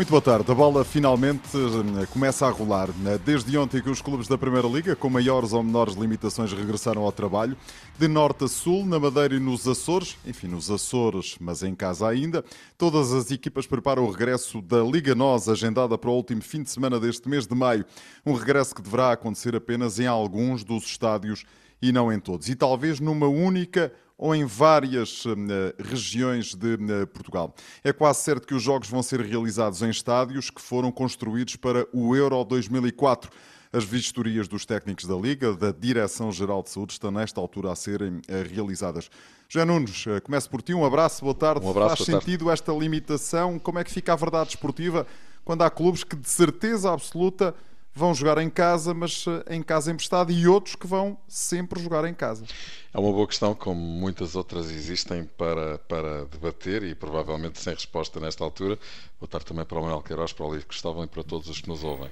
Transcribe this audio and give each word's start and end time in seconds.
Muito 0.00 0.08
boa 0.08 0.22
tarde. 0.22 0.50
A 0.50 0.54
bola 0.54 0.82
finalmente 0.82 1.50
eh, 1.54 2.06
começa 2.06 2.46
a 2.46 2.50
rolar. 2.50 2.88
Desde 3.22 3.58
ontem 3.58 3.82
que 3.82 3.90
os 3.90 4.00
clubes 4.00 4.26
da 4.26 4.38
Primeira 4.38 4.66
Liga, 4.66 4.96
com 4.96 5.10
maiores 5.10 5.52
ou 5.52 5.62
menores 5.62 5.92
limitações, 5.94 6.54
regressaram 6.54 7.02
ao 7.02 7.12
trabalho. 7.12 7.54
De 7.98 8.08
norte 8.08 8.44
a 8.44 8.48
sul, 8.48 8.86
na 8.86 8.98
Madeira 8.98 9.34
e 9.34 9.38
nos 9.38 9.68
Açores, 9.68 10.16
enfim, 10.24 10.46
nos 10.46 10.70
Açores, 10.70 11.36
mas 11.38 11.62
em 11.62 11.74
casa 11.74 12.08
ainda, 12.08 12.42
todas 12.78 13.12
as 13.12 13.30
equipas 13.30 13.66
preparam 13.66 14.04
o 14.04 14.10
regresso 14.10 14.62
da 14.62 14.82
Liga 14.82 15.14
NOS, 15.14 15.50
agendada 15.50 15.98
para 15.98 16.08
o 16.08 16.14
último 16.14 16.40
fim 16.40 16.62
de 16.62 16.70
semana 16.70 16.98
deste 16.98 17.28
mês 17.28 17.46
de 17.46 17.54
maio. 17.54 17.84
Um 18.24 18.32
regresso 18.32 18.74
que 18.74 18.80
deverá 18.80 19.12
acontecer 19.12 19.54
apenas 19.54 20.00
em 20.00 20.06
alguns 20.06 20.64
dos 20.64 20.84
estádios 20.84 21.44
e 21.82 21.92
não 21.92 22.10
em 22.10 22.18
todos. 22.18 22.48
E 22.48 22.54
talvez 22.54 23.00
numa 23.00 23.28
única 23.28 23.92
ou 24.20 24.34
em 24.34 24.44
várias 24.44 25.24
uh, 25.24 25.34
regiões 25.78 26.54
de 26.54 26.74
uh, 26.74 27.06
Portugal. 27.06 27.54
É 27.82 27.90
quase 27.90 28.20
certo 28.20 28.46
que 28.46 28.54
os 28.54 28.62
jogos 28.62 28.86
vão 28.86 29.02
ser 29.02 29.18
realizados 29.20 29.80
em 29.80 29.88
estádios 29.88 30.50
que 30.50 30.60
foram 30.60 30.92
construídos 30.92 31.56
para 31.56 31.86
o 31.90 32.14
Euro 32.14 32.44
2004. 32.44 33.30
As 33.72 33.82
vistorias 33.82 34.46
dos 34.46 34.66
técnicos 34.66 35.06
da 35.06 35.14
Liga, 35.14 35.54
da 35.54 35.72
Direção-Geral 35.72 36.62
de 36.62 36.68
Saúde, 36.68 36.92
estão 36.92 37.10
nesta 37.10 37.40
altura 37.40 37.72
a 37.72 37.74
serem 37.74 38.18
uh, 38.18 38.22
realizadas. 38.52 39.10
José 39.48 39.64
Nunes, 39.64 40.04
começo 40.22 40.50
por 40.50 40.60
ti. 40.60 40.74
Um 40.74 40.84
abraço, 40.84 41.24
boa 41.24 41.34
tarde. 41.34 41.64
Um 41.64 41.70
abraço, 41.70 42.04
Faz 42.04 42.06
sentido 42.06 42.44
tarde. 42.44 42.60
esta 42.60 42.72
limitação? 42.72 43.58
Como 43.58 43.78
é 43.78 43.84
que 43.84 43.90
fica 43.90 44.12
a 44.12 44.16
verdade 44.16 44.50
esportiva 44.50 45.06
quando 45.44 45.62
há 45.62 45.70
clubes 45.70 46.04
que, 46.04 46.14
de 46.14 46.28
certeza 46.28 46.92
absoluta, 46.92 47.54
vão 48.00 48.14
jogar 48.14 48.38
em 48.38 48.48
casa, 48.48 48.94
mas 48.94 49.26
eh, 49.28 49.54
em 49.54 49.62
casa 49.62 49.92
emprestado, 49.92 50.32
e 50.32 50.48
outros 50.48 50.74
que 50.74 50.86
vão 50.86 51.18
sempre 51.28 51.80
jogar 51.80 52.04
em 52.06 52.14
casa? 52.14 52.44
É 52.92 52.98
uma 52.98 53.12
boa 53.12 53.26
questão, 53.26 53.54
como 53.54 53.78
muitas 53.78 54.34
outras 54.34 54.70
existem 54.70 55.24
para, 55.36 55.78
para 55.80 56.24
debater 56.24 56.82
e 56.82 56.94
provavelmente 56.94 57.60
sem 57.60 57.74
resposta 57.74 58.18
nesta 58.18 58.42
altura. 58.42 58.78
Boa 59.20 59.28
tarde 59.28 59.46
também 59.46 59.64
para 59.66 59.78
o 59.78 59.82
Manuel 59.82 60.02
Queiroz, 60.02 60.32
para 60.32 60.46
o 60.46 60.52
Livro 60.52 60.66
Cristóvão 60.66 61.04
e 61.04 61.06
para 61.06 61.22
todos 61.22 61.48
os 61.48 61.60
que 61.60 61.68
nos 61.68 61.84
ouvem. 61.84 62.08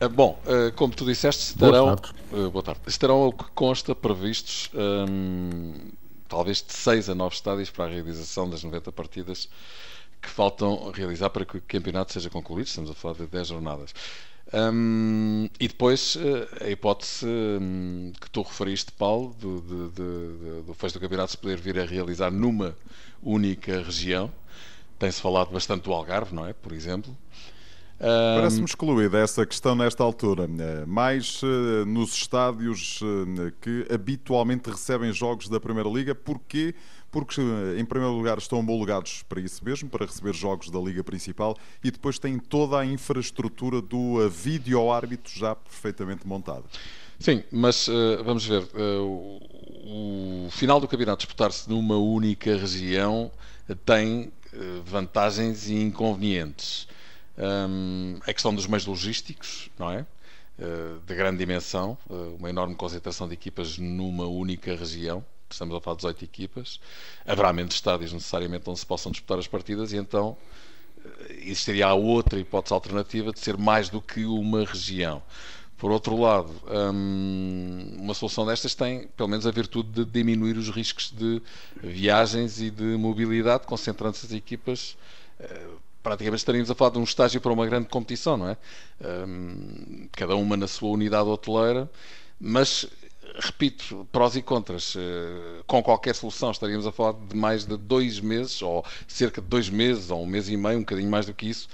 Eh, 0.00 0.08
bom, 0.08 0.40
eh, 0.46 0.72
como 0.74 0.94
tu 0.94 1.04
disseste, 1.04 1.42
estarão, 1.52 1.84
boa 1.84 1.96
tarde. 1.96 2.50
Boa 2.50 2.62
tarde, 2.62 2.80
estarão 2.86 3.16
ao 3.16 3.32
que 3.32 3.44
consta 3.54 3.94
previstos 3.94 4.70
hum, 4.74 5.74
talvez 6.28 6.62
de 6.62 6.72
6 6.72 7.10
a 7.10 7.14
9 7.14 7.34
estádios 7.34 7.70
para 7.70 7.84
a 7.84 7.88
realização 7.88 8.48
das 8.48 8.64
90 8.64 8.90
partidas 8.90 9.48
que 10.22 10.30
faltam 10.30 10.90
realizar 10.90 11.28
para 11.28 11.44
que 11.44 11.58
o 11.58 11.60
campeonato 11.60 12.12
seja 12.14 12.30
concluído. 12.30 12.66
Estamos 12.66 12.90
a 12.90 12.94
falar 12.94 13.14
de 13.14 13.26
10 13.26 13.48
jornadas. 13.48 13.94
Um, 14.54 15.48
e 15.58 15.66
depois 15.66 16.16
eh, 16.16 16.66
a 16.66 16.70
hipótese 16.70 17.26
um, 17.26 18.12
que 18.20 18.30
tu 18.30 18.40
referiste, 18.42 18.92
Paulo, 18.92 19.34
do, 19.40 19.60
de, 19.90 20.62
do 20.62 20.72
fecho 20.74 20.94
do 20.94 21.00
campeonato 21.00 21.32
se 21.32 21.38
poder 21.38 21.58
vir 21.58 21.76
a 21.76 21.84
realizar 21.84 22.30
numa 22.30 22.76
única 23.20 23.82
região. 23.82 24.30
Tem-se 24.96 25.20
falado 25.20 25.50
bastante 25.50 25.82
do 25.82 25.92
Algarve, 25.92 26.32
não 26.32 26.46
é? 26.46 26.52
Por 26.52 26.72
exemplo. 26.72 27.16
Parece-me 27.98 28.64
excluída 28.64 29.18
essa 29.18 29.44
questão 29.44 29.74
nesta 29.74 30.04
altura. 30.04 30.44
Eh, 30.44 30.84
mais 30.86 31.42
uh, 31.42 31.84
nos 31.86 32.12
estádios 32.12 33.00
que 33.60 33.86
habitualmente 33.92 34.70
recebem 34.70 35.12
jogos 35.12 35.48
da 35.48 35.58
Primeira 35.58 35.88
Liga, 35.88 36.14
porquê? 36.14 36.74
Porque, 37.14 37.40
em 37.78 37.84
primeiro 37.84 38.12
lugar, 38.16 38.38
estão 38.38 38.58
homologados 38.58 39.22
para 39.28 39.40
isso 39.40 39.64
mesmo, 39.64 39.88
para 39.88 40.04
receber 40.04 40.34
jogos 40.34 40.68
da 40.68 40.80
Liga 40.80 41.04
Principal, 41.04 41.56
e 41.82 41.88
depois 41.88 42.18
têm 42.18 42.40
toda 42.40 42.76
a 42.76 42.84
infraestrutura 42.84 43.80
do 43.80 44.28
vídeo-árbitro 44.28 45.32
já 45.32 45.54
perfeitamente 45.54 46.26
montada. 46.26 46.64
Sim, 47.20 47.44
mas 47.52 47.86
uh, 47.86 48.24
vamos 48.24 48.44
ver. 48.44 48.64
Uh, 48.74 49.38
o, 49.84 50.46
o, 50.46 50.50
final 50.50 50.80
do 50.80 50.88
campeonato 50.88 51.18
disputar-se 51.18 51.70
numa 51.70 51.96
única 51.96 52.56
região 52.56 53.30
tem 53.86 54.32
uh, 54.52 54.82
vantagens 54.84 55.68
e 55.68 55.74
inconvenientes. 55.74 56.88
Um, 57.38 58.18
a 58.26 58.32
questão 58.32 58.52
dos 58.52 58.66
meios 58.66 58.86
logísticos, 58.86 59.70
não 59.78 59.88
é? 59.88 60.04
de 61.04 61.14
grande 61.16 61.38
dimensão, 61.38 61.98
uma 62.38 62.48
enorme 62.48 62.76
concentração 62.76 63.26
de 63.26 63.34
equipas 63.34 63.76
numa 63.76 64.28
única 64.28 64.72
região 64.76 65.24
estamos 65.54 65.74
a 65.74 65.80
falar 65.80 65.96
de 65.96 66.02
18 66.02 66.24
equipas, 66.24 66.80
haverá 67.26 67.52
menos 67.52 67.74
estádios 67.74 68.12
necessariamente 68.12 68.68
onde 68.68 68.78
se 68.80 68.86
possam 68.86 69.10
disputar 69.10 69.38
as 69.38 69.46
partidas 69.46 69.92
e 69.92 69.96
então 69.96 70.36
eh, 71.04 71.38
existiria 71.42 71.86
a 71.86 71.94
outra 71.94 72.38
hipótese 72.38 72.74
alternativa 72.74 73.32
de 73.32 73.40
ser 73.40 73.56
mais 73.56 73.88
do 73.88 74.00
que 74.00 74.24
uma 74.24 74.64
região. 74.64 75.22
Por 75.76 75.90
outro 75.90 76.16
lado, 76.16 76.50
hum, 76.94 77.96
uma 77.98 78.14
solução 78.14 78.46
destas 78.46 78.74
tem, 78.74 79.08
pelo 79.16 79.28
menos, 79.28 79.46
a 79.46 79.50
virtude 79.50 79.90
de 79.90 80.04
diminuir 80.04 80.56
os 80.56 80.70
riscos 80.70 81.10
de 81.10 81.42
viagens 81.82 82.60
e 82.60 82.70
de 82.70 82.96
mobilidade, 82.96 83.66
concentrando-se 83.66 84.24
as 84.24 84.32
equipas. 84.32 84.96
Eh, 85.38 85.66
praticamente 86.02 86.40
estaríamos 86.40 86.70
a 86.70 86.74
falar 86.74 86.90
de 86.90 86.98
um 86.98 87.02
estágio 87.04 87.40
para 87.40 87.52
uma 87.52 87.66
grande 87.66 87.88
competição, 87.88 88.36
não 88.36 88.48
é? 88.48 88.56
Hum, 89.26 90.08
cada 90.12 90.36
uma 90.36 90.56
na 90.56 90.68
sua 90.68 90.90
unidade 90.90 91.28
hoteleira, 91.28 91.90
mas 92.40 92.86
repito, 93.38 94.06
prós 94.12 94.36
e 94.36 94.42
contras. 94.42 94.94
Eh, 94.96 95.62
com 95.66 95.82
qualquer 95.82 96.14
solução 96.14 96.50
estaríamos 96.50 96.86
a 96.86 96.92
falar 96.92 97.12
de 97.12 97.36
mais 97.36 97.64
de 97.64 97.76
dois 97.76 98.20
meses, 98.20 98.60
ou 98.62 98.84
cerca 99.06 99.40
de 99.40 99.48
dois 99.48 99.68
meses, 99.68 100.10
ou 100.10 100.22
um 100.22 100.26
mês 100.26 100.48
e 100.48 100.56
meio, 100.56 100.78
um 100.78 100.80
bocadinho 100.80 101.10
mais 101.10 101.26
do 101.26 101.34
que 101.34 101.48
isso, 101.48 101.68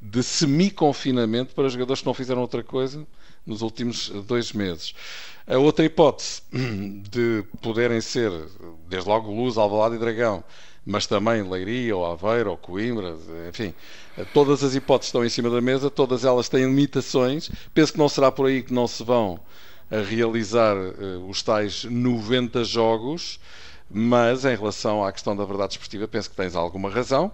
de 0.00 0.22
semi-confinamento 0.22 1.54
para 1.54 1.68
jogadores 1.68 2.00
que 2.00 2.06
não 2.06 2.14
fizeram 2.14 2.40
outra 2.40 2.62
coisa 2.62 3.06
nos 3.46 3.62
últimos 3.62 4.08
dois 4.26 4.52
meses. 4.52 4.94
A 5.46 5.58
outra 5.58 5.84
hipótese 5.84 6.42
de 7.10 7.44
poderem 7.60 8.00
ser, 8.00 8.30
desde 8.88 9.08
logo, 9.08 9.32
Luz, 9.32 9.56
Alvalade 9.56 9.96
e 9.96 9.98
Dragão, 9.98 10.42
mas 10.84 11.06
também 11.06 11.48
Leiria, 11.48 11.96
ou 11.96 12.04
Aveiro, 12.04 12.50
ou 12.50 12.56
Coimbra, 12.56 13.16
enfim, 13.48 13.72
todas 14.32 14.64
as 14.64 14.74
hipóteses 14.74 15.08
estão 15.08 15.24
em 15.24 15.28
cima 15.28 15.48
da 15.48 15.60
mesa, 15.60 15.90
todas 15.90 16.24
elas 16.24 16.48
têm 16.48 16.64
limitações. 16.64 17.50
Penso 17.72 17.92
que 17.92 17.98
não 17.98 18.08
será 18.08 18.32
por 18.32 18.46
aí 18.46 18.62
que 18.62 18.72
não 18.72 18.88
se 18.88 19.04
vão 19.04 19.40
a 19.92 20.00
realizar 20.00 20.74
uh, 20.74 21.28
os 21.28 21.42
tais 21.42 21.84
90 21.84 22.64
jogos, 22.64 23.38
mas 23.90 24.46
em 24.46 24.56
relação 24.56 25.04
à 25.04 25.12
questão 25.12 25.36
da 25.36 25.44
verdade 25.44 25.74
esportiva, 25.74 26.08
penso 26.08 26.30
que 26.30 26.36
tens 26.36 26.56
alguma 26.56 26.88
razão, 26.88 27.30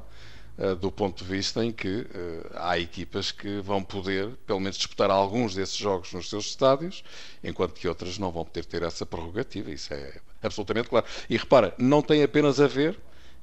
uh, 0.59 0.75
do 0.75 0.91
ponto 0.91 1.23
de 1.23 1.31
vista 1.31 1.65
em 1.65 1.71
que 1.71 2.01
uh, 2.01 2.51
há 2.57 2.77
equipas 2.77 3.31
que 3.31 3.61
vão 3.61 3.81
poder, 3.81 4.31
pelo 4.45 4.59
menos, 4.59 4.77
disputar 4.77 5.09
alguns 5.09 5.55
desses 5.55 5.77
jogos 5.77 6.13
nos 6.13 6.29
seus 6.29 6.47
estádios, 6.47 7.05
enquanto 7.45 7.75
que 7.75 7.87
outras 7.87 8.19
não 8.19 8.33
vão 8.33 8.45
poder 8.45 8.65
ter 8.65 8.83
essa 8.83 9.07
prerrogativa. 9.07 9.71
Isso 9.71 9.95
é 9.95 10.21
absolutamente 10.43 10.89
claro. 10.89 11.07
E 11.31 11.37
repara, 11.37 11.73
não 11.79 12.03
tem 12.03 12.25
apenas 12.25 12.61
a 12.61 12.67
ver 12.67 12.99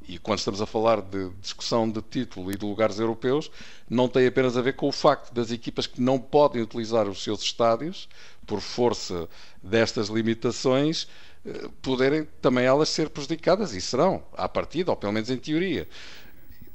e 0.07 0.17
quando 0.17 0.39
estamos 0.39 0.61
a 0.61 0.65
falar 0.65 1.01
de 1.01 1.29
discussão 1.41 1.89
de 1.89 2.01
título 2.01 2.51
e 2.51 2.57
de 2.57 2.65
lugares 2.65 2.99
europeus, 2.99 3.51
não 3.89 4.07
tem 4.07 4.27
apenas 4.27 4.55
a 4.55 4.61
ver 4.61 4.73
com 4.73 4.87
o 4.87 4.91
facto 4.91 5.33
das 5.33 5.51
equipas 5.51 5.87
que 5.87 6.01
não 6.01 6.19
podem 6.19 6.61
utilizar 6.61 7.07
os 7.07 7.23
seus 7.23 7.41
estádios, 7.41 8.07
por 8.45 8.61
força 8.61 9.27
destas 9.61 10.07
limitações, 10.07 11.07
eh, 11.45 11.69
poderem 11.81 12.27
também 12.41 12.65
elas 12.65 12.89
ser 12.89 13.09
prejudicadas, 13.09 13.73
e 13.73 13.81
serão, 13.81 14.23
à 14.33 14.47
partida, 14.47 14.91
ou 14.91 14.97
pelo 14.97 15.13
menos 15.13 15.29
em 15.29 15.37
teoria. 15.37 15.87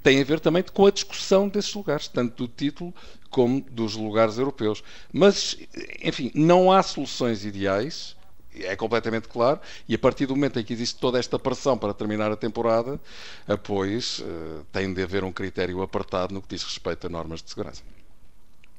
Tem 0.02 0.20
a 0.20 0.24
ver 0.24 0.40
também 0.40 0.62
com 0.62 0.86
a 0.86 0.90
discussão 0.90 1.48
desses 1.48 1.72
lugares, 1.74 2.08
tanto 2.08 2.46
do 2.46 2.48
título 2.52 2.92
como 3.28 3.60
dos 3.60 3.94
lugares 3.94 4.38
europeus. 4.38 4.82
Mas, 5.12 5.56
enfim, 6.02 6.32
não 6.34 6.72
há 6.72 6.82
soluções 6.82 7.44
ideais 7.44 8.16
é 8.64 8.76
completamente 8.76 9.28
claro, 9.28 9.60
e 9.88 9.94
a 9.94 9.98
partir 9.98 10.26
do 10.26 10.34
momento 10.34 10.58
em 10.58 10.64
que 10.64 10.72
existe 10.72 10.98
toda 10.98 11.18
esta 11.18 11.38
pressão 11.38 11.76
para 11.76 11.94
terminar 11.94 12.30
a 12.30 12.36
temporada, 12.36 13.00
pois 13.64 14.22
eh, 14.24 14.60
tem 14.72 14.92
de 14.92 15.02
haver 15.02 15.24
um 15.24 15.32
critério 15.32 15.82
apertado 15.82 16.34
no 16.34 16.42
que 16.42 16.48
diz 16.48 16.62
respeito 16.62 17.06
a 17.06 17.10
normas 17.10 17.42
de 17.42 17.50
segurança. 17.50 17.82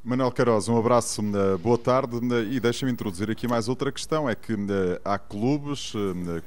Manuel 0.03 0.31
Queiroz, 0.31 0.67
um 0.67 0.77
abraço, 0.77 1.21
eh, 1.21 1.57
boa 1.57 1.77
tarde 1.77 2.17
eh, 2.17 2.53
e 2.55 2.59
deixa-me 2.59 2.91
introduzir 2.91 3.29
aqui 3.29 3.47
mais 3.47 3.67
outra 3.67 3.91
questão, 3.91 4.29
é 4.29 4.35
que 4.35 4.55
há 5.03 5.17
clubes 5.17 5.93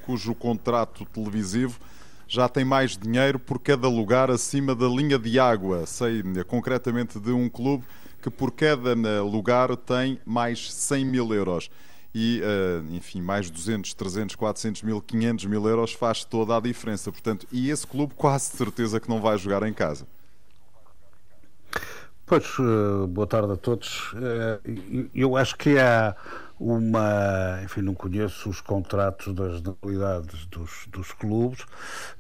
cujo 0.04 0.34
contrato 0.34 1.04
televisivo 1.06 1.78
já 2.26 2.48
tem 2.48 2.64
mais 2.64 2.96
dinheiro 2.96 3.38
por 3.38 3.58
cada 3.58 3.88
lugar 3.88 4.30
acima 4.30 4.74
da 4.74 4.88
linha 4.88 5.18
de 5.18 5.38
água. 5.38 5.86
Sei 5.86 6.22
concretamente 6.46 7.20
de 7.20 7.30
um 7.30 7.48
clube 7.48 7.84
que 8.22 8.30
por 8.30 8.50
cada 8.50 8.94
lugar 9.22 9.76
tem 9.76 10.19
mais 10.25 10.72
100 10.72 11.04
mil 11.04 11.34
euros 11.34 11.70
e, 12.14 12.40
uh, 12.43 12.94
enfim, 12.94 13.20
mais 13.20 13.50
200, 13.50 13.93
300, 13.93 14.37
400 14.37 14.82
mil, 14.82 15.02
500 15.02 15.46
mil 15.46 15.66
euros 15.66 15.93
faz 15.93 16.25
toda 16.25 16.56
a 16.56 16.61
diferença. 16.61 17.11
Portanto, 17.11 17.46
e 17.50 17.70
esse 17.70 17.87
clube 17.87 18.14
quase 18.14 18.56
certeza 18.56 19.00
que 19.00 19.08
não 19.08 19.20
vai 19.20 19.37
jogar 19.37 19.64
em 19.64 19.72
casa. 19.72 20.06
Pois, 22.25 22.58
uh, 22.58 23.06
boa 23.08 23.26
tarde 23.26 23.52
a 23.52 23.56
todos. 23.56 24.12
Uh, 24.12 25.11
eu 25.14 25.37
acho 25.37 25.56
que 25.56 25.76
há 25.78 26.16
uma. 26.58 27.60
Enfim, 27.64 27.82
não 27.82 27.94
conheço 27.94 28.48
os 28.48 28.60
contratos 28.60 29.34
das 29.34 29.60
nacionalidades 29.62 30.46
dos, 30.46 30.86
dos 30.88 31.12
clubes, 31.12 31.64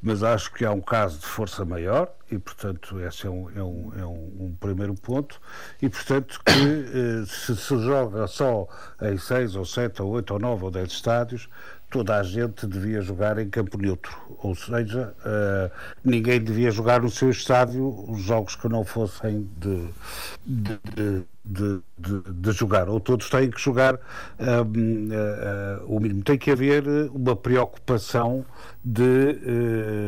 mas 0.02 0.22
acho 0.22 0.52
que 0.52 0.64
há 0.64 0.72
um 0.72 0.80
caso 0.80 1.18
de 1.18 1.26
força 1.26 1.64
maior 1.64 2.10
e, 2.30 2.38
portanto, 2.38 3.00
esse 3.00 3.26
é 3.26 3.30
um, 3.30 3.50
é 3.50 3.62
um, 3.62 3.92
é 3.98 4.04
um, 4.04 4.46
um 4.46 4.56
primeiro 4.58 4.94
ponto. 4.94 5.40
E, 5.80 5.88
portanto, 5.88 6.40
que 6.44 6.52
eh, 6.52 7.24
se 7.26 7.56
se 7.56 7.78
joga 7.78 8.26
só 8.26 8.66
em 9.02 9.16
seis 9.18 9.54
ou 9.54 9.64
sete 9.64 10.02
ou 10.02 10.10
oito 10.10 10.32
ou 10.32 10.40
nove 10.40 10.64
ou 10.64 10.70
dez 10.70 10.90
estádios, 10.90 11.48
toda 11.94 12.18
a 12.18 12.22
gente 12.24 12.66
devia 12.66 13.00
jogar 13.00 13.38
em 13.38 13.48
campo 13.48 13.78
neutro, 13.78 14.18
ou 14.42 14.52
seja, 14.56 15.14
uh, 15.20 15.70
ninguém 16.04 16.42
devia 16.42 16.68
jogar 16.72 17.00
no 17.00 17.08
seu 17.08 17.30
estádio 17.30 17.88
os 18.10 18.20
jogos 18.20 18.56
que 18.56 18.68
não 18.68 18.84
fossem 18.84 19.48
de, 19.56 19.88
de, 20.44 20.80
de, 20.92 21.24
de, 21.44 21.82
de 21.98 22.52
jogar, 22.52 22.88
ou 22.88 22.98
todos 22.98 23.28
têm 23.28 23.50
que 23.50 23.60
jogar 23.60 23.94
uh, 23.94 23.98
uh, 24.62 25.84
o 25.86 26.00
mínimo. 26.00 26.22
Tem 26.22 26.38
que 26.38 26.50
haver 26.50 26.84
uma 27.12 27.36
preocupação 27.36 28.44
de, 28.84 29.38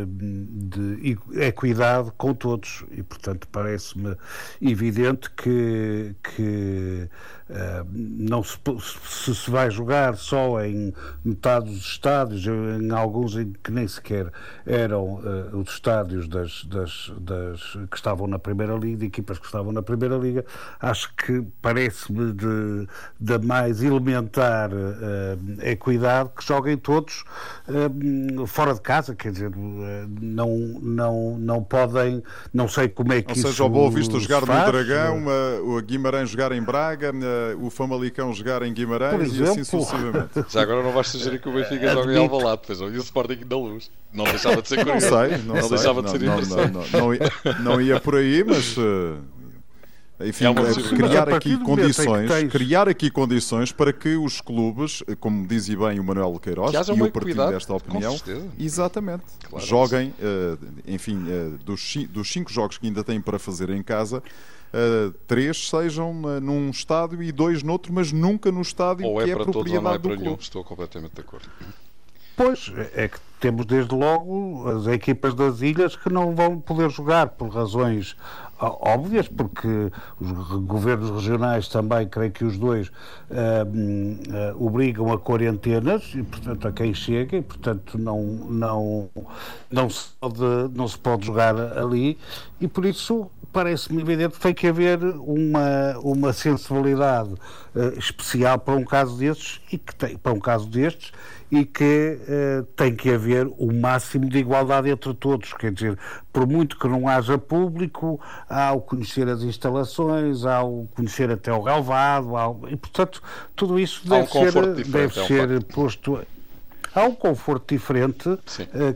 de 0.06 1.19
equidade 1.41 2.12
com 2.17 2.35
todos 2.35 2.85
e, 2.91 3.03
portanto, 3.03 3.49
parece-me 3.50 4.17
evidente 4.61 5.31
que, 5.31 6.15
que 6.23 7.09
não 7.91 8.43
se, 8.43 8.59
se, 9.05 9.35
se 9.35 9.50
vai 9.50 9.71
jogar 9.71 10.17
só 10.17 10.62
em 10.62 10.93
metade 11.25 11.67
dos 11.67 11.87
estádios, 11.87 12.44
em 12.47 12.91
alguns 12.91 13.37
em 13.37 13.53
que 13.53 13.71
nem 13.71 13.87
sequer 13.87 14.33
eram 14.67 15.15
uh, 15.15 15.56
os 15.56 15.71
estádios 15.71 16.29
das, 16.29 16.65
das, 16.65 17.12
das, 17.19 17.61
que 17.91 17.97
estavam 17.97 18.27
na 18.27 18.38
Primeira 18.38 18.75
Liga, 18.75 18.99
de 18.99 19.06
equipas 19.06 19.38
que 19.38 19.47
estavam 19.47 19.73
na 19.73 19.83
Primeira 19.83 20.17
Liga, 20.17 20.44
acho 20.81 21.15
que 21.15 21.25
parece-me 21.61 22.32
de, 22.32 22.88
de 23.19 23.38
mais 23.46 23.82
elementar 23.82 24.70
uh, 24.73 25.62
equidade 25.62 26.31
que 26.37 26.44
joguem 26.44 26.76
todos 26.76 27.25
uh, 27.69 28.46
fora 28.46 28.75
de 28.75 28.81
casa, 28.81 29.14
quer 29.14 29.32
dizer, 29.32 29.50
não, 30.20 30.56
não, 30.81 31.38
não 31.38 31.62
podem, 31.62 32.23
não 32.52 32.69
sei 32.69 32.88
como 32.88 33.12
é 33.12 33.23
que 33.23 33.31
Ou 33.31 33.37
isso 33.37 33.49
seja, 33.49 33.64
o 33.64 33.69
Boa 33.69 33.90
Vista 33.90 34.19
jogar 34.19 34.40
no 34.40 34.46
Dragão, 34.46 35.25
o 35.64 35.81
Guimarães 35.82 36.31
jogar 36.31 36.52
em 36.52 36.62
Braga, 36.62 37.12
o 37.61 37.70
Famalicão 37.70 38.32
jogar 38.32 38.62
em 38.62 38.73
Guimarães 38.73 39.32
exemplo, 39.32 39.46
e 39.46 39.50
assim 39.50 39.64
sucessivamente. 39.64 40.31
Já 40.49 40.62
agora 40.62 40.82
não 40.82 40.93
vais 40.93 41.08
sugerir 41.08 41.40
que 41.40 41.49
o 41.49 41.52
Benfica 41.52 41.88
joga 41.90 42.12
em 42.12 42.19
Alvalade, 42.19 42.62
pois, 42.67 42.81
e 42.81 42.84
o 42.84 42.99
Sporting 42.99 43.46
da 43.46 43.56
Luz. 43.56 43.90
Não 44.12 44.25
deixava 44.25 44.62
de 44.62 44.69
ser 44.69 44.76
curioso. 44.78 45.11
Não 45.11 45.19
sei, 45.19 45.38
não, 45.38 45.55
não 45.55 45.61
sei. 45.61 45.70
deixava 45.70 46.02
de 46.02 46.11
ser 46.11 46.20
não, 46.20 46.32
interessante. 46.34 46.73
Não, 46.73 46.81
não, 46.82 47.00
não, 47.00 47.14
ia, 47.14 47.32
não 47.61 47.81
ia 47.81 48.00
por 48.00 48.17
aí, 48.17 48.44
mas... 48.44 48.76
Uh... 48.76 49.36
Enfim, 50.19 50.47
é 50.47 50.97
criar 50.97 51.29
aqui 51.29 51.59
condições, 51.59 52.31
tens... 52.31 52.51
criar 52.51 52.89
aqui 52.89 53.11
condições 53.11 53.71
para 53.71 53.93
que 53.93 54.17
os 54.17 54.41
clubes, 54.41 55.03
como 55.21 55.47
dizia 55.47 55.77
bem 55.77 56.01
o 56.01 56.05
Manuel 56.05 56.39
Queiroz, 56.41 56.73
e 56.73 56.99
eu 56.99 57.11
partilho 57.11 57.47
desta 57.49 57.75
opinião, 57.75 58.19
exatamente, 58.59 59.25
claro, 59.45 59.67
joguem, 59.67 60.09
uh, 60.09 60.59
enfim, 60.87 61.19
uh, 61.19 61.59
dos, 61.59 61.97
dos 62.09 62.33
cinco 62.33 62.51
jogos 62.51 62.79
que 62.79 62.87
ainda 62.87 63.05
têm 63.05 63.21
para 63.21 63.39
fazer 63.39 63.69
em 63.69 63.83
casa, 63.83 64.23
uh, 64.73 65.11
três 65.27 65.69
sejam 65.69 66.13
uh, 66.23 66.41
num 66.41 66.71
estádio 66.71 67.23
e 67.23 67.31
dois 67.31 67.62
noutro, 67.62 67.93
mas 67.93 68.11
nunca 68.11 68.51
no 68.51 68.62
estádio 68.62 69.07
ou 69.07 69.23
que 69.23 69.29
é, 69.29 69.33
é 69.33 69.37
para 69.37 69.45
propriedade 69.45 69.53
todos 69.53 69.73
ou 69.73 69.83
não 69.83 69.91
é 69.91 69.99
para 69.99 70.03
do 70.03 70.09
nenhum, 70.09 70.25
clube. 70.25 70.43
Estou 70.43 70.65
completamente 70.65 71.12
de 71.15 71.21
acordo. 71.21 71.47
Pois, 72.37 72.71
é 72.95 73.09
que 73.09 73.19
temos 73.41 73.65
desde 73.65 73.95
logo 73.95 74.69
as 74.69 74.87
equipas 74.87 75.35
das 75.35 75.62
ilhas 75.62 75.97
que 75.97 76.11
não 76.11 76.35
vão 76.35 76.61
poder 76.61 76.91
jogar 76.91 77.29
por 77.29 77.49
razões 77.49 78.15
óbvias, 78.58 79.29
porque 79.29 79.91
os 80.20 80.31
governos 80.62 81.11
regionais 81.11 81.69
também, 81.69 82.08
creio 82.08 82.31
que 82.31 82.44
os 82.44 82.56
dois, 82.56 82.88
uh, 82.88 84.53
uh, 84.55 84.67
obrigam 84.67 85.12
a 85.12 85.19
quarentenas, 85.19 86.12
e 86.14 86.23
portanto 86.23 86.69
a 86.69 86.73
quem 86.73 86.94
chega, 86.94 87.37
e 87.37 87.43
portanto 87.43 87.99
não, 87.99 88.23
não, 88.23 89.11
não, 89.70 89.91
se 89.91 90.08
pode, 90.20 90.41
não 90.75 90.88
se 90.88 90.99
pode 90.99 91.26
jogar 91.26 91.55
ali, 91.76 92.19
e 92.61 92.67
por 92.67 92.85
isso 92.85 93.31
parece-me 93.53 94.03
evidente 94.03 94.35
que 94.35 94.41
tem 94.41 94.53
que 94.53 94.67
haver 94.67 94.99
uma, 95.02 95.99
uma 96.02 96.32
sensibilidade 96.32 97.32
uh, 97.75 97.99
especial 97.99 98.59
para 98.59 98.75
um 98.75 98.85
caso 98.85 99.17
destes, 99.17 99.61
e 99.73 99.79
que 99.79 99.94
tem, 99.94 100.17
para 100.17 100.32
um 100.32 100.41
caso 100.41 100.67
destes, 100.67 101.12
e 101.51 101.65
que 101.65 102.19
uh, 102.23 102.65
tem 102.77 102.95
que 102.95 103.11
haver 103.11 103.47
o 103.59 103.73
máximo 103.73 104.29
de 104.29 104.39
igualdade 104.39 104.91
entre 104.91 105.15
todos. 105.15 105.53
Quer 105.53 105.73
dizer, 105.73 105.99
por 106.33 106.47
muito 106.47 106.79
que 106.79 106.89
não 106.89 107.09
haja 107.09 107.39
público, 107.39 108.21
há 108.49 108.73
o 108.73 108.81
conhecer 108.81 109.29
as 109.29 109.43
instalações, 109.43 110.45
há 110.45 110.63
o 110.63 110.89
conhecer 110.95 111.31
até 111.31 111.53
o 111.53 111.63
galvado, 111.63 112.33
e 112.69 112.77
portanto 112.77 113.23
tudo 113.55 113.79
isso 113.79 114.09
deve 114.09 114.25
um 114.25 114.27
ser, 114.27 114.75
deve 114.85 115.19
é 115.19 115.23
um 115.23 115.27
ser 115.27 115.65
posto. 115.65 116.19
Há 116.95 117.05
um 117.05 117.15
conforto 117.15 117.75
diferente 117.75 118.29
uh, 118.29 118.39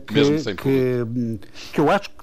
que, 0.07 0.55
que, 0.55 1.39
que 1.71 1.79
eu 1.79 1.89
acho 1.91 2.09
que 2.09 2.21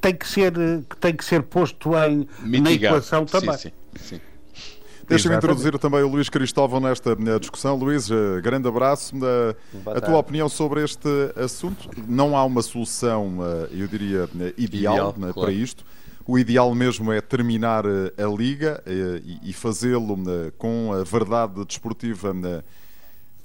tem 0.00 0.14
que 0.14 0.28
ser, 0.28 0.52
que 0.88 0.96
tem 0.98 1.14
que 1.14 1.24
ser 1.24 1.42
posto 1.42 1.90
em, 1.96 2.28
na 2.60 2.70
equação 2.70 3.26
também. 3.26 3.56
Sim, 3.56 3.72
sim, 3.96 4.16
sim. 4.16 4.20
Deixa-me 5.08 5.36
introduzir 5.36 5.78
também 5.78 6.02
o 6.02 6.08
Luís 6.08 6.28
Cristóvão 6.28 6.80
nesta 6.80 7.12
eh, 7.12 7.38
discussão. 7.38 7.76
Luís, 7.76 8.10
eh, 8.10 8.40
grande 8.40 8.66
abraço. 8.66 9.14
Eh, 9.16 9.54
a 9.94 10.00
tua 10.00 10.18
opinião 10.18 10.48
sobre 10.48 10.82
este 10.82 11.08
assunto? 11.36 11.88
Não 12.08 12.36
há 12.36 12.44
uma 12.44 12.62
solução, 12.62 13.38
eu 13.70 13.86
diria, 13.86 14.28
ideal, 14.56 14.94
ideal 14.94 15.14
né, 15.16 15.32
claro. 15.32 15.40
para 15.40 15.52
isto. 15.52 15.84
O 16.26 16.36
ideal 16.36 16.74
mesmo 16.74 17.12
é 17.12 17.20
terminar 17.20 17.84
a 17.86 18.36
liga 18.36 18.82
e 19.42 19.52
fazê-lo 19.52 20.18
com 20.58 20.92
a 20.92 21.04
verdade 21.04 21.64
desportiva 21.64 22.34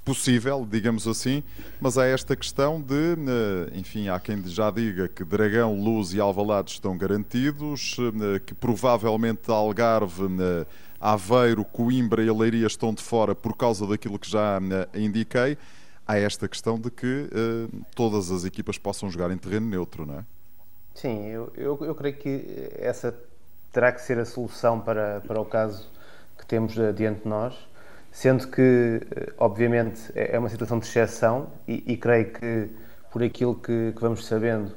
possível, 0.04 0.66
digamos 0.68 1.06
assim, 1.06 1.44
mas 1.80 1.96
há 1.96 2.04
esta 2.06 2.34
questão 2.34 2.80
de, 2.80 3.16
enfim, 3.72 4.08
há 4.08 4.18
quem 4.18 4.42
já 4.48 4.68
diga 4.68 5.06
que 5.06 5.22
Dragão, 5.22 5.80
Luz 5.80 6.12
e 6.12 6.18
Alvalade 6.18 6.72
estão 6.72 6.98
garantidos, 6.98 7.96
que 8.44 8.52
provavelmente 8.52 9.48
Algarve 9.48 10.24
Aveiro, 11.02 11.64
Coimbra 11.64 12.22
e 12.22 12.30
Leiria 12.30 12.68
estão 12.68 12.94
de 12.94 13.02
fora 13.02 13.34
por 13.34 13.56
causa 13.56 13.84
daquilo 13.84 14.18
que 14.20 14.30
já 14.30 14.58
uh, 14.58 14.98
indiquei. 14.98 15.58
Há 16.06 16.16
esta 16.16 16.48
questão 16.48 16.78
de 16.78 16.92
que 16.92 17.28
uh, 17.32 17.84
todas 17.94 18.30
as 18.30 18.44
equipas 18.44 18.78
possam 18.78 19.10
jogar 19.10 19.32
em 19.32 19.36
terreno 19.36 19.66
neutro, 19.66 20.06
não 20.06 20.20
é? 20.20 20.24
Sim, 20.94 21.26
eu, 21.26 21.52
eu, 21.56 21.78
eu, 21.82 21.94
creio 21.94 22.16
que 22.16 22.70
essa 22.76 23.12
terá 23.72 23.90
que 23.90 24.00
ser 24.00 24.18
a 24.18 24.24
solução 24.24 24.78
para, 24.78 25.20
para 25.26 25.40
o 25.40 25.44
caso 25.44 25.90
que 26.38 26.46
temos 26.46 26.74
diante 26.94 27.22
de 27.22 27.28
nós, 27.28 27.54
sendo 28.10 28.46
que, 28.48 29.00
eh, 29.10 29.32
obviamente, 29.38 30.12
é, 30.14 30.36
é 30.36 30.38
uma 30.38 30.50
situação 30.50 30.78
de 30.78 30.86
exceção 30.86 31.50
e, 31.66 31.82
e 31.86 31.96
creio 31.96 32.30
que, 32.32 32.68
por 33.10 33.22
aquilo 33.22 33.54
que, 33.54 33.92
que 33.92 34.00
vamos 34.00 34.26
sabendo, 34.26 34.72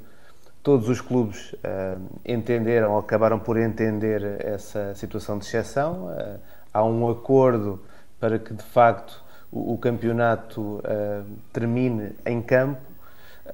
todos 0.66 0.90
os 0.90 1.00
clubes 1.00 1.54
uh, 1.54 2.02
entenderam 2.26 2.94
ou 2.94 2.98
acabaram 2.98 3.38
por 3.38 3.56
entender 3.56 4.44
essa 4.44 4.96
situação 4.96 5.38
de 5.38 5.46
exceção. 5.46 6.08
Uh, 6.08 6.40
há 6.74 6.84
um 6.84 7.08
acordo 7.08 7.80
para 8.20 8.40
que, 8.40 8.52
de 8.52 8.64
facto, 8.64 9.24
o, 9.52 9.74
o 9.74 9.78
campeonato 9.78 10.60
uh, 10.80 11.24
termine 11.54 12.16
em 12.26 12.42
campo. 12.42 12.82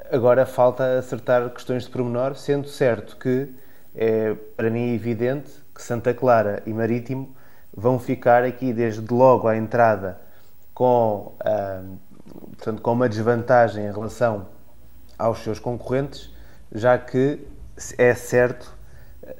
Agora 0.10 0.46
falta 0.46 1.00
acertar 1.00 1.50
questões 1.50 1.84
de 1.84 1.90
pormenor, 1.90 2.38
sendo 2.38 2.70
certo 2.70 3.18
que 3.18 3.54
é 3.94 4.34
para 4.56 4.70
mim 4.70 4.94
evidente 4.94 5.52
que 5.76 5.82
Santa 5.84 6.14
Clara 6.14 6.64
e 6.66 6.72
Marítimo 6.72 7.36
vão 7.76 8.00
ficar 8.00 8.46
aqui 8.46 8.72
desde 8.72 9.14
logo 9.14 9.50
à 9.50 9.58
entrada 9.58 10.18
com, 10.74 11.34
portanto, 12.56 12.82
com 12.82 12.94
uma 12.94 13.10
desvantagem 13.10 13.86
em 13.86 13.92
relação 13.92 14.48
aos 15.20 15.40
seus 15.40 15.60
concorrentes 15.60 16.31
já 16.74 16.98
que 16.98 17.40
é 17.98 18.14
certo, 18.14 18.74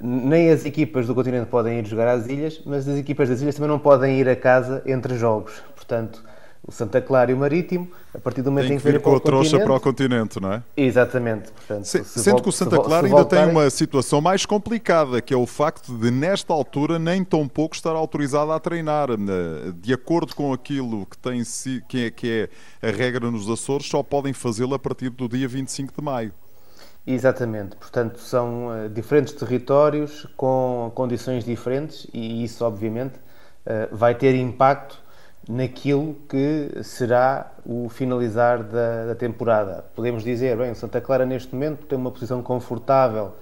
nem 0.02 0.50
as 0.50 0.66
equipas 0.66 1.08
do 1.08 1.16
continente 1.16 1.48
podem 1.48 1.80
ir 1.80 1.86
jogar 1.86 2.08
às 2.08 2.28
ilhas, 2.28 2.62
mas 2.66 2.88
as 2.88 2.98
equipas 2.98 3.30
das 3.30 3.42
ilhas 3.42 3.56
também 3.56 3.70
não 3.70 3.80
podem 3.80 4.20
ir 4.20 4.30
a 4.30 4.36
casa 4.36 4.82
entre 4.86 5.18
jogos. 5.18 5.62
Portanto, 5.76 6.24
o 6.66 6.72
Santa 6.72 7.02
Clara 7.02 7.32
e 7.32 7.34
o 7.34 7.38
Marítimo, 7.38 7.90
a 8.14 8.20
partir 8.20 8.44
do 8.44 8.52
momento 8.52 8.68
tem 8.68 8.78
em 8.78 8.80
que 8.80 8.92
vir 8.92 9.02
com 9.02 9.16
a 9.16 9.20
trouxa 9.20 9.60
para 9.60 9.74
o 9.74 9.80
continente, 9.80 10.40
não 10.40 10.54
é? 10.54 10.64
Exatamente. 10.78 11.52
Portanto, 11.52 11.86
se, 11.86 12.04
se 12.04 12.20
sendo 12.20 12.42
que 12.42 12.50
o 12.50 12.52
Santa 12.52 12.78
Clara 12.78 13.08
ainda 13.08 13.18
voltarem... 13.18 13.46
tem 13.46 13.56
uma 13.56 13.68
situação 13.72 14.22
mais 14.22 14.46
complicada, 14.46 15.22
que 15.22 15.34
é 15.34 15.38
o 15.38 15.48
facto 15.48 15.98
de, 15.98 16.12
nesta 16.12 16.54
altura, 16.54 17.00
nem 17.00 17.24
tão 17.24 17.48
pouco 17.48 17.74
estar 17.74 17.92
autorizado 17.92 18.52
a 18.52 18.60
treinar. 18.60 19.10
De 19.76 19.92
acordo 19.92 20.36
com 20.36 20.54
aquilo 20.54 21.06
que, 21.08 21.18
tem, 21.18 21.42
que, 21.88 22.06
é, 22.06 22.12
que 22.12 22.50
é 22.82 22.88
a 22.88 22.92
regra 22.92 23.32
nos 23.32 23.50
Açores, 23.50 23.88
só 23.88 24.04
podem 24.04 24.32
fazê-lo 24.32 24.76
a 24.76 24.80
partir 24.80 25.10
do 25.10 25.28
dia 25.28 25.48
25 25.48 25.94
de 25.98 26.04
maio. 26.04 26.32
Exatamente, 27.06 27.76
portanto 27.78 28.20
são 28.20 28.68
uh, 28.68 28.90
diferentes 28.90 29.34
territórios 29.34 30.28
com 30.38 30.92
condições 30.94 31.44
diferentes 31.44 32.06
e 32.14 32.44
isso 32.44 32.64
obviamente 32.64 33.16
uh, 33.16 33.96
vai 33.96 34.14
ter 34.14 34.36
impacto 34.36 35.02
naquilo 35.50 36.16
que 36.30 36.70
será 36.84 37.52
o 37.66 37.90
finalizar 37.90 38.62
da, 38.62 39.08
da, 39.08 39.16
temporada. 39.16 39.84
Podemos 39.96 40.24
dizer, 40.24 40.56
bem, 40.56 40.76
Santa 40.76 41.02
Clara 41.02 41.26
neste 41.26 41.52
momento 41.56 41.88
tem 41.88 41.98
uma 41.98 42.12
posição 42.12 42.44
confortável 42.44 43.34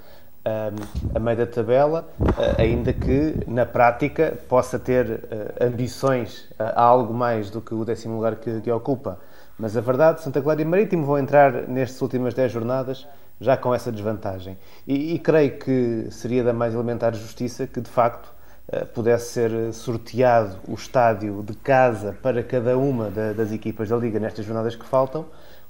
ehm, 0.45 0.75
a 1.13 1.19
meio 1.19 1.37
da 1.39 1.45
tabela, 1.45 2.07
uh, 2.17 2.61
ainda 2.61 2.93
que 2.93 3.43
na 3.45 3.65
prática 3.65 4.39
possa 4.47 4.79
ter 4.79 5.19
ambições 5.59 6.47
a 6.57 6.81
algo 6.81 7.13
mais 7.13 7.49
do 7.49 7.59
que 7.59 7.73
o 7.73 7.83
décimo 7.83 8.15
lugar 8.15 8.37
que, 8.37 8.61
que 8.61 8.71
ocupa. 8.71 9.19
Mas 9.59 9.75
a 9.75 9.81
verdade, 9.81 10.21
Santa 10.21 10.41
Clara 10.41 10.61
e 10.61 10.65
Marítimo 10.65 11.05
vão 11.05 11.17
entrar 11.17 11.67
nestas 11.67 12.01
últimas 12.01 12.33
10 12.33 12.49
jornadas 12.49 13.05
já 13.39 13.55
com 13.55 13.73
essa 13.73 13.91
desvantagem. 13.91 14.57
E, 14.87 15.15
e, 15.15 15.19
creio 15.19 15.57
que 15.57 16.07
seria 16.11 16.43
da 16.43 16.53
mais 16.53 16.73
elementar 16.73 17.13
justiça 17.13 17.65
que, 17.65 17.79
de 17.79 17.89
facto, 17.89 18.33
pudesse 18.93 19.31
ser 19.31 19.73
sorteado 19.73 20.57
o 20.67 20.75
estádio 20.75 21.41
de 21.41 21.55
casa 21.55 22.15
para 22.21 22.43
cada 22.43 22.77
uma 22.77 23.09
das 23.09 23.51
equipas 23.51 23.89
da 23.89 23.97
Liga 23.97 24.19
nestas 24.19 24.45
jornadas 24.45 24.75
que 24.75 24.85
faltam, 24.85 25.25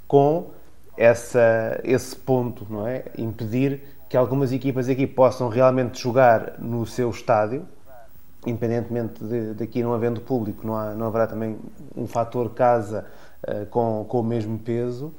com 0.06 0.50
essa, 0.98 1.80
esse 1.84 2.14
ponto, 2.14 2.68
não 2.70 2.86
é? 2.86 3.06
Impedir 3.18 3.82
que 4.10 4.18
algumas 4.18 4.52
equipas 4.52 4.90
aqui 4.90 5.08
possam 5.08 5.48
realmente 5.48 6.02
jogar 6.02 6.56
no 6.60 6.86
seu 6.86 7.10
estádio, 7.10 7.66
independentemente 8.46 9.24
de, 9.24 9.54
daqui 9.54 9.82
não 9.82 9.94
havendo 9.94 10.20
público, 10.20 10.66
não, 10.68 10.76
há, 10.76 10.94
não 10.96 11.06
haverá 11.06 11.28
também 11.28 11.58
um 11.96 12.06
fator 12.08 12.50
casa 12.50 13.06
uh, 13.48 13.66
com, 13.68 14.06
com 14.10 14.20
o 14.20 14.24
mesmo 14.24 14.58
peso, 14.60 15.14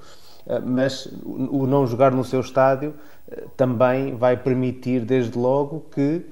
mas 0.58 1.06
o, 1.22 1.66
não 1.66 1.86
jogar 1.86 2.10
no 2.10 2.24
seu 2.24 2.40
estádio 2.40 2.94
uh, 3.28 3.48
também 3.56 4.16
vai 4.16 4.36
permitir, 4.36 5.04
desde 5.04 5.38
logo, 5.38 5.86
que 5.94 6.26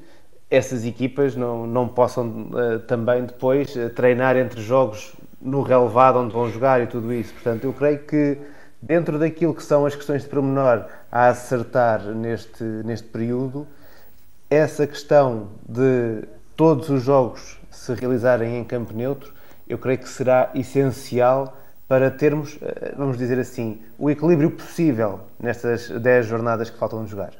essas 0.50 0.84
equipas 0.84 1.36
não, 1.36 1.66
não 1.66 1.86
possam 1.86 2.48
também 2.86 3.22
depois 3.22 3.74
treinar 3.94 4.34
entre 4.34 4.62
jogos 4.62 5.14
no 5.40 5.60
relevado 5.60 6.18
onde 6.20 6.32
vão 6.32 6.50
jogar 6.50 6.80
e 6.80 6.86
tudo 6.86 7.12
isso. 7.12 7.34
Portanto, 7.34 7.64
eu 7.64 7.72
creio 7.74 7.98
que 7.98 8.38
dentro 8.80 9.18
daquilo 9.18 9.54
que 9.54 9.62
são 9.62 9.84
as 9.84 9.94
questões 9.94 10.22
de 10.22 10.28
pormenor 10.28 10.86
a 11.10 11.28
acertar 11.28 12.02
neste, 12.14 12.62
neste 12.62 13.08
período, 13.08 13.66
essa 14.48 14.86
questão 14.86 15.48
de 15.68 16.24
todos 16.56 16.88
os 16.88 17.02
jogos 17.02 17.58
se 17.70 17.92
realizarem 17.94 18.58
em 18.58 18.64
campo 18.64 18.94
neutro, 18.94 19.32
eu 19.68 19.78
creio 19.78 19.98
que 19.98 20.08
será 20.08 20.50
essencial 20.54 21.57
para 21.88 22.10
termos, 22.10 22.58
eh, 22.60 22.94
vamos 22.96 23.16
dizer 23.16 23.38
assim, 23.38 23.80
o 23.98 24.10
equilíbrio 24.10 24.50
possível 24.50 25.20
nestas 25.40 25.88
10 25.88 26.26
jornadas 26.26 26.68
que 26.68 26.78
faltam 26.78 27.02
de 27.02 27.10
jogar. 27.10 27.32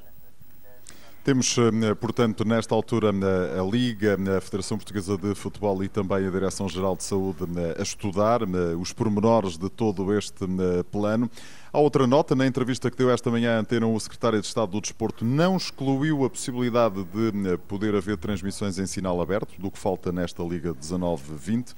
Temos, 1.22 1.54
eh, 1.58 1.94
portanto, 1.94 2.42
nesta 2.46 2.74
altura 2.74 3.10
a 3.10 3.62
Liga, 3.70 4.16
a 4.38 4.40
Federação 4.40 4.78
Portuguesa 4.78 5.18
de 5.18 5.34
Futebol 5.34 5.84
e 5.84 5.88
também 5.88 6.26
a 6.26 6.30
Direção-Geral 6.30 6.96
de 6.96 7.04
Saúde 7.04 7.44
a 7.78 7.82
estudar 7.82 8.40
os 8.80 8.94
pormenores 8.94 9.58
de 9.58 9.68
todo 9.68 10.16
este 10.16 10.46
plano. 10.90 11.30
Há 11.70 11.78
outra 11.78 12.06
nota, 12.06 12.34
na 12.34 12.46
entrevista 12.46 12.90
que 12.90 12.96
deu 12.96 13.10
esta 13.10 13.30
manhã 13.30 13.58
à 13.58 13.60
Antena, 13.60 13.86
o 13.86 14.00
Secretário 14.00 14.40
de 14.40 14.46
Estado 14.46 14.70
do 14.70 14.80
Desporto 14.80 15.22
não 15.22 15.58
excluiu 15.58 16.24
a 16.24 16.30
possibilidade 16.30 17.04
de 17.04 17.58
poder 17.68 17.94
haver 17.94 18.16
transmissões 18.16 18.78
em 18.78 18.86
sinal 18.86 19.20
aberto, 19.20 19.60
do 19.60 19.70
que 19.70 19.78
falta 19.78 20.10
nesta 20.10 20.42
Liga 20.42 20.72
19-20. 20.72 21.74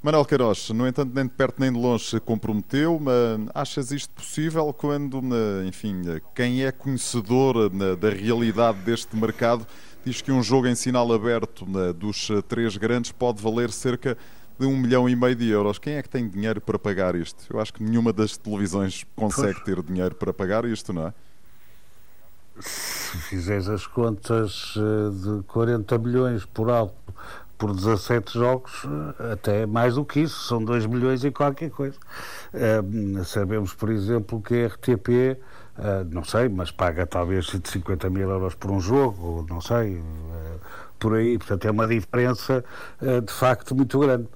Manuel 0.00 0.24
Queiroz, 0.24 0.70
no 0.70 0.86
entanto, 0.86 1.12
nem 1.12 1.24
de 1.24 1.32
perto 1.32 1.58
nem 1.58 1.72
de 1.72 1.78
longe 1.78 2.04
se 2.04 2.20
comprometeu, 2.20 3.00
mas 3.00 3.50
achas 3.52 3.90
isto 3.90 4.14
possível 4.14 4.72
quando, 4.72 5.20
enfim, 5.66 6.02
quem 6.36 6.64
é 6.64 6.70
conhecedor 6.70 7.68
da 7.96 8.08
realidade 8.08 8.78
deste 8.78 9.16
mercado 9.16 9.66
diz 10.04 10.22
que 10.22 10.30
um 10.30 10.40
jogo 10.40 10.68
em 10.68 10.76
sinal 10.76 11.12
aberto 11.12 11.66
dos 11.94 12.28
três 12.46 12.76
grandes 12.76 13.10
pode 13.10 13.42
valer 13.42 13.72
cerca 13.72 14.16
de 14.56 14.66
um 14.66 14.76
milhão 14.76 15.08
e 15.08 15.16
meio 15.16 15.34
de 15.34 15.48
euros. 15.48 15.78
Quem 15.78 15.94
é 15.94 16.02
que 16.02 16.08
tem 16.08 16.28
dinheiro 16.28 16.60
para 16.60 16.78
pagar 16.78 17.16
isto? 17.16 17.44
Eu 17.50 17.60
acho 17.60 17.72
que 17.74 17.82
nenhuma 17.82 18.12
das 18.12 18.36
televisões 18.36 19.04
consegue 19.16 19.64
ter 19.64 19.82
dinheiro 19.82 20.14
para 20.14 20.32
pagar 20.32 20.64
isto, 20.64 20.92
não 20.92 21.08
é? 21.08 21.14
Se 22.60 23.16
fizeres 23.18 23.68
as 23.68 23.86
contas 23.86 24.74
eh, 24.76 25.38
de 25.38 25.42
40 25.44 25.96
milhões 25.98 26.44
por 26.44 26.70
alto 26.70 26.94
por 27.58 27.74
17 27.74 28.38
jogos, 28.38 28.86
eh, 29.18 29.32
até 29.32 29.66
mais 29.66 29.96
do 29.96 30.04
que 30.04 30.20
isso, 30.20 30.46
são 30.46 30.64
2 30.64 30.86
milhões 30.86 31.24
e 31.24 31.30
qualquer 31.30 31.70
coisa. 31.70 31.98
Uh, 32.54 33.24
sabemos, 33.24 33.74
por 33.74 33.90
exemplo, 33.90 34.40
que 34.40 34.64
a 34.64 34.68
RTP, 34.68 35.08
uh, 35.08 35.40
eh, 35.78 36.04
não 36.10 36.22
sei, 36.22 36.48
mas 36.48 36.70
paga 36.70 37.04
talvez 37.04 37.48
150 37.48 38.08
mil 38.08 38.30
euros 38.30 38.54
por 38.54 38.70
um 38.70 38.80
jogo, 38.80 39.44
não 39.50 39.60
sei, 39.60 39.96
uh, 39.96 40.60
por 40.98 41.16
aí. 41.16 41.36
Portanto, 41.36 41.66
é 41.66 41.70
uma 41.70 41.86
diferença 41.86 42.64
de 43.00 43.32
facto 43.32 43.74
muito 43.74 43.98
grande. 43.98 44.28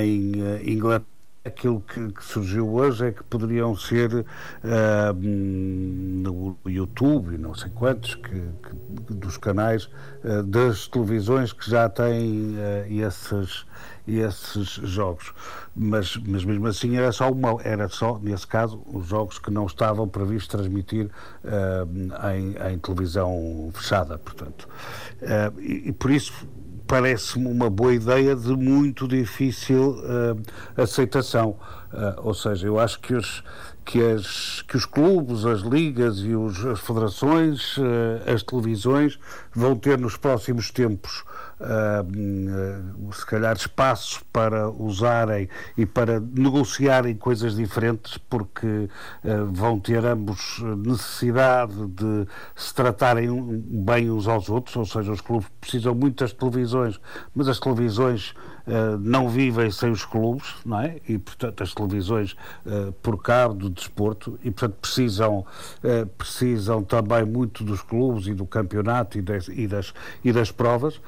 em 0.00 0.72
Inglaterra, 0.72 1.15
aquilo 1.46 1.80
que, 1.80 2.12
que, 2.12 2.24
surgiu 2.24 2.68
hoje 2.68 3.06
é 3.06 3.12
que 3.12 3.22
poderiam 3.24 3.74
ser 3.76 4.12
uh, 4.12 4.24
no 5.14 6.56
YouTube 6.66 7.38
não 7.38 7.54
sei 7.54 7.70
quantos 7.70 8.14
que, 8.16 8.30
que, 8.30 9.14
dos 9.14 9.36
canais 9.36 9.84
uh, 10.24 10.42
das 10.42 10.88
televisões 10.88 11.52
que 11.52 11.70
já 11.70 11.88
têm 11.88 12.56
uh, 12.56 13.06
esses, 13.06 13.64
esses 14.06 14.68
jogos. 14.68 15.32
Mas, 15.74 16.16
mas 16.16 16.44
mesmo 16.44 16.66
assim 16.66 16.96
era 16.96 17.12
só 17.12 17.30
uma 17.30 17.60
era 17.62 17.88
só 17.88 18.18
nesse 18.18 18.46
caso 18.46 18.82
os 18.86 19.06
jogos 19.06 19.38
que 19.38 19.50
não 19.50 19.66
estavam 19.66 20.08
previstos 20.08 20.48
transmitir 20.48 21.10
em, 22.32 22.72
em, 22.72 22.78
televisão 22.78 23.70
fechada 23.74 24.18
portanto. 24.18 24.66
E, 25.58 25.88
e 25.88 25.92
por 25.92 26.10
isso 26.10 26.32
parece-me 26.86 27.46
uma 27.48 27.68
boa 27.68 27.94
ideia 27.94 28.34
de 28.36 28.54
muito 28.54 29.08
difícil 29.08 29.98
uh, 29.98 30.80
aceitação. 30.80 31.56
Uh, 31.92 32.20
ou 32.22 32.34
seja, 32.34 32.66
eu 32.66 32.78
acho 32.78 33.00
que 33.00 33.14
os, 33.14 33.42
que, 33.84 34.02
as, 34.02 34.62
que 34.62 34.76
os 34.76 34.84
clubes, 34.84 35.44
as 35.44 35.60
ligas 35.60 36.18
e 36.18 36.34
os, 36.34 36.64
as 36.64 36.80
federações, 36.80 37.76
uh, 37.78 37.82
as 38.32 38.42
televisões 38.42 39.18
vão 39.54 39.74
ter 39.76 39.98
nos 39.98 40.16
próximos 40.16 40.70
tempos 40.70 41.24
uh, 41.60 43.12
se 43.12 43.26
calhar 43.26 43.56
espaços 43.56 44.22
para 44.32 44.68
usarem 44.70 45.48
e 45.76 45.86
para 45.86 46.20
negociarem 46.20 47.14
coisas 47.16 47.56
diferentes, 47.56 48.18
porque 48.18 48.66
uh, 48.66 49.46
vão 49.52 49.78
ter 49.78 50.04
ambos 50.04 50.60
necessidade 50.78 51.74
de 51.88 52.26
se 52.54 52.74
tratarem 52.74 53.28
bem 53.84 54.10
uns 54.10 54.28
aos 54.28 54.48
outros, 54.48 54.76
ou 54.76 54.84
seja, 54.84 55.12
os 55.12 55.20
clubes 55.20 55.48
precisam 55.60 55.94
muito 55.94 56.22
das 56.22 56.32
televisões, 56.32 57.00
mas 57.34 57.48
as 57.48 57.58
televisões 57.58 58.34
uh, 58.66 58.98
não 58.98 59.28
vivem 59.28 59.70
sem 59.70 59.90
os 59.90 60.04
clubes, 60.04 60.54
não 60.64 60.80
é? 60.80 60.96
E, 61.08 61.18
portanto, 61.18 61.62
as 61.62 61.72
televisões 61.72 62.32
uh, 62.64 62.92
por 63.02 63.22
cabo 63.22 63.54
do 63.54 63.70
desporto, 63.70 64.38
e, 64.42 64.50
portanto, 64.50 64.76
precisam, 64.80 65.38
uh, 65.38 66.06
precisam 66.18 66.82
também 66.82 67.24
muito 67.24 67.64
dos 67.64 67.82
clubes 67.82 68.26
e 68.26 68.34
do 68.34 68.46
campeonato 68.46 69.18
e 69.18 69.22
das, 69.22 69.48
e 69.48 69.66
das, 69.66 69.94
e 70.24 70.32
das 70.32 70.50
provas, 70.50 71.00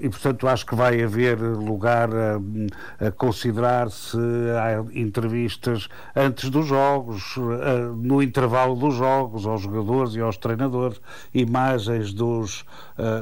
e, 0.00 0.08
portanto, 0.08 0.46
acho 0.48 0.66
que 0.66 0.74
vai 0.74 1.02
haver 1.02 1.38
lugar 1.40 2.08
a, 2.14 3.06
a 3.06 3.10
considerar 3.10 3.90
se 3.90 4.16
há 4.16 4.84
entrevistas 4.98 5.88
antes 6.14 6.48
dos 6.50 6.66
jogos, 6.66 7.36
no 7.96 8.22
intervalo 8.22 8.74
dos 8.76 8.94
jogos, 8.94 9.46
aos 9.46 9.62
jogadores 9.62 10.14
e 10.14 10.20
aos 10.20 10.36
treinadores, 10.36 11.00
imagens 11.32 12.12
dos, 12.12 12.64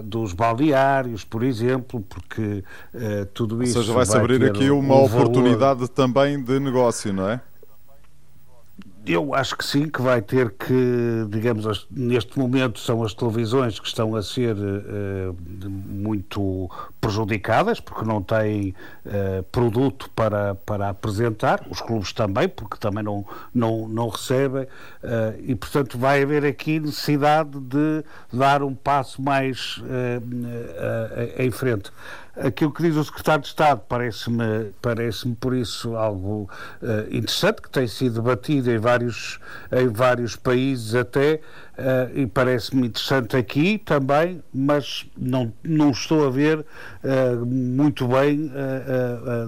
dos 0.05 0.33
balneários, 0.33 1.25
por 1.25 1.43
exemplo, 1.43 2.01
porque 2.01 2.63
tudo 3.33 3.63
isso 3.63 3.72
ou 3.77 3.83
seja, 3.83 3.93
vai-se 3.93 4.17
abrir 4.17 4.45
aqui 4.45 4.71
uma 4.71 4.95
um 4.95 5.05
oportunidade 5.05 5.81
valor... 5.81 5.89
também 5.89 6.43
de 6.43 6.59
negócio, 6.61 7.13
não 7.13 7.29
é? 7.29 7.41
Eu 9.05 9.35
acho 9.35 9.57
que 9.57 9.65
sim, 9.65 9.89
que 9.89 10.01
vai 10.01 10.23
ter 10.23 10.53
que, 10.53 11.27
digamos, 11.29 11.89
neste 11.91 12.39
momento 12.39 12.79
são 12.79 13.03
as 13.03 13.13
televisões 13.13 13.81
que 13.81 13.89
estão 13.89 14.15
a 14.15 14.23
ser 14.23 14.55
uh, 14.55 15.37
muito 15.69 16.71
prejudicadas, 17.01 17.81
porque 17.81 18.05
não 18.05 18.23
têm 18.23 18.73
uh, 19.05 19.43
produto 19.51 20.09
para, 20.15 20.55
para 20.55 20.91
apresentar, 20.91 21.67
os 21.69 21.81
clubes 21.81 22.13
também, 22.13 22.49
porque 22.49 22.77
também 22.79 23.03
não, 23.03 23.27
não, 23.53 23.89
não 23.89 24.09
recebem, 24.09 24.63
uh, 24.63 24.69
e 25.41 25.53
portanto 25.57 25.99
vai 25.99 26.23
haver 26.23 26.45
aqui 26.45 26.79
necessidade 26.79 27.59
de 27.59 28.05
dar 28.33 28.63
um 28.63 28.73
passo 28.73 29.21
mais 29.21 29.83
em 31.39 31.51
frente. 31.51 31.91
Aquilo 32.35 32.73
que 32.73 32.83
diz 32.83 32.97
o 32.97 33.05
secretário 33.05 33.43
de 33.43 33.49
Estado 33.49 33.83
parece-me 33.87 34.73
parece 34.81 35.29
por 35.39 35.55
isso 35.55 35.97
algo 35.97 36.49
uh, 36.81 37.15
interessante, 37.15 37.61
que 37.61 37.69
tem 37.69 37.87
sido 37.87 38.23
debatido 38.23 38.71
em 38.71 38.79
vários, 38.79 39.39
em 39.71 39.89
vários 39.89 40.35
países 40.35 40.95
até, 40.95 41.41
uh, 41.77 42.19
e 42.19 42.27
parece-me 42.27 42.87
interessante 42.87 43.37
aqui 43.37 43.77
também, 43.77 44.43
mas 44.53 45.07
não, 45.15 45.53
não 45.63 45.91
estou 45.91 46.27
a 46.27 46.31
ver 46.31 46.61
uh, 46.61 47.45
muito 47.45 48.09
bem, 48.09 48.51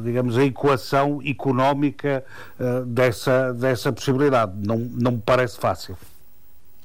digamos, 0.02 0.36
a 0.36 0.44
equação 0.44 1.22
económica 1.24 2.24
dessa, 2.86 3.52
dessa 3.54 3.92
possibilidade. 3.92 4.52
Não, 4.56 4.78
não 4.78 5.12
me 5.12 5.22
parece 5.24 5.58
fácil. 5.58 5.96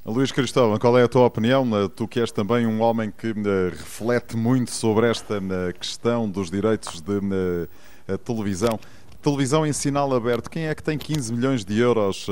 Luís 0.10 0.32
Cristóvão, 0.32 0.80
qual 0.80 0.98
é 0.98 1.04
a 1.04 1.08
tua 1.08 1.26
opinião? 1.26 1.64
Eh, 1.78 1.88
tu 1.96 2.08
que 2.08 2.20
és 2.20 2.32
também 2.32 2.66
um 2.66 2.82
homem 2.82 3.14
que 3.16 3.30
uh, 3.30 3.70
reflete 3.70 4.36
muito 4.36 4.72
sobre 4.72 5.08
esta 5.08 5.38
uh, 5.38 5.80
questão 5.80 6.28
dos 6.28 6.50
direitos 6.50 7.00
de 7.00 7.68
televisão. 8.26 8.80
Televisão 9.22 9.68
em 9.68 9.72
sinal 9.72 10.12
aberto, 10.16 10.50
quem 10.50 10.66
é 10.66 10.74
que 10.74 10.82
tem 10.82 10.98
15 10.98 11.32
milhões 11.32 11.64
de 11.64 11.80
euros 11.80 12.26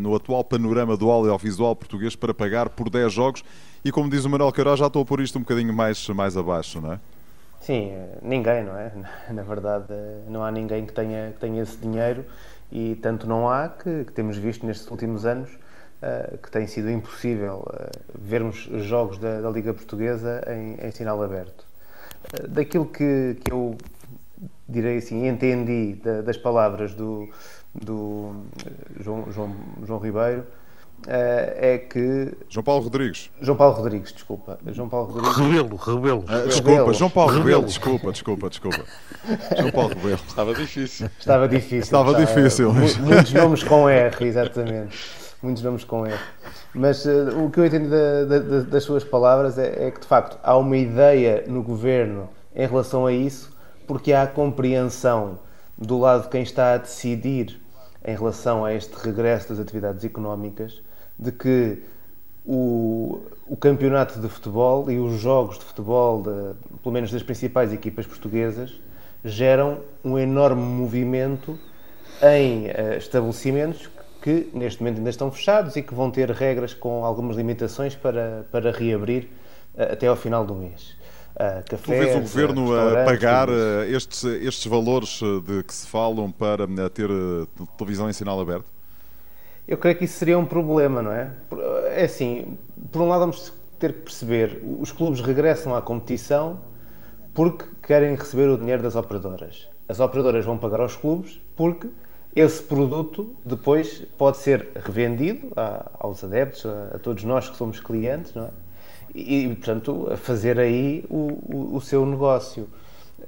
no 0.00 0.16
atual 0.16 0.42
panorama 0.42 0.96
do 0.96 1.10
audiovisual 1.10 1.76
português 1.76 2.16
para 2.16 2.34
pagar 2.34 2.70
por 2.70 2.90
10 2.90 3.12
jogos? 3.12 3.44
E 3.84 3.92
como 3.92 4.10
diz 4.10 4.24
o 4.24 4.30
Manuel 4.30 4.50
Queiroz, 4.50 4.80
já 4.80 4.88
estou 4.88 5.04
por 5.04 5.20
isto 5.20 5.38
um 5.38 5.42
bocadinho 5.42 5.72
mais, 5.72 6.08
mais 6.08 6.36
abaixo, 6.36 6.80
não 6.80 6.94
é? 6.94 7.00
Sim, 7.60 7.92
ninguém, 8.20 8.64
não 8.64 8.76
é? 8.76 8.90
Na 9.30 9.42
verdade, 9.42 9.92
não 10.28 10.42
há 10.42 10.50
ninguém 10.50 10.86
que 10.86 10.92
tenha, 10.92 11.30
que 11.32 11.38
tenha 11.38 11.62
esse 11.62 11.76
dinheiro 11.76 12.24
e 12.72 12.96
tanto 12.96 13.28
não 13.28 13.48
há 13.48 13.68
que, 13.68 14.04
que 14.06 14.12
temos 14.12 14.36
visto 14.38 14.66
nestes 14.66 14.90
últimos 14.90 15.24
anos 15.24 15.50
uh, 16.02 16.38
que 16.38 16.50
tem 16.50 16.66
sido 16.66 16.90
impossível 16.90 17.64
vermos 18.14 18.68
jogos 18.82 19.18
da, 19.18 19.40
da 19.40 19.50
Liga 19.50 19.72
Portuguesa 19.72 20.42
em, 20.48 20.86
em 20.86 20.90
sinal 20.90 21.22
aberto. 21.22 21.64
daquilo 22.48 22.86
que, 22.86 23.36
que 23.44 23.52
eu 23.52 23.76
direi 24.68 24.98
assim, 24.98 25.26
entendi 25.26 26.00
das 26.24 26.36
palavras 26.36 26.94
do, 26.94 27.28
do 27.74 28.44
João, 29.00 29.30
João, 29.30 29.56
João 29.86 29.98
Ribeiro, 29.98 30.44
é 31.06 31.78
que. 31.78 32.32
João 32.48 32.62
Paulo 32.62 32.84
Rodrigues. 32.84 33.30
João 33.40 33.56
Paulo 33.56 33.74
Rodrigues, 33.74 34.12
desculpa. 34.12 34.58
João 34.66 34.88
Paulo 34.88 35.12
Rodrigues. 35.12 35.36
Rebelo, 35.36 35.76
Rebelo. 35.76 36.20
Uh, 36.20 36.48
desculpa, 36.48 36.92
João 36.92 37.10
Paulo 37.10 37.38
Rebelo, 37.38 37.64
desculpa, 37.64 38.12
desculpa, 38.12 38.48
desculpa. 38.48 38.84
João 39.58 39.70
Paulo 39.72 39.88
Rebelo. 39.88 40.20
Estava 40.26 40.54
difícil. 40.54 41.10
Estava 41.18 41.48
difícil. 41.48 41.78
Estava 41.78 42.14
difícil. 42.14 42.72
Muitos 42.72 43.32
nomes 43.32 43.62
com 43.64 43.88
R, 43.88 44.24
exatamente. 44.24 45.21
Muitos 45.42 45.62
nomes 45.64 45.82
com 45.82 46.06
R. 46.06 46.16
Mas 46.72 47.04
uh, 47.04 47.44
o 47.44 47.50
que 47.50 47.58
eu 47.58 47.66
entendi 47.66 47.88
da, 47.88 48.24
da, 48.24 48.60
das 48.60 48.84
suas 48.84 49.02
palavras 49.02 49.58
é, 49.58 49.88
é, 49.88 49.90
que, 49.90 50.00
de 50.00 50.06
facto, 50.06 50.38
há 50.40 50.56
uma 50.56 50.76
ideia 50.76 51.42
no 51.48 51.64
governo 51.64 52.28
em 52.54 52.64
relação 52.64 53.06
a 53.06 53.12
isso, 53.12 53.52
porque 53.84 54.12
há 54.12 54.24
compreensão 54.24 55.40
do 55.76 55.98
lado 55.98 56.22
de 56.22 56.28
quem 56.28 56.42
está 56.42 56.74
a 56.74 56.76
decidir 56.76 57.60
em 58.04 58.14
relação 58.14 58.64
a 58.64 58.72
este 58.72 58.94
regresso 58.94 59.48
das 59.48 59.58
atividades 59.58 60.04
económicas 60.04 60.80
de 61.18 61.32
que 61.32 61.82
o, 62.46 63.20
o 63.48 63.56
campeonato 63.56 64.20
de 64.20 64.28
futebol 64.28 64.88
e 64.90 64.98
os 64.98 65.20
jogos 65.20 65.58
de 65.58 65.64
futebol, 65.64 66.22
de, 66.22 66.54
pelo 66.82 66.92
menos 66.92 67.10
das 67.10 67.22
principais 67.22 67.72
equipas 67.72 68.06
portuguesas, 68.06 68.80
geram 69.24 69.80
um 70.04 70.16
enorme 70.16 70.62
movimento 70.62 71.58
em 72.22 72.66
uh, 72.66 72.96
estabelecimentos 72.96 73.88
que 74.22 74.48
neste 74.54 74.80
momento 74.80 74.98
ainda 74.98 75.10
estão 75.10 75.30
fechados 75.30 75.76
e 75.76 75.82
que 75.82 75.94
vão 75.94 76.10
ter 76.10 76.30
regras 76.30 76.72
com 76.72 77.04
algumas 77.04 77.36
limitações 77.36 77.94
para, 77.94 78.46
para 78.50 78.70
reabrir 78.70 79.28
uh, 79.74 79.92
até 79.92 80.06
ao 80.06 80.16
final 80.16 80.46
do 80.46 80.54
mês. 80.54 80.96
Uh, 81.34 81.64
cafés, 81.68 81.82
tu 81.82 81.90
vês 81.90 82.16
o 82.16 82.20
governo 82.20 82.74
a 82.74 83.04
pagar 83.04 83.48
estes, 83.88 84.22
estes 84.24 84.66
valores 84.66 85.20
de 85.46 85.62
que 85.64 85.74
se 85.74 85.86
falam 85.86 86.30
para 86.30 86.66
ter 86.90 87.08
televisão 87.76 88.08
em 88.08 88.12
sinal 88.12 88.40
aberto? 88.40 88.66
eu 89.66 89.78
creio 89.78 89.96
que 89.96 90.04
isso 90.04 90.18
seria 90.18 90.38
um 90.38 90.44
problema, 90.44 91.02
não 91.02 91.12
é? 91.12 91.30
É 91.94 92.04
assim, 92.04 92.58
por 92.90 93.02
um 93.02 93.08
lado 93.08 93.20
vamos 93.20 93.52
ter 93.78 93.92
que 93.92 94.00
perceber, 94.00 94.62
os 94.80 94.92
clubes 94.92 95.20
regressam 95.20 95.74
à 95.74 95.82
competição 95.82 96.60
porque 97.34 97.64
querem 97.82 98.14
receber 98.14 98.48
o 98.48 98.58
dinheiro 98.58 98.82
das 98.82 98.94
operadoras. 98.96 99.68
As 99.88 100.00
operadoras 100.00 100.44
vão 100.44 100.58
pagar 100.58 100.80
aos 100.80 100.96
clubes 100.96 101.40
porque 101.56 101.88
esse 102.34 102.62
produto 102.62 103.34
depois 103.44 104.02
pode 104.16 104.38
ser 104.38 104.68
revendido 104.74 105.52
aos 105.98 106.24
adeptos, 106.24 106.64
a, 106.64 106.98
todos 106.98 107.24
nós 107.24 107.48
que 107.48 107.56
somos 107.56 107.78
clientes, 107.78 108.34
não 108.34 108.46
é? 108.46 108.50
E, 109.14 109.46
portanto, 109.48 110.08
a 110.10 110.16
fazer 110.16 110.58
aí 110.58 111.04
o, 111.10 111.38
o, 111.54 111.76
o 111.76 111.80
seu 111.82 112.06
negócio. 112.06 112.66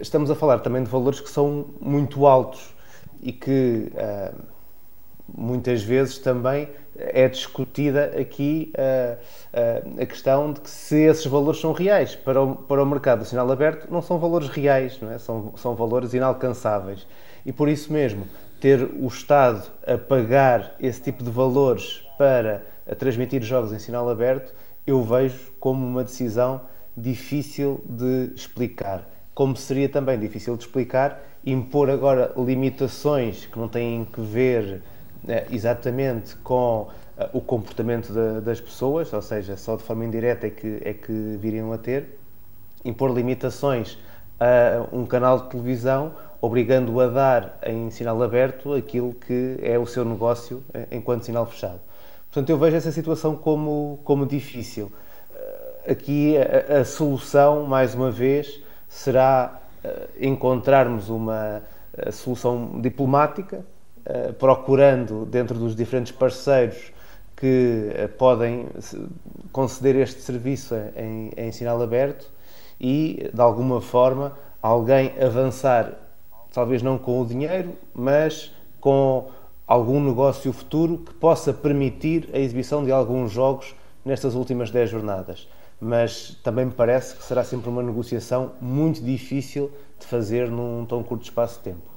Estamos 0.01 0.31
a 0.31 0.35
falar 0.35 0.61
também 0.61 0.83
de 0.83 0.89
valores 0.89 1.21
que 1.21 1.29
são 1.29 1.67
muito 1.79 2.27
altos 2.27 2.75
e 3.23 3.31
que 3.31 3.93
uh, 3.93 4.35
muitas 5.29 5.83
vezes 5.83 6.17
também 6.19 6.71
é 6.97 7.29
discutida 7.29 8.15
aqui 8.19 8.73
uh, 8.79 9.19
uh, 9.19 10.03
a 10.03 10.07
questão 10.07 10.53
de 10.55 10.61
que 10.61 10.71
se 10.71 10.97
esses 11.03 11.27
valores 11.27 11.61
são 11.61 11.73
reais. 11.73 12.15
Para 12.15 12.43
o, 12.43 12.57
para 12.57 12.83
o 12.83 12.87
mercado 12.87 13.19
do 13.19 13.25
sinal 13.27 13.51
aberto, 13.53 13.93
não 13.93 14.01
são 14.01 14.19
valores 14.19 14.49
reais, 14.49 14.99
não 15.03 15.13
é? 15.13 15.19
são, 15.19 15.53
são 15.59 15.75
valores 15.75 16.15
inalcançáveis. 16.15 17.07
E 17.45 17.53
por 17.53 17.69
isso 17.69 17.93
mesmo, 17.93 18.27
ter 18.65 18.83
o 18.99 19.07
Estado 19.09 19.63
a 19.87 19.99
pagar 19.99 20.75
esse 20.81 20.99
tipo 20.99 21.23
de 21.23 21.29
valores 21.29 22.03
para 22.17 22.63
transmitir 22.99 23.43
jogos 23.43 23.75
em 23.75 23.79
sinal 23.79 24.09
aberto, 24.09 24.55
eu 24.87 25.03
vejo 25.03 25.53
como 25.61 25.87
uma 25.87 26.03
decisão 26.03 26.63
difícil 26.97 27.85
de 27.85 28.33
explicar. 28.35 29.07
Como 29.35 29.55
seria 29.55 29.87
também 29.87 30.19
difícil 30.19 30.57
de 30.57 30.65
explicar 30.65 31.21
impor 31.45 31.91
agora 31.91 32.33
limitações 32.39 33.45
que 33.45 33.59
não 33.59 33.69
têm 33.69 34.07
que 34.07 34.23
ver 34.23 34.81
é, 35.29 35.47
exatamente 35.51 36.35
com 36.37 36.89
uh, 37.19 37.29
o 37.35 37.43
comportamento 37.43 38.15
das 38.41 38.63
pessoas, 38.63 39.13
ou 39.13 39.21
seja, 39.21 39.59
só 39.59 39.77
de 39.77 39.83
forma 39.83 40.07
indireta 40.07 40.47
é 40.47 40.51
que, 40.51 40.81
é 40.83 40.95
que 40.95 41.37
viriam 41.39 41.71
a 41.71 41.77
ter, 41.77 42.19
impor 42.83 43.15
limitações 43.15 43.99
a 44.41 44.87
um 44.91 45.05
canal 45.05 45.41
de 45.41 45.51
televisão, 45.51 46.15
obrigando-o 46.45 47.01
a 47.01 47.07
dar 47.07 47.59
em 47.65 47.91
sinal 47.91 48.23
aberto 48.23 48.75
aquilo 48.75 49.15
que 49.15 49.59
é 49.63 49.79
o 49.79 49.87
seu 49.87 50.05
negócio 50.05 50.63
eh, 50.75 50.87
enquanto 50.93 51.25
sinal 51.25 51.47
fechado. 51.47 51.81
Portanto, 52.31 52.51
eu 52.51 52.59
vejo 52.59 52.77
essa 52.77 52.93
situação 52.93 53.35
como, 53.35 53.99
como 54.05 54.27
difícil. 54.27 54.93
Eh, 55.35 55.93
aqui 55.93 56.35
a, 56.37 56.81
a 56.81 56.85
solução, 56.85 57.65
mais 57.65 57.95
uma 57.95 58.11
vez, 58.11 58.61
será 58.89 59.61
encontrarmos 60.19 61.11
uma 61.11 61.63
solução 62.11 62.81
diplomática, 62.81 63.63
eh, 64.05 64.33
procurando 64.33 65.27
dentro 65.27 65.59
dos 65.59 65.77
diferentes 65.77 66.13
parceiros 66.13 66.93
que 67.37 67.91
podem 68.17 68.67
conceder 69.53 69.97
este 69.97 70.21
serviço 70.21 70.75
em, 70.97 71.31
em 71.37 71.53
sinal 71.53 71.83
aberto 71.83 72.31
e, 72.81 73.31
de 73.33 73.41
alguma 73.41 73.81
forma, 73.81 74.33
alguém 74.63 75.13
avançar, 75.21 75.93
talvez 76.55 76.83
não 76.83 76.97
com 76.97 77.21
o 77.21 77.27
dinheiro, 77.27 77.75
mas 77.93 78.53
com 78.81 79.29
algum 79.67 80.01
negócio 80.01 80.53
futuro 80.53 80.99
que 80.99 81.13
possa 81.15 81.53
permitir 81.53 82.29
a 82.33 82.39
exibição 82.39 82.85
de 82.85 82.93
alguns 82.93 83.33
jogos 83.33 83.75
nestas 84.05 84.35
últimas 84.35 84.71
10 84.71 84.91
jornadas. 84.91 85.49
Mas 85.81 86.39
também 86.45 86.67
me 86.67 86.73
parece 86.73 87.17
que 87.17 87.25
será 87.25 87.43
sempre 87.43 87.69
uma 87.69 87.83
negociação 87.83 88.53
muito 88.61 89.03
difícil 89.03 89.71
de 89.99 90.07
fazer 90.07 90.49
num 90.49 90.87
tão 90.87 91.03
curto 91.03 91.25
espaço 91.25 91.59
de 91.59 91.65
tempo. 91.65 91.95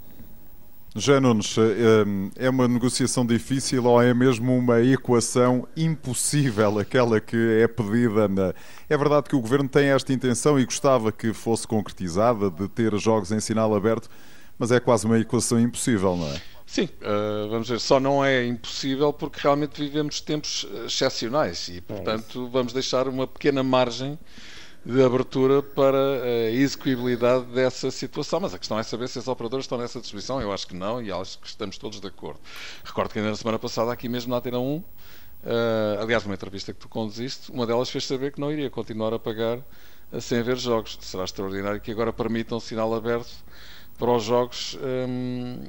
Já 0.96 1.22
Nunes, 1.22 1.56
é, 1.60 2.46
é 2.48 2.50
uma 2.50 2.68
negociação 2.68 3.24
difícil 3.24 3.86
ou 3.86 4.02
é 4.02 4.16
mesmo 4.16 4.58
uma 4.58 4.82
equação 4.82 5.68
impossível, 5.78 6.80
aquela 6.80 7.20
que 7.22 7.38
é 7.62 7.68
pedida? 7.68 8.28
Na... 8.28 8.54
É 8.90 8.98
verdade 8.98 9.30
que 9.30 9.36
o 9.36 9.40
Governo 9.40 9.70
tem 9.70 9.90
esta 9.90 10.12
intenção 10.12 10.60
e 10.60 10.66
gostava 10.66 11.12
que 11.12 11.34
fosse 11.34 11.68
concretizada, 11.68 12.50
de 12.50 12.68
ter 12.68 12.98
jogos 12.98 13.32
em 13.32 13.40
sinal 13.40 13.76
aberto, 13.76 14.10
mas 14.58 14.72
é 14.72 14.80
quase 14.80 15.06
uma 15.06 15.20
equação 15.20 15.60
impossível, 15.60 16.16
não 16.16 16.28
é? 16.28 16.42
Sim, 16.66 16.90
uh, 17.02 17.50
vamos 17.50 17.70
ver, 17.70 17.80
só 17.80 18.00
não 18.00 18.24
é 18.24 18.46
impossível 18.46 19.14
porque 19.14 19.40
realmente 19.42 19.82
vivemos 19.82 20.20
tempos 20.20 20.68
excepcionais 20.86 21.70
e, 21.70 21.80
portanto, 21.80 22.50
vamos 22.50 22.74
deixar 22.74 23.08
uma 23.08 23.26
pequena 23.26 23.64
margem 23.64 24.20
de 24.86 25.04
abertura 25.04 25.62
para 25.62 25.98
a 25.98 26.52
execuibilidade 26.52 27.46
dessa 27.46 27.92
situação. 27.92 28.40
Mas 28.40 28.54
a 28.54 28.60
questão 28.60 28.80
é 28.80 28.84
saber 28.84 29.08
se 29.10 29.20
as 29.20 29.28
operadoras 29.28 29.66
estão 29.66 29.78
nessa 29.78 30.00
disposição. 30.00 30.42
Eu 30.42 30.52
acho 30.52 30.66
que 30.68 30.76
não 30.76 31.02
e 31.02 31.12
acho 31.12 31.40
que 31.40 31.48
estamos 31.48 31.78
todos 31.78 32.00
de 32.00 32.08
acordo. 32.08 32.40
Recordo 32.84 33.12
que 33.12 33.20
ainda 33.20 33.32
na 33.32 33.36
semana 33.38 33.60
passada, 33.60 33.92
aqui 33.92 34.08
mesmo 34.08 34.32
na 34.32 34.38
Atena 34.38 34.60
1, 34.60 34.76
uh, 34.76 34.84
aliás, 36.02 36.24
numa 36.24 36.36
entrevista 36.36 36.74
que 36.74 36.80
tu 36.80 36.88
conduziste, 36.88 37.52
uma 37.52 37.66
delas 37.66 37.90
fez 37.90 38.06
saber 38.06 38.32
que 38.32 38.40
não 38.40 38.52
iria 38.52 38.70
continuar 38.70 39.14
a 39.14 39.20
pagar 39.20 39.60
sem 40.22 40.42
ver 40.42 40.58
jogos. 40.58 40.98
Será 41.02 41.26
extraordinário 41.26 41.82
que 41.82 41.92
agora 41.92 42.14
permitam 42.14 42.60
sinal 42.60 42.94
aberto 42.94 43.34
para 43.98 44.12
os 44.12 44.24
jogos. 44.24 44.78
Um, 44.82 45.60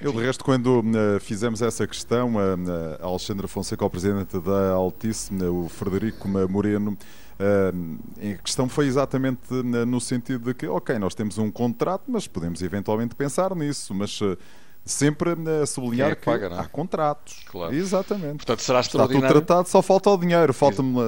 eu, 0.00 0.12
de 0.12 0.18
resto, 0.18 0.44
quando 0.44 0.80
uh, 0.80 1.20
fizemos 1.20 1.60
essa 1.60 1.86
questão, 1.86 2.36
uh, 2.36 3.02
a 3.02 3.06
Alexandra 3.06 3.48
Fonseca, 3.48 3.84
o 3.84 3.90
presidente 3.90 4.38
da 4.38 4.72
Altice, 4.72 5.34
o 5.44 5.68
Frederico 5.68 6.28
Moreno, 6.28 6.96
a 7.40 8.42
questão 8.42 8.68
foi 8.68 8.86
exatamente 8.86 9.52
no 9.52 10.00
sentido 10.00 10.46
de 10.46 10.54
que, 10.54 10.66
ok, 10.66 10.98
nós 10.98 11.14
temos 11.14 11.38
um 11.38 11.50
contrato, 11.52 12.04
mas 12.08 12.26
podemos 12.26 12.62
eventualmente 12.62 13.14
pensar 13.14 13.54
nisso, 13.54 13.94
mas 13.94 14.18
eh, 14.20 14.36
sempre 14.84 15.36
a 15.62 15.64
sublinhar 15.64 16.10
é 16.10 16.14
que, 16.16 16.24
paga, 16.24 16.48
que 16.48 16.54
é? 16.56 16.58
há 16.58 16.64
contratos. 16.64 17.44
Claro. 17.46 17.72
Exatamente. 17.72 18.38
Portanto, 18.38 18.60
será 18.60 18.80
Está 18.80 19.06
tudo 19.06 19.20
tratado, 19.20 19.68
só 19.68 19.80
falta 19.80 20.10
o 20.10 20.16
dinheiro. 20.16 20.52
Falta-me 20.52 20.98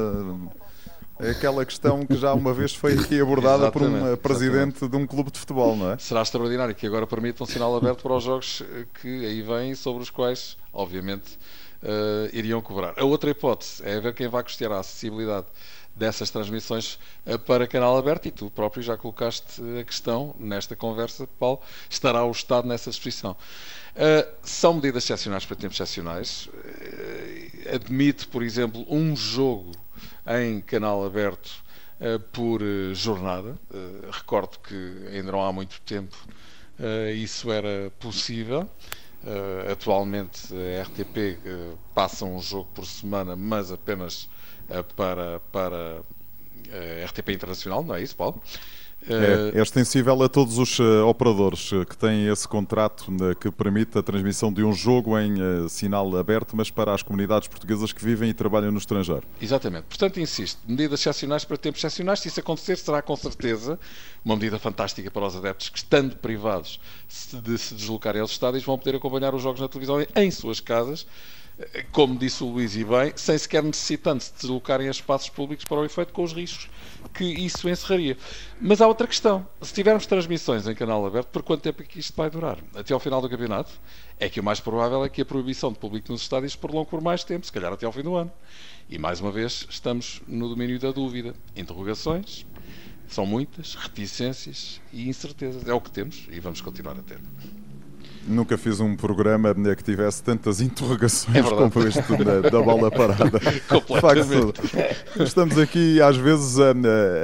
é 1.22 1.30
aquela 1.30 1.64
questão 1.64 2.06
que 2.06 2.16
já 2.16 2.32
uma 2.32 2.52
vez 2.52 2.74
foi 2.74 2.94
aqui 2.94 3.20
abordada 3.20 3.70
por 3.70 3.82
um 3.82 4.16
presidente 4.16 4.76
exatamente. 4.76 4.88
de 4.88 4.96
um 4.96 5.06
clube 5.06 5.30
de 5.30 5.38
futebol, 5.38 5.76
não 5.76 5.92
é? 5.92 5.98
Será 5.98 6.22
extraordinário 6.22 6.74
que 6.74 6.86
agora 6.86 7.06
permita 7.06 7.42
um 7.42 7.46
sinal 7.46 7.76
aberto 7.76 8.02
para 8.02 8.14
os 8.14 8.24
jogos 8.24 8.62
que 9.00 9.26
aí 9.26 9.42
vêm 9.42 9.74
sobre 9.74 10.02
os 10.02 10.10
quais, 10.10 10.56
obviamente, 10.72 11.38
uh, 11.82 12.28
iriam 12.32 12.60
cobrar. 12.60 12.94
A 12.96 13.04
outra 13.04 13.30
hipótese 13.30 13.82
é 13.84 14.00
ver 14.00 14.14
quem 14.14 14.28
vai 14.28 14.42
custear 14.42 14.72
a 14.72 14.80
acessibilidade 14.80 15.46
dessas 15.94 16.30
transmissões 16.30 16.98
eh, 17.26 17.36
para 17.36 17.66
canal 17.66 17.98
aberto 17.98 18.26
e 18.26 18.30
tu 18.30 18.48
próprio 18.48 18.82
já 18.82 18.96
colocaste 18.96 19.60
a 19.78 19.84
questão 19.84 20.34
nesta 20.38 20.74
conversa, 20.74 21.28
Paulo, 21.38 21.60
estará 21.90 22.24
o 22.24 22.30
Estado 22.30 22.66
nessa 22.66 22.90
disposição. 22.90 23.32
Uh, 23.32 24.26
são 24.42 24.74
medidas 24.74 25.04
excepcionais 25.04 25.44
para 25.44 25.56
tempos 25.56 25.76
excepcionais. 25.76 26.46
Uh, 26.46 27.74
admite, 27.74 28.26
por 28.28 28.42
exemplo, 28.42 28.86
um 28.88 29.14
jogo 29.16 29.72
em 30.26 30.60
canal 30.60 31.04
aberto 31.04 31.50
uh, 32.00 32.18
por 32.32 32.60
jornada. 32.94 33.56
recordo 34.10 34.58
que 34.58 35.08
ainda 35.12 35.32
não 35.32 35.44
há 35.44 35.52
muito 35.52 35.80
tempo 35.82 36.16
isso 37.14 37.52
era 37.52 37.92
possível. 37.98 38.66
Atualmente 39.70 40.48
a 40.54 40.82
RTP 40.82 41.38
passa 41.94 42.24
um 42.24 42.40
jogo 42.40 42.70
por 42.74 42.86
semana, 42.86 43.36
mas 43.36 43.70
apenas 43.70 44.26
para, 44.96 45.40
para 45.52 46.00
RTP 47.06 47.28
Internacional, 47.32 47.84
não 47.84 47.94
é 47.94 48.02
isso, 48.02 48.16
Paulo? 48.16 48.40
É, 49.08 49.58
é 49.58 49.62
extensível 49.62 50.22
a 50.22 50.28
todos 50.28 50.58
os 50.58 50.78
uh, 50.78 51.06
operadores 51.06 51.72
uh, 51.72 51.86
que 51.86 51.96
têm 51.96 52.26
esse 52.26 52.46
contrato 52.46 53.10
uh, 53.10 53.34
que 53.34 53.50
permite 53.50 53.96
a 53.98 54.02
transmissão 54.02 54.52
de 54.52 54.62
um 54.62 54.74
jogo 54.74 55.18
em 55.18 55.68
sinal 55.68 56.14
aberto, 56.16 56.54
mas 56.54 56.70
para 56.70 56.94
as 56.94 57.02
comunidades 57.02 57.48
portuguesas 57.48 57.92
que 57.92 58.04
vivem 58.04 58.28
e 58.28 58.34
trabalham 58.34 58.70
no 58.70 58.78
estrangeiro. 58.78 59.22
Exatamente. 59.40 59.84
Portanto, 59.84 60.20
insisto, 60.20 60.60
medidas 60.66 61.00
excepcionais 61.00 61.44
para 61.44 61.56
tempos 61.56 61.80
excepcionais. 61.80 62.20
Se 62.20 62.28
isso 62.28 62.40
acontecer, 62.40 62.76
será 62.76 63.00
com 63.00 63.16
certeza 63.16 63.78
uma 64.22 64.36
medida 64.36 64.58
fantástica 64.58 65.10
para 65.10 65.26
os 65.26 65.34
adeptos 65.34 65.70
que, 65.70 65.78
estando 65.78 66.16
privados 66.16 66.78
de 67.42 67.56
se 67.56 67.74
deslocarem 67.74 68.20
aos 68.20 68.32
estádios, 68.32 68.64
vão 68.64 68.76
poder 68.76 68.96
acompanhar 68.96 69.34
os 69.34 69.42
jogos 69.42 69.60
na 69.60 69.68
televisão 69.68 70.04
em 70.14 70.30
suas 70.30 70.60
casas 70.60 71.06
como 71.92 72.18
disse 72.18 72.42
o 72.42 72.48
Luís 72.48 72.74
e 72.76 72.84
bem, 72.84 73.12
sem 73.16 73.36
sequer 73.36 73.62
necessitando 73.62 74.20
se 74.20 74.32
deslocarem 74.32 74.88
a 74.88 74.90
espaços 74.90 75.28
públicos 75.28 75.64
para 75.64 75.78
o 75.78 75.84
efeito, 75.84 76.12
com 76.12 76.22
os 76.22 76.32
riscos 76.32 76.70
que 77.14 77.24
isso 77.24 77.68
encerraria. 77.68 78.16
Mas 78.60 78.80
há 78.80 78.86
outra 78.86 79.06
questão. 79.06 79.46
Se 79.60 79.72
tivermos 79.72 80.06
transmissões 80.06 80.66
em 80.66 80.74
canal 80.74 81.04
aberto, 81.06 81.28
por 81.28 81.42
quanto 81.42 81.62
tempo 81.62 81.82
é 81.82 81.84
que 81.84 81.98
isto 81.98 82.14
vai 82.16 82.30
durar? 82.30 82.58
Até 82.74 82.94
ao 82.94 83.00
final 83.00 83.20
do 83.20 83.28
campeonato? 83.28 83.72
É 84.18 84.28
que 84.28 84.40
o 84.40 84.44
mais 84.44 84.60
provável 84.60 85.04
é 85.04 85.08
que 85.08 85.22
a 85.22 85.24
proibição 85.24 85.72
de 85.72 85.78
público 85.78 86.12
nos 86.12 86.22
estádios 86.22 86.56
prolongue 86.56 86.90
por 86.90 87.00
mais 87.00 87.24
tempo, 87.24 87.44
se 87.44 87.52
calhar 87.52 87.72
até 87.72 87.86
ao 87.86 87.92
fim 87.92 88.02
do 88.02 88.14
ano. 88.14 88.30
E 88.88 88.98
mais 88.98 89.20
uma 89.20 89.30
vez 89.30 89.66
estamos 89.68 90.20
no 90.26 90.48
domínio 90.48 90.78
da 90.78 90.90
dúvida. 90.90 91.34
Interrogações, 91.56 92.46
são 93.08 93.26
muitas, 93.26 93.74
reticências 93.74 94.80
e 94.92 95.08
incertezas. 95.08 95.66
É 95.66 95.72
o 95.72 95.80
que 95.80 95.90
temos 95.90 96.26
e 96.30 96.38
vamos 96.40 96.60
continuar 96.60 96.98
a 96.98 97.02
ter. 97.02 97.18
Nunca 98.26 98.58
fiz 98.58 98.80
um 98.80 98.94
programa 98.94 99.54
que 99.54 99.82
tivesse 99.82 100.22
tantas 100.22 100.60
interrogações 100.62 101.36
é 101.36 101.42
como 101.42 101.88
este 101.88 102.24
da, 102.24 102.40
da, 102.40 102.60
bola 102.62 102.90
parada. 102.90 103.40
Completamente. 103.68 104.60
Facto, 104.60 105.22
estamos 105.22 105.58
aqui 105.58 106.00
às 106.00 106.16
vezes 106.16 106.58
a, 106.58 106.72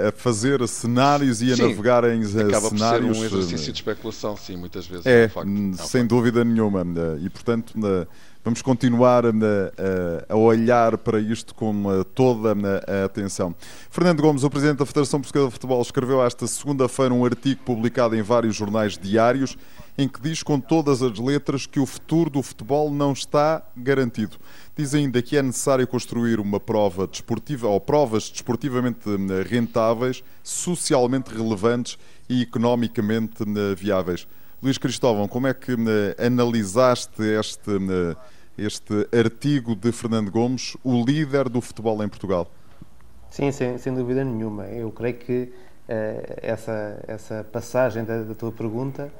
a 0.08 0.12
fazer 0.12 0.66
cenários 0.68 1.42
e 1.42 1.52
a 1.52 1.56
sim, 1.56 1.68
navegar 1.68 2.04
em 2.04 2.22
acaba 2.22 2.68
cenários. 2.70 3.18
Por 3.18 3.28
ser 3.28 3.34
um 3.34 3.38
exercício 3.38 3.72
de 3.72 3.78
especulação, 3.78 4.36
sim, 4.36 4.56
muitas 4.56 4.86
vezes. 4.86 5.06
É, 5.06 5.30
sem 5.86 6.06
dúvida 6.06 6.44
nenhuma. 6.44 6.84
E 7.20 7.28
portanto 7.28 7.74
vamos 8.46 8.62
continuar 8.62 9.26
a, 9.26 9.30
a, 10.28 10.36
olhar 10.36 10.96
para 10.98 11.18
isto 11.18 11.52
com 11.52 12.04
toda 12.14 12.54
a 12.86 13.04
atenção. 13.04 13.52
Fernando 13.90 14.22
Gomes, 14.22 14.44
o 14.44 14.50
Presidente 14.50 14.78
da 14.78 14.86
Federação 14.86 15.20
Portuguesa 15.20 15.48
de 15.48 15.52
Futebol, 15.54 15.82
escreveu 15.82 16.24
esta 16.24 16.46
segunda-feira 16.46 17.12
um 17.12 17.24
artigo 17.24 17.60
publicado 17.64 18.14
em 18.14 18.22
vários 18.22 18.54
jornais 18.54 18.96
diários 18.96 19.58
em 19.98 20.06
que 20.06 20.20
diz 20.20 20.44
com 20.44 20.60
todas 20.60 21.02
as 21.02 21.18
letras 21.18 21.66
que 21.66 21.80
o 21.80 21.86
futuro 21.86 22.30
do 22.30 22.40
futebol 22.40 22.88
não 22.88 23.12
está 23.12 23.64
garantido. 23.76 24.36
Diz 24.76 24.94
ainda 24.94 25.20
que 25.20 25.36
é 25.36 25.42
necessário 25.42 25.84
construir 25.84 26.38
uma 26.38 26.60
prova 26.60 27.08
desportiva 27.08 27.66
ou 27.66 27.80
provas 27.80 28.30
desportivamente 28.30 29.08
eh, 29.08 29.42
rentáveis, 29.48 30.22
socialmente 30.44 31.34
relevantes 31.34 31.98
e 32.28 32.42
economicamente 32.42 33.42
eh, 33.42 33.74
viáveis. 33.74 34.24
Luís 34.62 34.78
Cristóvão, 34.78 35.26
como 35.26 35.46
é 35.46 35.54
que 35.54 35.72
eh, 35.72 36.26
analisaste 36.26 37.22
este, 37.22 37.70
este 38.58 39.06
artigo 39.16 39.76
de 39.76 39.92
Fernando 39.92 40.30
Gomes, 40.30 40.76
o 40.82 41.04
líder 41.04 41.48
do 41.48 41.60
futebol 41.60 42.02
em 42.02 42.08
Portugal? 42.08 42.50
Sim, 43.30 43.52
sem, 43.52 43.76
sem 43.78 43.94
dúvida 43.94 44.24
nenhuma. 44.24 44.66
Eu 44.66 44.90
creio 44.90 45.16
que 45.16 45.42
uh, 45.42 46.34
essa, 46.40 47.04
essa 47.06 47.44
passagem 47.52 48.04
da, 48.04 48.22
da 48.22 48.34
tua 48.34 48.50
pergunta 48.50 49.12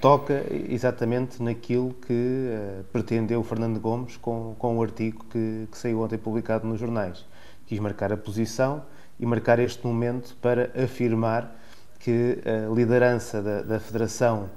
toca 0.00 0.44
exatamente 0.68 1.42
naquilo 1.42 1.94
que 2.06 2.12
uh, 2.12 2.84
pretendeu 2.92 3.42
Fernando 3.42 3.80
Gomes 3.80 4.16
com, 4.16 4.54
com 4.58 4.76
o 4.76 4.82
artigo 4.82 5.24
que, 5.30 5.66
que 5.70 5.78
saiu 5.78 6.02
ontem 6.02 6.18
publicado 6.18 6.66
nos 6.66 6.78
jornais. 6.78 7.24
Quis 7.66 7.78
marcar 7.78 8.12
a 8.12 8.16
posição 8.16 8.82
e 9.18 9.24
marcar 9.24 9.58
este 9.58 9.86
momento 9.86 10.36
para 10.42 10.70
afirmar 10.82 11.58
que 11.98 12.38
a 12.44 12.74
liderança 12.74 13.40
da, 13.40 13.62
da 13.62 13.80
Federação 13.80 14.50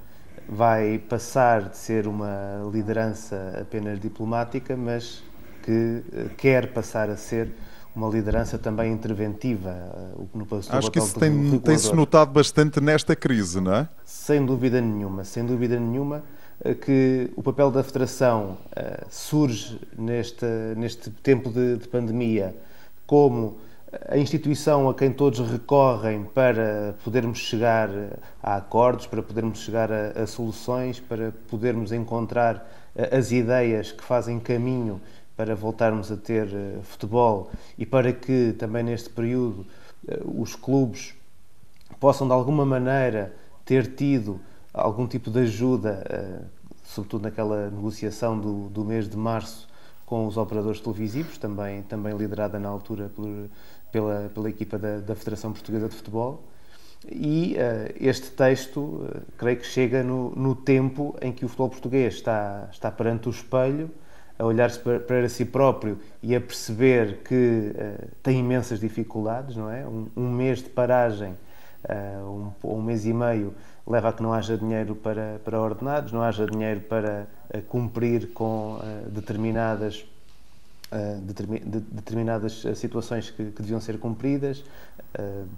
vai 0.48 0.98
passar 0.98 1.70
de 1.70 1.78
ser 1.78 2.08
uma 2.08 2.70
liderança 2.72 3.60
apenas 3.62 4.00
diplomática, 4.00 4.76
mas 4.78 5.24
que 5.64 5.72
uh, 5.72 6.30
quer 6.38 6.72
passar 6.72 7.10
a 7.10 7.18
ser 7.18 7.50
uma 7.96 8.08
liderança 8.10 8.58
também 8.58 8.92
interventiva. 8.92 9.76
Uh, 10.16 10.30
no, 10.34 10.48
Acho 10.70 10.92
que 10.92 11.00
isso 11.00 11.20
tem-se 11.20 11.60
tem 11.60 11.96
notado 11.96 12.32
bastante 12.32 12.80
nesta 12.80 13.16
crise, 13.16 13.60
não 13.60 13.74
é? 13.74 13.90
Sem 14.04 14.46
dúvida 14.46 14.80
nenhuma, 14.80 15.24
sem 15.24 15.44
dúvida 15.44 15.80
nenhuma 15.80 16.24
uh, 16.64 16.76
que 16.76 17.32
o 17.36 17.42
papel 17.42 17.72
da 17.72 17.84
Federação 17.84 18.58
surge 19.10 19.80
neste, 19.98 20.46
neste 20.78 21.10
tempo 21.10 21.50
de, 21.50 21.78
de, 21.78 21.88
pandemia 21.88 22.56
como 23.08 23.58
a 24.08 24.18
instituição 24.18 24.90
a 24.90 24.94
quem 24.94 25.12
todos 25.12 25.40
recorrem 25.40 26.24
para 26.24 26.96
podermos 27.04 27.40
chegar 27.40 27.90
a 28.42 28.58
acordos, 28.58 29.08
para 29.08 29.22
podermos 29.22 29.60
chegar 29.60 29.92
a, 29.92 30.24
a 30.24 30.28
soluções, 30.28 31.00
para 31.00 31.32
podermos 31.48 31.92
encontrar 31.92 32.68
as 33.12 33.32
ideias 33.32 33.92
que 33.92 34.04
fazem 34.04 34.40
caminho 34.40 35.02
para 35.36 35.56
voltarmos 35.56 36.12
a 36.12 36.18
ter 36.18 36.48
uh, 36.48 36.82
futebol 36.84 37.50
e 37.78 37.86
para 37.86 38.14
que 38.14 38.54
também 38.54 38.84
neste 38.84 39.10
período 39.10 39.66
uh, 40.08 40.42
os 40.42 40.56
clubes 40.56 41.14
possam 42.00 42.28
de 42.28 42.34
alguma 42.34 42.66
maneira 42.66 43.34
ter 43.66 43.96
tido 43.96 44.40
algum 44.74 45.08
tipo 45.08 45.32
de 45.32 45.40
ajuda, 45.40 46.50
sobretudo 46.84 47.24
naquela 47.24 47.70
negociação 47.70 48.38
do, 48.38 48.70
do 48.70 48.84
mês 48.84 49.10
de 49.10 49.16
março 49.16 49.68
com 50.06 50.28
os 50.28 50.38
operadores 50.38 50.80
televisivos, 50.80 51.38
também, 51.38 51.82
também 51.84 52.16
liderada 52.16 52.60
na 52.60 52.70
altura 52.70 53.10
por, 53.10 53.28
pela, 53.92 54.30
pela 54.34 54.50
equipa 54.50 54.78
da, 54.78 55.00
da, 55.00 55.16
Federação 55.16 55.52
Portuguesa 55.52 55.88
de 55.88 55.96
Futebol. 55.96 56.44
E 57.12 57.56
uh, 57.56 57.94
este 58.00 58.32
texto, 58.32 58.80
uh, 58.80 59.22
creio 59.38 59.58
que 59.58 59.66
chega 59.66 60.04
no, 60.04 60.32
no, 60.32 60.56
tempo 60.56 61.16
em 61.22 61.32
que 61.32 61.46
o 61.46 61.48
futebol 61.48 61.70
português 61.70 62.16
está, 62.16 62.68
está 62.72 62.90
perante 62.90 63.28
o 63.28 63.32
espelho 63.32 63.92
a 64.38 64.46
olhar-se 64.46 64.80
para, 64.80 65.00
para, 65.00 65.30
si 65.30 65.46
próprio 65.46 66.00
e 66.22 66.36
a 66.36 66.42
perceber 66.42 67.20
que 67.24 67.72
uh, 67.76 68.08
tem 68.24 68.40
imensas 68.40 68.80
dificuldades, 68.80 69.56
não 69.56 69.70
é? 69.70 69.86
Um, 69.86 70.08
um 70.16 70.32
mês 70.32 70.60
de 70.60 70.70
paragem, 70.70 71.36
um, 72.24 72.52
um, 72.64 72.82
mês 72.82 73.06
e 73.06 73.14
meio, 73.14 73.54
leva 73.86 74.10
a 74.10 74.14
que 74.14 74.24
não 74.24 74.34
haja 74.34 74.58
dinheiro 74.58 74.96
para, 74.96 75.40
para 75.46 75.62
ordenados, 75.62 76.12
não 76.12 76.24
haja 76.24 76.48
dinheiro 76.48 76.80
para 76.80 77.28
cumprir 77.68 78.34
com 78.34 78.80
determinadas, 79.12 79.94
determi, 79.94 80.10
de, 80.10 80.15
determinadas 81.92 82.64
situações 82.76 83.30
que, 83.30 83.52
que, 83.52 83.62
deviam 83.62 83.80
ser 83.80 83.98
cumpridas. 84.00 84.64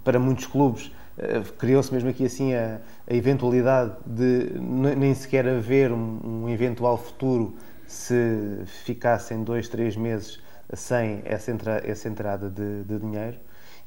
para 0.04 0.18
muitos 0.18 0.46
clubes, 0.46 0.90
criou-se 1.58 1.92
mesmo 1.92 2.10
aqui 2.10 2.24
assim 2.26 2.54
a, 2.54 2.80
a 3.08 3.14
eventualidade 3.14 3.92
de 4.06 4.50
nem 4.60 5.14
sequer 5.14 5.48
haver 5.48 5.92
um, 5.92 6.20
um 6.24 6.48
eventual 6.48 6.96
futuro 6.96 7.56
se 7.86 8.62
ficassem 8.84 9.42
dois, 9.42 9.68
três 9.68 9.96
meses 9.96 10.38
sem 10.74 11.22
essa, 11.24 11.50
entra, 11.50 11.82
essa 11.84 12.08
entrada 12.08 12.48
de, 12.48 12.84
de, 12.84 12.98
dinheiro. 12.98 13.38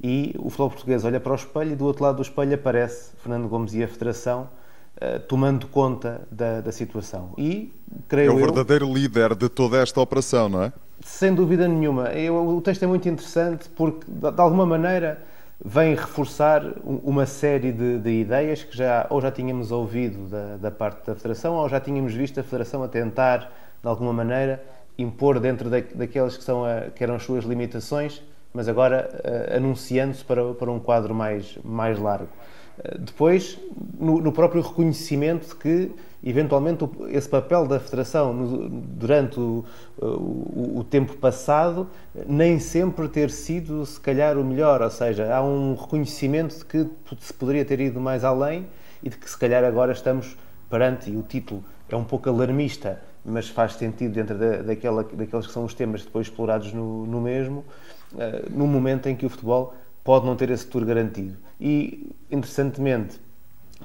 E 0.03 0.33
o 0.39 0.49
futebol 0.49 0.71
português 0.71 1.05
olha 1.05 1.19
para 1.19 1.31
o 1.31 1.35
espelho 1.35 1.73
e 1.73 1.75
do 1.75 1.85
outro 1.85 2.03
lado 2.03 2.15
do 2.15 2.21
espelho 2.23 2.55
aparece 2.55 3.11
Fernando 3.21 3.47
Gomes 3.47 3.73
e 3.75 3.83
a 3.83 3.87
Federação 3.87 4.49
uh, 4.97 5.19
tomando 5.27 5.67
conta 5.67 6.27
da, 6.31 6.61
da, 6.61 6.71
situação. 6.71 7.33
E 7.37 7.71
creio 8.07 8.31
É 8.31 8.33
o 8.33 8.37
verdadeiro 8.37 8.87
eu, 8.87 8.93
líder 8.93 9.35
de 9.35 9.47
toda 9.47 9.77
esta 9.77 10.01
operação, 10.01 10.49
não 10.49 10.63
é? 10.63 10.73
Sem 11.03 11.33
dúvida 11.33 11.67
nenhuma. 11.67 12.09
Eu, 12.09 12.35
o 12.57 12.61
texto 12.61 12.83
é 12.83 12.87
muito 12.87 13.07
interessante 13.09 13.69
porque, 13.69 14.05
de, 14.07 14.31
de 14.31 14.41
alguma 14.41 14.65
maneira, 14.65 15.21
vem 15.63 15.95
reforçar 15.95 16.63
uma 16.83 17.25
série 17.25 17.71
de, 17.71 17.99
de, 17.99 18.09
ideias 18.21 18.63
que 18.63 18.75
já 18.75 19.07
ou 19.09 19.21
já 19.21 19.31
tínhamos 19.31 19.71
ouvido 19.71 20.29
da, 20.29 20.57
da 20.57 20.71
parte 20.71 21.05
da 21.05 21.15
Federação 21.15 21.55
ou 21.55 21.69
já 21.69 21.79
tínhamos 21.79 22.13
visto 22.13 22.39
a 22.39 22.43
Federação 22.43 22.83
a 22.83 22.87
tentar 22.87 23.51
de 23.81 23.87
alguma 23.87 24.13
maneira, 24.13 24.63
impor 24.97 25.39
dentro 25.39 25.69
da, 25.69 25.79
daquelas 25.79 26.37
que, 26.37 26.43
são 26.43 26.63
a, 26.65 26.91
que 26.95 27.03
eram 27.03 27.15
as 27.15 27.23
suas 27.23 27.45
limitações, 27.45 28.21
mas 28.53 28.67
agora 28.67 29.09
uh, 29.13 29.57
anunciando-se 29.57 30.23
para, 30.23 30.53
para 30.53 30.71
um 30.71 30.79
quadro 30.79 31.13
mais, 31.13 31.57
mais 31.63 31.99
largo. 31.99 32.29
Uh, 32.77 32.99
depois, 32.99 33.57
no, 33.99 34.19
no, 34.19 34.31
próprio 34.31 34.61
reconhecimento 34.61 35.47
de 35.47 35.55
que, 35.55 35.91
eventualmente, 36.23 36.87
esse 37.09 37.29
papel 37.29 37.65
da 37.65 37.79
Federação 37.79 38.33
no, 38.33 38.69
durante 38.69 39.39
o, 39.39 39.65
o, 39.97 40.79
o, 40.79 40.85
tempo 40.89 41.15
passado 41.17 41.87
nem 42.27 42.59
sempre 42.59 43.07
ter 43.07 43.29
sido, 43.29 43.85
se 43.85 43.99
calhar, 43.99 44.37
o 44.37 44.43
melhor, 44.43 44.81
ou 44.81 44.89
seja, 44.89 45.33
há 45.33 45.41
um 45.41 45.75
reconhecimento 45.75 46.57
de 46.57 46.65
que 46.65 46.87
se 47.19 47.33
poderia 47.33 47.63
ter 47.63 47.79
ido 47.79 47.99
mais 47.99 48.23
além 48.23 48.67
e 49.01 49.09
de 49.09 49.17
que, 49.17 49.29
se 49.29 49.37
calhar, 49.37 49.63
agora 49.63 49.91
estamos 49.91 50.37
perante, 50.69 51.09
e 51.09 51.17
o 51.17 51.21
título 51.21 51.63
é 51.89 51.95
um 51.95 52.03
pouco 52.03 52.29
alarmista, 52.29 53.01
mas 53.23 53.49
faz 53.49 53.73
sentido 53.73 54.13
dentro 54.13 54.37
da, 54.37 54.61
daquela, 54.61 55.03
daqueles 55.03 55.47
que 55.47 55.53
são 55.53 55.65
os 55.65 55.73
temas 55.73 56.03
depois 56.03 56.27
explorados 56.27 56.73
no, 56.73 57.05
no 57.05 57.21
mesmo, 57.21 57.63
uh, 58.13 58.49
no 58.49 58.67
momento 58.67 59.07
em 59.07 59.15
que 59.15 59.25
o 59.25 59.29
futebol 59.29 59.73
pode 60.03 60.25
não 60.25 60.35
ter 60.35 60.49
esse 60.49 60.65
futuro 60.65 60.85
garantido. 60.85 61.37
E, 61.59 62.11
interessantemente, 62.29 63.19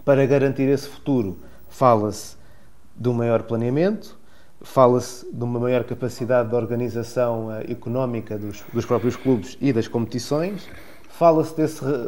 para 0.05 0.25
garantir 0.27 0.69
esse 0.69 0.89
futuro, 0.89 1.39
fala-se 1.69 2.37
de 2.97 3.09
um 3.09 3.13
maior 3.13 3.43
planeamento, 3.43 4.19
fala-se 4.63 5.31
de 5.31 5.45
uma 5.45 5.61
maior 5.61 5.85
capacidade 5.85 6.49
de 6.49 6.55
organização 6.55 7.49
uh, 7.49 7.71
económica 7.71 8.39
dos, 8.39 8.63
dos, 8.73 8.85
próprios 8.85 9.17
clubes 9.17 9.57
e 9.61 9.73
das 9.73 9.87
competições, 9.87 10.69
fala-se 11.09 11.55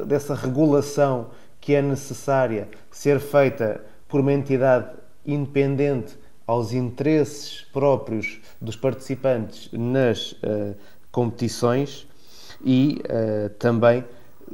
dessa 0.06 0.34
regulação 0.34 1.28
que 1.60 1.74
é 1.74 1.82
necessária 1.82 2.68
ser 2.90 3.20
feita 3.20 3.84
por 4.08 4.20
uma 4.20 4.32
entidade 4.32 4.96
independente 5.26 6.16
aos 6.46 6.72
interesses 6.72 7.66
próprios 7.72 8.40
dos 8.58 8.74
participantes 8.74 9.68
nas 9.70 10.32
uh, 10.32 10.74
competições 11.12 12.07
e 12.64 13.02
uh, 13.04 13.50
também 13.50 14.04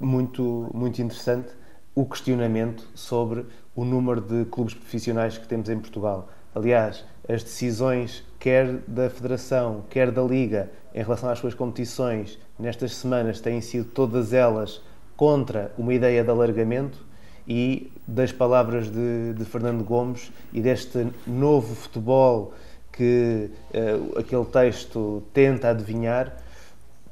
muito, 0.01 0.71
muito 0.75 1.01
interessante 1.01 1.49
o 1.95 2.05
questionamento 2.05 2.87
sobre 2.95 3.47
o 3.75 3.85
número 3.85 4.21
de 4.21 4.45
clubes 4.47 4.75
profissionais 4.75 5.39
que 5.39 5.47
temos 5.47 5.69
em 5.69 5.79
Portugal. 5.79 6.29
Aliás, 6.55 7.05
as 7.29 7.43
decisões, 7.43 8.25
quer 8.39 8.79
da 8.87 9.09
Federação, 9.09 9.85
quer 9.89 10.11
da 10.11 10.23
Liga, 10.23 10.71
em 10.95 11.03
relação 11.03 11.29
às 11.29 11.39
suas 11.39 11.55
competições, 11.55 12.39
nestas 12.59 12.95
semanas 12.95 13.41
têm 13.41 13.61
sido 13.61 13.87
todas 13.87 14.33
elas 14.33 14.81
contra 15.17 15.73
uma 15.79 15.93
ideia 15.95 16.23
de 16.23 16.31
alargamento 16.31 16.99
e 17.47 17.91
das 18.07 18.33
palavras 18.33 18.91
de, 18.91 19.35
de 19.35 19.45
Fernando 19.45 19.85
Gomes 19.85 20.33
e 20.53 20.61
deste 20.61 21.07
novo 21.27 21.75
futebol 21.75 22.53
que 22.93 23.51
uh, 23.75 24.19
aquele 24.19 24.45
texto 24.45 25.23
tenta 25.33 25.71
adivinhar, 25.71 26.37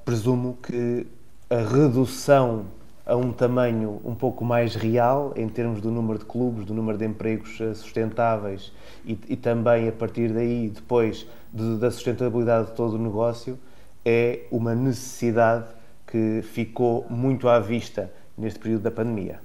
presumo 0.04 0.58
que 0.62 1.06
a 1.48 1.56
redução 1.56 2.66
a 3.04 3.16
um 3.16 3.32
tamanho 3.32 4.00
um 4.04 4.14
pouco 4.14 4.44
mais 4.44 4.74
real 4.74 5.32
em 5.36 5.48
termos 5.48 5.80
do 5.80 5.90
número 5.90 6.18
de 6.18 6.24
clubes, 6.24 6.64
do 6.64 6.72
número 6.72 6.96
de 6.96 7.04
empregos 7.04 7.60
eh, 7.60 7.74
sustentáveis 7.74 8.72
e, 9.04 9.18
e 9.28 9.36
também 9.36 9.88
a 9.88 9.92
partir 9.92 10.32
daí 10.32 10.68
depois 10.68 11.26
de, 11.52 11.76
da 11.78 11.90
sustentabilidade 11.90 12.70
de 12.70 12.74
todo 12.74 12.94
o 12.94 12.98
negócio 12.98 13.58
é 14.04 14.46
uma 14.50 14.74
necessidade 14.74 15.66
que 16.06 16.42
ficou 16.42 17.06
muito 17.10 17.48
à 17.48 17.58
vista 17.58 18.12
neste 18.36 18.58
período 18.58 18.82
da 18.82 18.90
pandemia. 18.90 19.40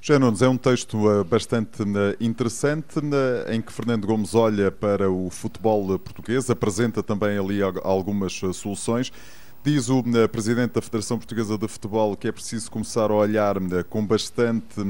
José 0.00 0.18
Nunes, 0.18 0.42
é 0.42 0.48
um 0.48 0.56
texto 0.56 1.10
eh, 1.10 1.24
bastante 1.24 1.82
eh, 1.82 2.16
interessante 2.20 3.00
em 3.50 3.60
que 3.60 3.72
Fernando 3.72 4.06
Gomes 4.06 4.34
olha 4.34 4.70
para 4.70 5.10
o 5.10 5.28
futebol 5.28 5.98
português, 5.98 6.48
apresenta 6.48 7.02
também 7.02 7.36
ali 7.36 7.60
algumas 7.82 8.32
soluções. 8.54 9.12
Diz 9.64 9.90
o 9.90 10.04
eh, 10.14 10.28
Presidente 10.28 10.74
da 10.74 10.80
Federação 10.80 11.18
Portuguesa 11.18 11.58
de 11.58 11.66
Futebol 11.66 12.16
que 12.16 12.28
é 12.28 12.32
preciso 12.32 12.70
começar 12.70 13.10
a 13.10 13.14
olhar 13.14 13.56
eh, 13.56 13.82
com 13.82 14.06
bastante 14.06 14.80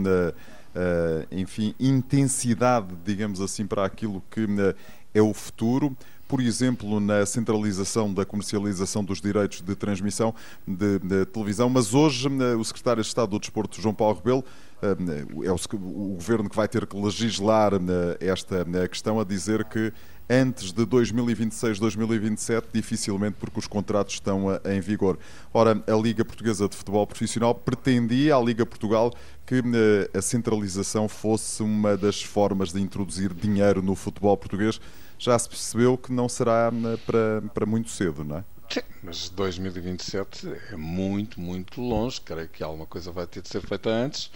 eh, 0.75 1.27
enfim, 1.33 1.75
intensidade, 1.81 2.95
digamos 3.05 3.41
assim, 3.41 3.67
para 3.67 3.85
aquilo 3.85 4.23
que 4.31 4.47
é 5.15 5.23
o 5.23 5.33
futuro 5.33 5.97
por 6.29 6.43
exemplo, 6.43 7.01
na 7.01 7.25
centralização 7.25 8.13
da 8.13 8.23
comercialização 8.23 9.03
dos 9.03 9.19
direitos 9.19 9.63
de 9.63 9.75
transmissão 9.75 10.35
de, 10.67 10.99
de, 10.99 11.25
televisão, 11.25 11.71
mas 11.71 11.95
hoje 11.95 12.29
o 12.29 12.63
Secretário 12.63 13.03
de 13.03 13.09
Estado 13.09 13.31
do 13.31 13.39
Desporto, 13.39 13.81
João 13.81 13.95
Paulo 13.95 14.17
Rebelo, 14.17 14.45
é 14.83 15.53
o, 15.53 15.57
o 15.77 16.15
governo 16.15 16.49
que 16.49 16.57
vai 16.57 16.69
ter 16.69 16.87
que 16.87 16.97
legislar 16.97 17.73
esta 18.21 18.65
questão 18.89 19.21
a 19.21 19.25
dizer 19.25 19.65
que 19.65 19.93
antes 20.29 20.73
de 20.73 20.85
2026, 20.85 21.79
2027, 21.79 22.69
dificilmente, 22.73 23.37
porque 23.41 23.59
os 23.59 23.67
contratos 23.67 24.15
estão 24.15 24.53
eh, 24.53 24.77
em 24.77 24.81
vigor. 24.81 25.19
Ora, 25.55 25.83
a 25.87 25.93
Liga 25.95 26.25
Portuguesa 26.25 26.69
de 26.69 26.77
Futebol 26.77 27.07
Profissional 27.07 27.55
pretendia, 27.55 28.37
a 28.37 28.41
Liga 28.41 28.67
Portugal, 28.67 29.13
que 29.47 29.57
eh, 29.57 30.11
a 30.17 30.21
centralização 30.21 31.09
fosse 31.09 31.63
uma 31.63 31.97
das 31.97 32.23
formas 32.23 32.73
de 32.73 32.81
introduzir 32.81 33.33
dinheiro 33.33 33.81
no 33.81 33.95
futebol 33.95 34.37
português. 34.37 34.79
Já 35.19 35.39
se 35.39 35.49
percebeu 35.49 35.97
que 35.97 36.13
não 36.13 36.29
será 36.29 36.71
eh, 36.71 36.97
para, 37.07 37.43
para 37.55 37.67
muito 37.67 37.89
cedo, 37.91 38.23
não 38.23 38.39
é? 38.39 38.45
Sim, 38.69 38.83
mas 39.03 39.31
2027 39.31 40.47
é 40.73 40.77
muito, 40.77 41.41
muito 41.41 41.81
longe. 41.81 42.21
Creio 42.21 42.49
que 42.49 42.63
alguma 42.63 42.85
coisa 42.85 43.11
vai 43.11 43.27
ter 43.27 43.41
de 43.41 43.49
ser 43.49 43.63
feita 43.63 43.89
antes 43.89 44.31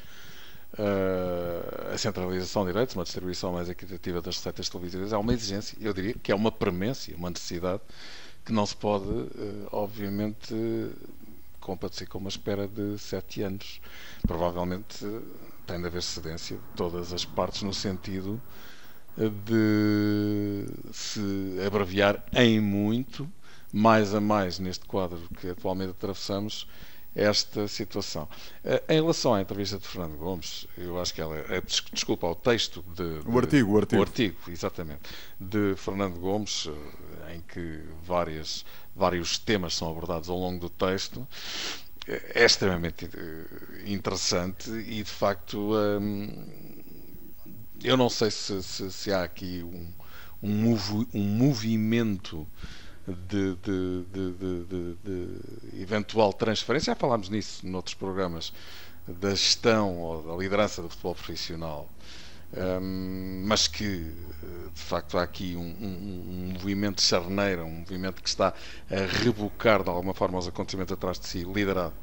uh, 0.78 1.94
a 1.94 1.98
centralização 1.98 2.64
de 2.64 2.72
direitos, 2.72 2.94
uma 2.94 3.04
distribuição 3.04 3.52
mais 3.52 3.68
equitativa 3.68 4.20
das 4.20 4.36
receitas 4.36 4.68
televisivas, 4.68 5.12
é 5.12 5.16
uma 5.16 5.32
exigência, 5.32 5.76
eu 5.80 5.92
diria 5.92 6.14
que 6.14 6.32
é 6.32 6.34
uma 6.34 6.52
premência, 6.52 7.16
uma 7.16 7.30
necessidade 7.30 7.80
que 8.44 8.52
não 8.52 8.66
se 8.66 8.76
pode, 8.76 9.04
uh, 9.04 9.68
obviamente, 9.72 10.54
compadecer 11.60 12.08
com 12.08 12.18
uma 12.18 12.28
espera 12.28 12.66
de 12.66 12.98
sete 12.98 13.42
anos. 13.42 13.80
Provavelmente 14.26 15.04
uh, 15.04 15.22
tem 15.66 15.80
de 15.80 15.86
haver 15.86 16.02
cedência 16.02 16.56
de 16.56 16.62
todas 16.76 17.12
as 17.12 17.24
partes 17.24 17.62
no 17.62 17.72
sentido 17.72 18.40
de 19.16 20.64
se 20.90 21.20
abreviar 21.66 22.24
em 22.32 22.58
muito, 22.60 23.30
mais 23.72 24.14
a 24.14 24.20
mais 24.20 24.58
neste 24.58 24.84
quadro 24.86 25.20
que 25.38 25.48
atualmente 25.48 25.90
atravessamos, 25.90 26.66
esta 27.14 27.68
situação. 27.68 28.28
Eh, 28.64 28.82
em 28.88 28.94
relação 28.94 29.34
à 29.34 29.40
entrevista 29.40 29.78
de 29.78 29.86
Fernando 29.86 30.16
Gomes, 30.16 30.66
eu 30.78 31.00
acho 31.00 31.12
que 31.12 31.20
ela 31.20 31.36
é, 31.36 31.62
desculpa, 31.92 32.26
ao 32.26 32.34
texto 32.34 32.82
de, 32.96 33.20
de, 33.20 33.28
o 33.28 33.38
artigo, 33.38 33.72
o 33.72 33.78
artigo, 33.78 34.00
o 34.00 34.04
artigo, 34.04 34.36
exatamente, 34.48 35.02
de 35.38 35.74
Fernando 35.76 36.18
Gomes, 36.18 36.68
eh, 36.68 37.36
em 37.36 37.40
que 37.42 37.82
várias, 38.02 38.64
vários 38.96 39.38
temas 39.38 39.74
são 39.74 39.90
abordados 39.90 40.28
ao 40.28 40.38
longo 40.38 40.58
do 40.58 40.70
texto, 40.70 41.26
eh, 42.06 42.32
é 42.34 42.44
extremamente 42.44 43.08
interessante 43.86 44.70
e 44.70 45.02
de 45.02 45.10
facto 45.10 45.74
hum, 46.00 46.28
eu 47.84 47.96
não 47.96 48.08
sei 48.08 48.30
se, 48.30 48.62
se, 48.62 48.90
se 48.90 49.12
há 49.12 49.22
aqui 49.22 49.62
um, 49.62 49.92
um, 50.42 50.78
um 51.12 51.22
movimento 51.22 52.46
de, 53.06 53.56
de, 53.56 54.04
de, 54.12 54.96
de, 55.02 55.80
eventual 55.82 56.32
transferência, 56.32 56.92
já 56.92 56.96
falámos 56.96 57.28
nisso 57.28 57.66
noutros 57.66 57.94
programas, 57.94 58.52
da 59.06 59.30
gestão 59.30 59.98
ou 59.98 60.22
da 60.22 60.36
liderança 60.36 60.80
do 60.80 60.88
futebol 60.88 61.14
profissional, 61.14 61.88
um, 62.56 63.44
mas 63.46 63.66
que 63.66 64.14
de 64.74 64.80
facto 64.80 65.18
há 65.18 65.22
aqui 65.22 65.56
um, 65.56 65.60
um, 65.60 66.48
um 66.48 66.52
movimento 66.52 66.96
de 66.96 67.02
charneira, 67.02 67.64
um 67.64 67.80
movimento 67.80 68.22
que 68.22 68.28
está 68.28 68.54
a 68.90 69.22
rebocar 69.22 69.82
de 69.82 69.88
alguma 69.88 70.14
forma 70.14 70.38
os 70.38 70.46
acontecimentos 70.46 70.92
atrás 70.92 71.18
de 71.18 71.26
si, 71.26 71.42
liderado 71.42 71.94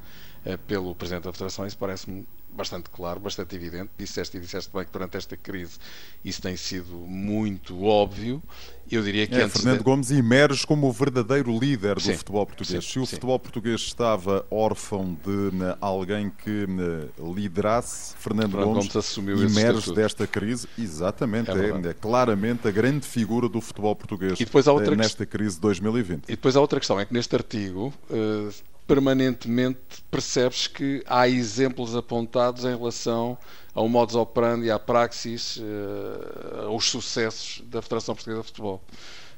uh, 0.45 0.57
pelo 0.67 0.93
Presidente 0.95 1.23
da 1.23 1.31
Federação, 1.31 1.65
isso 1.65 1.77
parece-me 1.77 2.27
bastante 2.59 2.89
claro, 2.89 3.21
bastante 3.21 3.55
evidente. 3.55 3.89
Disseste 3.97 4.37
e 4.37 4.39
disseste 4.39 4.69
bem 4.73 4.83
que 4.83 4.91
durante 4.91 5.15
esta 5.15 5.37
crise 5.37 5.77
isso 6.23 6.41
tem 6.41 6.57
sido 6.57 6.91
muito 6.91 7.85
óbvio. 7.85 8.43
Eu 8.91 9.03
diria 9.03 9.27
que 9.27 9.35
é, 9.35 9.47
Fernando 9.47 9.77
de... 9.77 9.83
Gomes 9.83 10.11
emerge 10.11 10.65
como 10.65 10.87
o 10.87 10.91
verdadeiro 10.91 11.57
líder 11.57 11.95
do 11.95 12.01
sim, 12.01 12.17
futebol 12.17 12.45
português. 12.45 12.83
Sim, 12.83 12.91
Se 12.91 12.99
o 12.99 13.05
sim. 13.05 13.15
futebol 13.15 13.39
português 13.39 13.81
estava 13.81 14.45
órfão 14.49 15.15
de 15.23 15.55
né, 15.55 15.77
alguém 15.79 16.29
que 16.29 16.67
né, 16.67 17.07
liderasse, 17.33 18.15
Fernando, 18.17 18.51
Fernando 18.51 18.73
Gomes, 18.73 18.87
Gomes 18.87 18.95
assumiu 18.95 19.41
emerge 19.43 19.93
desta 19.93 20.27
crise. 20.27 20.67
Exatamente, 20.77 21.51
é, 21.51 21.53
é, 21.53 21.89
é, 21.89 21.93
claramente 21.93 22.67
a 22.67 22.71
grande 22.71 23.05
figura 23.05 23.47
do 23.47 23.61
futebol 23.61 23.95
português 23.95 24.39
e 24.39 24.45
depois 24.45 24.67
há 24.67 24.73
outra 24.73 24.93
eh, 24.93 24.97
nesta 24.97 25.25
crise 25.25 25.55
de 25.55 25.61
2020. 25.61 26.23
E 26.23 26.31
depois 26.31 26.55
há 26.55 26.61
outra 26.61 26.79
questão, 26.79 26.99
é 26.99 27.05
que 27.05 27.13
neste 27.13 27.35
artigo 27.35 27.93
uh, 28.09 28.51
permanentemente 28.89 30.03
percebes 30.09 30.65
que 30.65 31.03
há 31.05 31.29
exemplos 31.29 31.95
apontados 31.95 32.65
em 32.65 32.75
relação 32.75 33.37
ao 33.71 33.87
modus 33.87 34.15
operandi, 34.15 34.71
à 34.71 34.79
praxis, 34.79 35.57
uh, 35.57 36.65
aos 36.65 36.85
sucessos 36.85 37.63
da 37.67 37.83
Federação 37.83 38.15
Portuguesa 38.15 38.41
de 38.41 38.47
Futebol. 38.47 38.81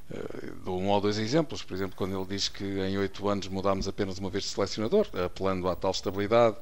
Uh, 0.10 0.56
dou 0.64 0.80
um 0.80 0.88
ou 0.88 1.02
dois 1.02 1.18
exemplos, 1.18 1.62
por 1.64 1.74
exemplo, 1.74 1.98
quando 1.98 2.18
ele 2.18 2.26
diz 2.30 2.48
que 2.48 2.64
em 2.64 2.98
oito 2.98 3.28
anos 3.28 3.50
mudámos 3.50 3.90
apenas 3.90 4.20
uma 4.20 4.30
vez 4.30 4.46
de 4.46 4.52
selecionador, 4.52 5.06
apelando 5.26 5.68
à 5.68 5.76
tal 5.76 5.92
estabilidade, 5.92 6.56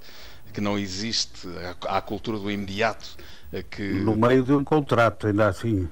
que 0.51 0.59
não 0.59 0.75
existe, 0.75 1.47
à 1.87 2.01
cultura 2.01 2.39
do 2.39 2.49
imediato. 2.49 3.17
Que... 3.69 3.83
No 3.83 4.15
meio 4.15 4.43
de 4.43 4.51
um 4.51 4.63
contrato, 4.63 5.27
ainda 5.27 5.47
assim. 5.47 5.87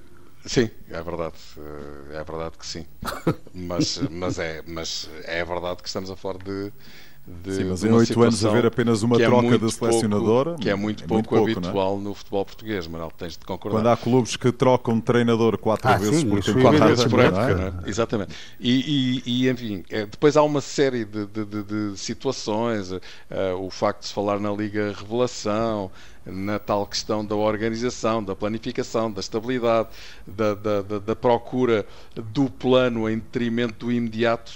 Sim, 0.48 0.70
é 0.90 1.02
verdade. 1.02 1.36
Eh, 1.58 2.16
é 2.18 2.24
verdade 2.24 2.58
que 2.58 2.66
sim. 2.66 2.86
Mas, 3.54 3.98
mas, 4.10 4.40
é, 4.40 4.62
mas 4.66 5.10
é 5.24 5.44
verdade 5.44 5.82
que 5.82 5.88
estamos 5.88 6.10
a 6.12 6.16
falar 6.16 6.38
de. 6.38 6.72
De 7.28 7.54
sim, 7.54 7.64
mas 7.66 7.84
em 7.84 7.92
oito 7.92 8.24
anos 8.24 8.46
haver 8.46 8.66
apenas 8.66 9.04
uma 9.04 9.22
é 9.22 9.26
troca 9.26 9.56
é 9.56 9.58
de 9.58 9.70
selecionadora. 9.70 10.56
que 10.56 10.70
é 10.70 10.76
muito 10.76 11.04
é 11.04 11.08
pouco 11.08 11.36
muito 11.36 11.46
pouco, 11.46 11.68
habitual 11.68 11.98
é? 11.98 12.02
no 12.02 12.14
futebol 12.14 12.46
português, 12.46 12.88
Manuel, 12.88 13.12
tens 13.18 13.34
de 13.34 13.46
concordar. 13.46 13.80
Quando 13.80 13.88
há 13.88 13.98
clubes 13.98 14.38
que 14.38 14.50
trocam 14.50 14.96
de 14.96 15.02
treinador 15.02 15.58
quatro 15.58 15.90
ah, 15.90 15.98
vezes 15.98 16.22
sim, 16.22 16.30
por 16.30 16.42
temporada. 16.42 16.78
Quatro 16.78 16.88
vezes 16.88 17.06
por 17.06 17.20
época, 17.20 17.84
é? 17.86 17.90
Exatamente. 17.90 18.34
E, 18.60 19.24
e, 19.26 19.46
e 19.46 19.50
enfim, 19.50 19.84
é, 19.90 20.06
depois 20.06 20.38
há 20.38 20.44
uma 20.44 20.62
série 20.62 21.04
de, 21.04 21.26
de, 21.26 21.46
de, 21.46 21.64
de 21.64 21.98
situações, 21.98 22.92
uh, 22.92 23.02
o 23.60 23.70
facto 23.70 24.02
de 24.02 24.08
se 24.08 24.14
falar 24.14 24.40
na 24.40 24.52
Liga 24.52 24.94
Revelação 24.98 25.92
na 26.26 26.60
tal 26.60 26.86
questão 26.86 27.26
da 27.26 27.36
organização, 27.36 28.22
da 28.22 28.36
planificação, 28.36 29.10
da 29.10 29.22
estabilidade, 29.22 29.88
da, 30.26 30.54
da, 30.54 30.82
da, 30.82 31.00
da 31.00 31.16
procura 31.16 31.86
do 32.16 32.50
plano 32.50 33.10
em 33.10 33.18
detrimento 33.18 33.86
do 33.86 33.92
imediato. 33.94 34.52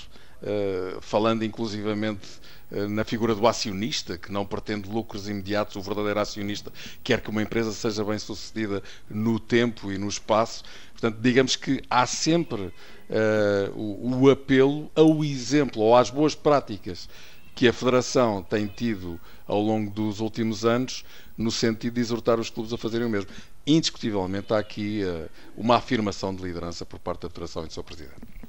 falando 0.99 1.45
inclusivamente 1.45 2.40
na 2.89 3.03
figura 3.03 3.35
do 3.35 3.45
acionista, 3.45 4.17
que 4.17 4.31
não 4.31 4.45
pretende 4.45 4.89
lucros 4.89 5.27
imediatos, 5.27 5.75
o 5.75 5.81
verdadeiro 5.81 6.19
acionista 6.19 6.71
quer 7.03 7.19
que 7.19 7.29
uma 7.29 7.41
empresa 7.41 7.73
seja 7.73 8.03
bem 8.03 8.17
sucedida 8.17 8.81
no 9.09 9.39
tempo 9.39 9.91
e 9.91 9.97
no 9.97 10.07
espaço. 10.07 10.63
Portanto, 10.93 11.19
digamos 11.19 11.55
que 11.55 11.83
há 11.89 12.05
sempre 12.05 12.61
uh, 12.61 13.71
o, 13.75 14.21
o, 14.21 14.29
apelo 14.29 14.89
ao 14.95 15.23
exemplo 15.23 15.81
ou 15.81 15.97
às 15.97 16.09
boas 16.09 16.33
práticas 16.33 17.09
que 17.53 17.67
a 17.67 17.73
Federação 17.73 18.41
tem 18.41 18.67
tido 18.67 19.19
ao 19.45 19.61
longo 19.61 19.91
dos 19.91 20.21
últimos 20.21 20.63
anos, 20.63 21.03
no 21.37 21.51
sentido 21.51 21.95
de 21.95 22.01
exortar 22.01 22.39
os 22.39 22.49
clubes 22.49 22.71
a 22.71 22.77
fazerem 22.77 23.07
o 23.07 23.09
mesmo. 23.09 23.29
Indiscutivelmente, 23.67 24.53
há 24.53 24.59
aqui 24.59 25.01
uh, 25.03 25.29
uma 25.57 25.75
afirmação 25.75 26.33
de 26.33 26.41
liderança 26.41 26.85
por 26.85 26.99
parte 26.99 27.23
da 27.23 27.29
Federação 27.29 27.65
e 27.65 27.67
do 27.67 27.73
seu 27.73 27.83
Presidente. 27.83 28.40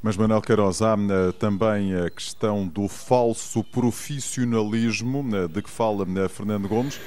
Mas, 0.00 0.16
Manuel 0.16 0.40
Queiroz, 0.40 0.80
há 0.80 0.94
uh, 0.94 1.32
também 1.32 1.92
a 1.92 2.08
questão 2.08 2.68
do 2.68 2.86
falso 2.86 3.64
profissionalismo, 3.64 5.20
uh, 5.20 5.48
de 5.48 5.60
que 5.60 5.68
fala 5.68 6.06
Fernando 6.28 6.68
Gomes, 6.68 7.00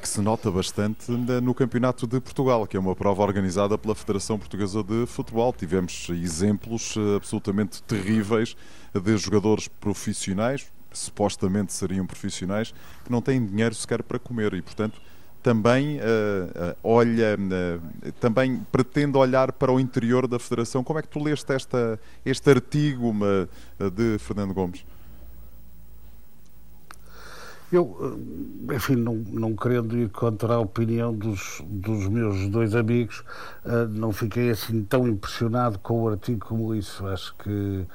que 0.00 0.08
se 0.08 0.22
nota 0.22 0.50
bastante 0.50 1.12
no 1.12 1.54
Campeonato 1.54 2.06
de 2.06 2.18
Portugal, 2.18 2.66
que 2.66 2.76
é 2.76 2.80
uma 2.80 2.96
prova 2.96 3.22
organizada 3.22 3.76
pela 3.76 3.94
Federação 3.94 4.38
Portuguesa 4.38 4.82
de 4.82 5.04
Futebol. 5.06 5.52
Tivemos 5.52 6.08
exemplos 6.08 6.96
absolutamente 7.14 7.82
terríveis 7.82 8.56
de 8.94 9.16
jogadores 9.18 9.68
profissionais, 9.68 10.66
supostamente 10.90 11.74
seriam 11.74 12.06
profissionais, 12.06 12.74
que 13.04 13.12
não 13.12 13.20
têm 13.20 13.44
dinheiro 13.44 13.74
sequer 13.74 14.02
para 14.02 14.18
comer 14.18 14.54
e, 14.54 14.62
portanto, 14.62 15.00
também 15.42 15.98
uh, 15.98 16.76
olha, 16.82 17.36
uh, 17.36 18.12
também 18.20 18.60
pretende 18.70 19.16
olhar 19.16 19.52
para 19.52 19.72
o 19.72 19.80
interior 19.80 20.26
da 20.26 20.38
Federação. 20.38 20.84
Como 20.84 20.98
é 20.98 21.02
que 21.02 21.08
tu 21.08 21.22
leste 21.22 21.52
esta, 21.52 21.98
este 22.24 22.50
artigo 22.50 23.14
de 23.94 24.18
Fernando 24.18 24.54
Gomes? 24.54 24.84
Eu, 27.72 28.18
enfim, 28.74 28.96
não, 28.96 29.14
não 29.14 29.54
querendo 29.54 29.96
ir 29.96 30.08
contra 30.10 30.54
a 30.54 30.58
opinião 30.58 31.14
dos, 31.14 31.62
dos 31.64 32.08
meus 32.08 32.48
dois 32.48 32.74
amigos, 32.74 33.22
não 33.90 34.10
fiquei 34.12 34.50
assim 34.50 34.82
tão 34.82 35.06
impressionado 35.06 35.78
com 35.78 36.02
o 36.02 36.08
artigo 36.08 36.44
como 36.44 36.74
isso. 36.74 37.06
Acho 37.06 37.32
que 37.36 37.86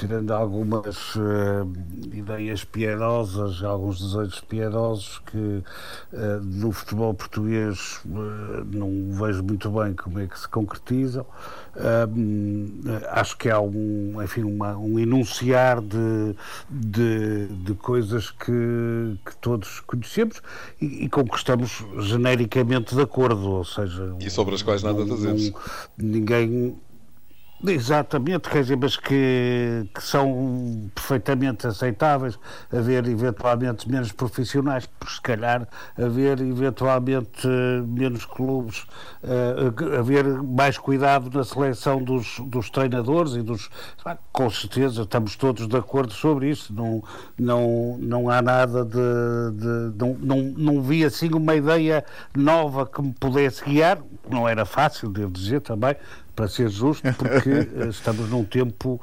tirando 0.00 0.30
algumas 0.30 1.14
uh, 1.14 1.70
ideias 2.10 2.64
piedosas, 2.64 3.62
alguns 3.62 4.00
desejos 4.00 4.40
piedosos 4.40 5.18
que 5.26 5.36
uh, 5.36 6.40
no 6.42 6.72
futebol 6.72 7.12
português 7.12 8.00
uh, 8.06 8.64
não 8.64 9.12
vejo 9.12 9.42
muito 9.42 9.70
bem 9.70 9.92
como 9.92 10.18
é 10.18 10.26
que 10.26 10.40
se 10.40 10.48
concretizam. 10.48 11.26
acho 13.10 13.36
que 13.36 13.50
há 13.50 13.60
um, 13.60 14.22
enfim, 14.22 14.42
uma, 14.42 14.74
um 14.74 14.98
enunciar 14.98 15.82
de, 15.82 16.34
de, 16.70 17.48
de 17.48 17.74
coisas 17.74 18.30
que, 18.30 19.18
que, 19.26 19.36
todos 19.36 19.80
conhecemos 19.80 20.40
e, 20.80 21.04
e, 21.04 21.08
com 21.10 21.24
que 21.24 21.36
estamos 21.36 21.84
genericamente 21.98 22.94
de 22.94 23.02
acordo, 23.02 23.50
ou 23.50 23.64
seja... 23.64 24.16
E 24.18 24.30
sobre 24.30 24.54
as 24.54 24.62
quais 24.62 24.82
nada 24.82 25.06
fazemos. 25.06 25.52
ninguém 25.98 26.78
Exatamente, 27.66 28.48
quer 28.48 28.62
dizer, 28.62 28.76
mas 28.78 28.96
que, 28.96 29.86
que, 29.94 30.02
são 30.02 30.90
perfeitamente 30.94 31.66
aceitáveis, 31.66 32.38
haver 32.72 33.06
eventualmente 33.06 33.86
menos 33.86 34.12
profissionais, 34.12 34.86
por 34.86 35.10
se 35.10 35.20
calhar 35.20 35.68
haver 35.94 36.40
eventualmente 36.40 37.46
menos 37.86 38.24
clubes, 38.24 38.86
uh, 39.22 39.98
haver 39.98 40.24
mais 40.42 40.78
cuidado 40.78 41.30
na 41.36 41.44
seleção 41.44 42.02
dos, 42.02 42.40
dos 42.46 42.70
treinadores 42.70 43.34
e 43.34 43.42
dos. 43.42 43.68
Com 44.32 44.48
certeza, 44.48 45.02
estamos 45.02 45.36
todos 45.36 45.68
de 45.68 45.76
acordo 45.76 46.14
sobre 46.14 46.48
isso, 46.48 46.72
não, 46.72 47.04
não, 47.38 47.98
não 48.00 48.30
há 48.30 48.40
nada 48.40 48.86
de. 48.86 49.50
de 49.52 49.98
não, 49.98 50.14
não, 50.18 50.42
não 50.56 50.82
vi 50.82 51.04
assim 51.04 51.28
uma 51.34 51.54
ideia 51.54 52.06
nova 52.34 52.86
que 52.86 53.02
me 53.02 53.12
pudesse 53.12 53.62
guiar, 53.62 53.98
não 54.30 54.48
era 54.48 54.64
fácil, 54.64 55.10
devo 55.10 55.30
dizer 55.30 55.60
também, 55.60 55.94
para 56.40 56.48
ser 56.48 56.70
justo, 56.70 57.06
porque 57.18 57.50
eh, 57.76 57.88
estamos 57.90 58.30
num 58.30 58.44
tempo 58.44 58.98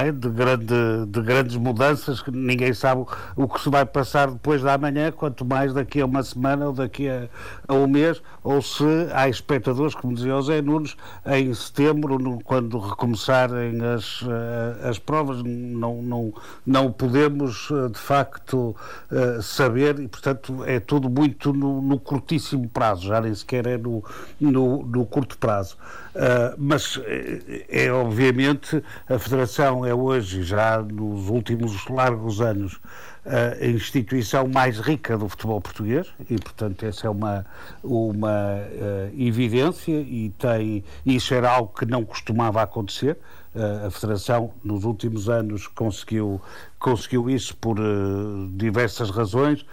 é? 0.00 0.12
de, 0.12 0.28
grande, 0.28 1.06
de 1.08 1.20
grandes 1.20 1.56
mudanças, 1.56 2.22
que 2.22 2.30
ninguém 2.30 2.72
sabe 2.72 3.04
o 3.34 3.48
que 3.48 3.60
se 3.60 3.68
vai 3.68 3.84
passar 3.84 4.30
depois 4.30 4.62
da 4.62 4.78
manhã, 4.78 5.10
quanto 5.10 5.44
mais 5.44 5.74
daqui 5.74 6.00
a 6.00 6.06
uma 6.06 6.22
semana 6.22 6.68
ou 6.68 6.72
daqui 6.72 7.08
a, 7.08 7.28
a 7.68 7.74
um 7.74 7.86
mês, 7.86 8.22
ou 8.42 8.62
se 8.62 8.82
há 9.12 9.28
espectadores, 9.28 9.94
como 9.94 10.14
dizia 10.14 10.34
o 10.34 10.42
Zé 10.42 10.62
Nunes, 10.62 10.96
em 11.26 11.52
setembro, 11.52 12.18
no, 12.18 12.42
quando 12.42 12.78
recomeçarem 12.78 13.78
as, 13.84 14.24
eh, 14.26 14.88
as 14.88 14.98
provas, 14.98 15.42
não, 15.42 16.00
não, 16.00 16.32
não 16.66 16.90
podemos 16.90 17.68
eh, 17.70 17.90
de 17.90 17.98
facto 17.98 18.74
eh, 19.12 19.40
saber 19.42 20.00
e, 20.00 20.08
portanto, 20.08 20.64
é 20.64 20.80
tudo 20.80 21.10
muito 21.10 21.52
no, 21.52 21.82
no 21.82 22.00
curtíssimo 22.00 22.66
prazo, 22.70 23.08
já 23.08 23.20
nem 23.20 23.34
sequer 23.34 23.66
é 23.66 23.76
no, 23.76 24.02
no, 24.40 24.82
no 24.84 25.04
curto 25.04 25.36
prazo. 25.36 25.76
Uh, 26.14 26.56
mas 26.58 27.00
é, 27.04 27.84
é 27.86 27.92
obviamente 27.92 28.82
a 29.08 29.18
Federação 29.20 29.86
é 29.86 29.94
hoje, 29.94 30.42
já 30.42 30.82
nos 30.82 31.28
últimos 31.28 31.86
largos 31.86 32.40
anos, 32.40 32.80
a 33.28 33.66
instituição 33.66 34.48
mais 34.48 34.78
rica 34.78 35.18
do 35.18 35.28
futebol 35.28 35.60
português 35.60 36.08
e, 36.30 36.38
portanto, 36.38 36.84
essa 36.84 37.06
é 37.06 37.10
uma, 37.10 37.44
uma 37.84 38.28
uh, 38.28 39.20
evidência 39.20 40.00
e 40.00 40.32
tem, 40.38 40.82
isso 41.04 41.34
era 41.34 41.50
algo 41.50 41.72
que 41.78 41.84
não 41.84 42.04
costumava 42.04 42.62
acontecer. 42.62 43.18
Uh, 43.54 43.86
a 43.86 43.90
Federação, 43.90 44.52
nos 44.64 44.84
últimos 44.84 45.28
anos, 45.28 45.66
conseguiu, 45.66 46.40
conseguiu 46.78 47.28
isso 47.28 47.54
por 47.56 47.78
uh, 47.78 48.48
diversas 48.52 49.10
razões, 49.10 49.64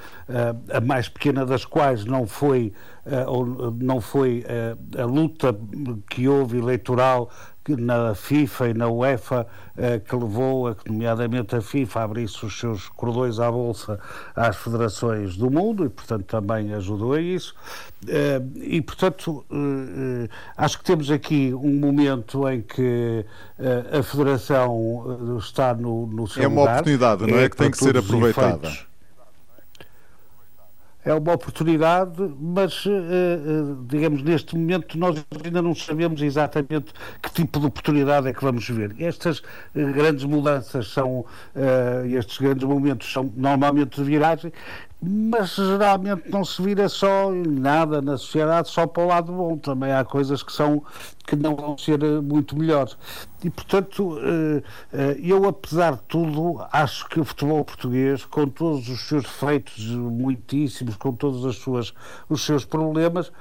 a 0.73 0.81
mais 0.81 1.07
pequena 1.07 1.45
das 1.45 1.63
quais 1.65 2.03
não 2.03 2.25
foi 2.25 2.73
não 3.77 4.01
foi 4.01 4.43
a 4.97 5.05
luta 5.05 5.55
que 6.09 6.27
houve 6.27 6.57
eleitoral 6.57 7.29
na 7.71 8.13
FIFA 8.13 8.69
e 8.69 8.73
na 8.73 8.89
UEFA 8.89 9.47
uh, 9.75 9.99
que 9.99 10.15
levou, 10.15 10.75
nomeadamente 10.87 11.55
a 11.55 11.61
FIFA, 11.61 11.99
a 11.99 12.03
abrir-se 12.03 12.45
os 12.45 12.59
seus 12.59 12.89
cordões 12.89 13.39
à 13.39 13.51
bolsa 13.51 13.99
às 14.35 14.55
federações 14.55 15.35
do 15.35 15.49
mundo 15.49 15.85
e, 15.85 15.89
portanto, 15.89 16.25
também 16.25 16.73
ajudou 16.73 17.13
a 17.13 17.21
isso. 17.21 17.55
e, 18.55 18.81
portanto, 18.81 19.45
acho 20.55 20.77
que 20.77 20.83
temos 20.83 21.09
aqui 21.09 21.53
um 21.53 21.79
momento 21.79 22.47
em 22.47 22.61
que 22.61 23.25
a 23.91 24.03
Federação 24.03 25.37
está 25.39 25.73
no, 25.73 26.05
no 26.07 26.27
seu 26.27 26.43
É 26.43 26.47
uma 26.47 26.61
lugar, 26.61 26.73
oportunidade, 26.73 27.25
não 27.25 27.37
é? 27.37 27.43
é 27.45 27.49
que 27.49 27.57
tem 27.57 27.71
que 27.71 27.77
ser 27.77 27.97
aproveitada. 27.97 28.67
Efeitos, 28.67 28.87
é 31.05 31.13
uma 31.13 31.33
oportunidade, 31.33 32.19
mas, 32.39 32.83
eh, 32.87 32.89
eh, 32.89 33.75
digamos, 33.87 34.23
neste 34.23 34.57
momento 34.57 34.97
nós 34.97 35.23
ainda 35.45 35.61
não 35.61 35.75
sabemos 35.75 36.19
exatamente 36.19 36.91
que 37.21 37.31
tipo 37.31 37.59
de 37.59 37.67
oportunidade 37.67 38.27
é 38.27 38.33
que 38.33 38.43
vamos 38.43 38.67
ver. 38.67 38.95
Estas 38.99 39.43
eh, 39.75 39.83
grandes 39.83 40.23
mudanças 40.23 40.87
são, 40.87 41.23
estes 42.17 42.39
grandes 42.39 42.63
momentos 42.63 43.11
são 43.11 43.31
normalmente 43.35 44.01
de 44.01 44.03
viragem, 44.03 44.51
mas 45.01 45.55
geralmente 45.55 46.29
não 46.29 46.43
se 46.43 46.61
vira 46.61 46.89
só 46.89 47.31
nada 47.31 48.01
na 48.01 48.17
sociedade 48.17 48.69
só 48.69 48.87
para 48.87 49.03
o 49.03 49.07
lado 49.07 49.31
bom, 49.31 49.57
também 49.57 49.91
há 49.91 50.03
coisas 50.03 50.41
que 50.41 50.51
são 50.51 50.83
que 51.25 51.35
não 51.35 51.55
vão 51.55 51.77
ser 51.77 52.01
eh, 52.03 52.21
muito 52.21 52.57
melhores. 52.57 52.97
E 53.43 53.49
portanto, 53.49 54.17
eh, 54.19 54.63
eh, 54.93 55.17
eu 55.19 55.45
apesar 55.45 55.95
de 55.95 56.01
tudo, 56.07 56.63
acho 56.71 57.07
que 57.09 57.19
o 57.19 57.25
futebol 57.25 57.63
português, 57.65 58.23
com 58.25 58.47
todos 58.47 58.87
os 58.89 59.07
seus 59.07 59.23
defeitos 59.23 59.87
muitíssimos, 59.87 60.95
com 60.95 61.13
todos 61.13 61.45
as 61.45 61.55
suas, 61.55 61.93
os 62.29 62.45
seus 62.45 62.63
problemas, 62.63 63.31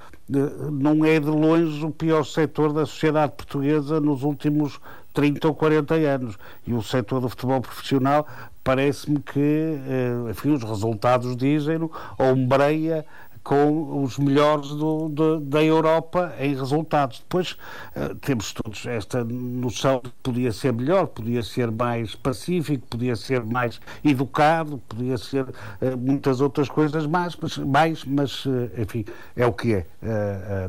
não 0.73 1.05
é 1.05 1.21
de 1.21 1.29
longe 1.29 1.85
o 1.85 1.91
pior 1.91 2.25
setor 2.25 2.73
da 2.73 2.87
sociedade 2.87 3.35
portuguesa 3.37 4.01
nos 4.01 4.23
últimos 4.23 4.81
30 5.15 5.49
ou 5.49 5.55
40 5.55 5.95
anos. 5.95 6.37
E 6.67 6.75
o 6.75 6.83
setor 6.83 7.21
do 7.21 7.29
futebol 7.29 7.61
profissional 7.61 8.27
parece-me 8.63 9.21
que, 9.21 9.39
eh, 9.41 10.31
enfim, 10.31 10.51
os 10.51 10.63
resultados 10.63 11.37
dizem-no, 11.37 11.91
ombreia 12.19 13.07
com 13.45 14.03
os 14.03 14.17
melhores 14.19 14.71
do, 14.71 15.39
da 15.39 15.63
Europa 15.63 16.35
em 16.41 16.55
resultados. 16.57 17.19
Depois 17.19 17.53
uh, 17.95 18.15
temos 18.15 18.55
todos 18.55 18.87
esta 18.87 19.23
noção 19.23 20.01
de 20.03 20.11
que 20.11 20.17
podia 20.23 20.51
ser 20.51 20.73
melhor, 20.73 21.07
podia 21.09 21.43
ser 21.43 21.71
mais 21.71 22.15
pacífico, 22.15 22.87
podia 22.87 23.15
ser 23.15 23.45
mais 23.45 23.79
educado, 24.03 24.79
podia 24.89 25.19
ser 25.19 25.45
uh, 25.45 25.97
muitas 25.99 26.41
outras 26.41 26.71
coisas 26.71 27.07
mais, 27.07 27.37
mas, 27.37 27.59
mais, 27.59 28.05
mas 28.05 28.45
enfim, 28.79 29.05
é 29.37 29.47
o 29.47 29.53
que 29.53 29.75
é 29.75 29.87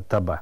também. 0.06 0.38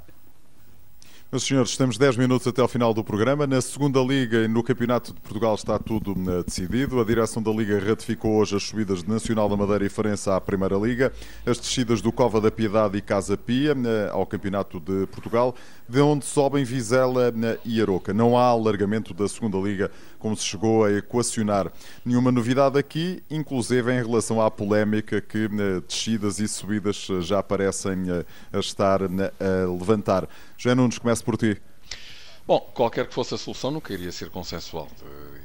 Meus 1.35 1.43
senhores, 1.43 1.77
temos 1.77 1.99
10 1.99 2.17
minutos 2.17 2.47
até 2.47 2.63
ao 2.63 2.69
final 2.69 2.95
do 2.95 3.03
programa. 3.03 3.45
Na 3.45 3.61
segunda 3.61 3.99
Liga 3.99 4.45
e 4.45 4.47
no 4.47 4.63
Campeonato 4.63 5.13
de 5.13 5.21
Portugal 5.21 5.57
está 5.57 5.81
tudo 5.81 6.13
eh, 6.31 6.45
decidido. 6.45 7.01
A 7.01 7.05
direção 7.05 7.43
da 7.43 7.51
Liga 7.51 7.77
ratificou 7.77 8.37
hoje 8.37 8.55
as 8.55 8.63
subidas 8.63 9.03
de 9.03 9.09
Nacional 9.09 9.49
da 9.49 9.57
Madeira 9.57 9.85
e 9.85 9.89
Farense 9.89 10.31
à 10.31 10.41
Primeira 10.41 10.77
Liga, 10.77 11.13
as 11.45 11.59
descidas 11.59 12.01
do 12.01 12.13
Cova 12.13 12.41
da 12.41 12.53
Piedade 12.53 12.97
e 12.97 13.01
Casa 13.01 13.37
Pia 13.37 13.73
eh, 13.73 14.11
ao 14.13 14.25
Campeonato 14.25 14.79
de 14.79 15.09
Portugal, 15.09 15.57
de 15.89 16.01
onde 16.01 16.25
sobem 16.25 16.63
Vizela 16.63 17.35
eh, 17.37 17.59
e 17.65 17.83
Aroca. 17.83 18.15
Não 18.15 18.39
há 18.39 18.45
alargamento 18.45 19.13
da 19.13 19.27
segunda 19.27 19.59
Liga, 19.59 19.91
como 20.21 20.37
se 20.37 20.45
chegou 20.45 20.85
a 20.85 20.93
equacionar. 20.93 21.73
Nenhuma 22.05 22.31
novidade 22.31 22.79
aqui, 22.79 23.25
inclusive 23.29 23.93
em 23.93 24.01
relação 24.07 24.41
à 24.41 24.49
polémica 24.53 25.21
que 25.21 25.49
descidas 25.85 26.39
e 26.39 26.47
subidas 26.47 27.09
já 27.23 27.43
parecem 27.43 28.05
a 28.53 28.59
estar 28.61 29.03
a 29.03 29.09
levantar. 29.69 30.29
José 30.57 30.75
Nunes, 30.75 30.99
começa 30.99 31.23
por 31.23 31.37
ti. 31.37 31.61
Bom, 32.47 32.61
qualquer 32.75 33.07
que 33.07 33.15
fosse 33.15 33.35
a 33.35 33.39
solução, 33.39 33.71
nunca 33.71 33.93
iria 33.95 34.13
ser 34.13 34.29
consensual. 34.29 34.87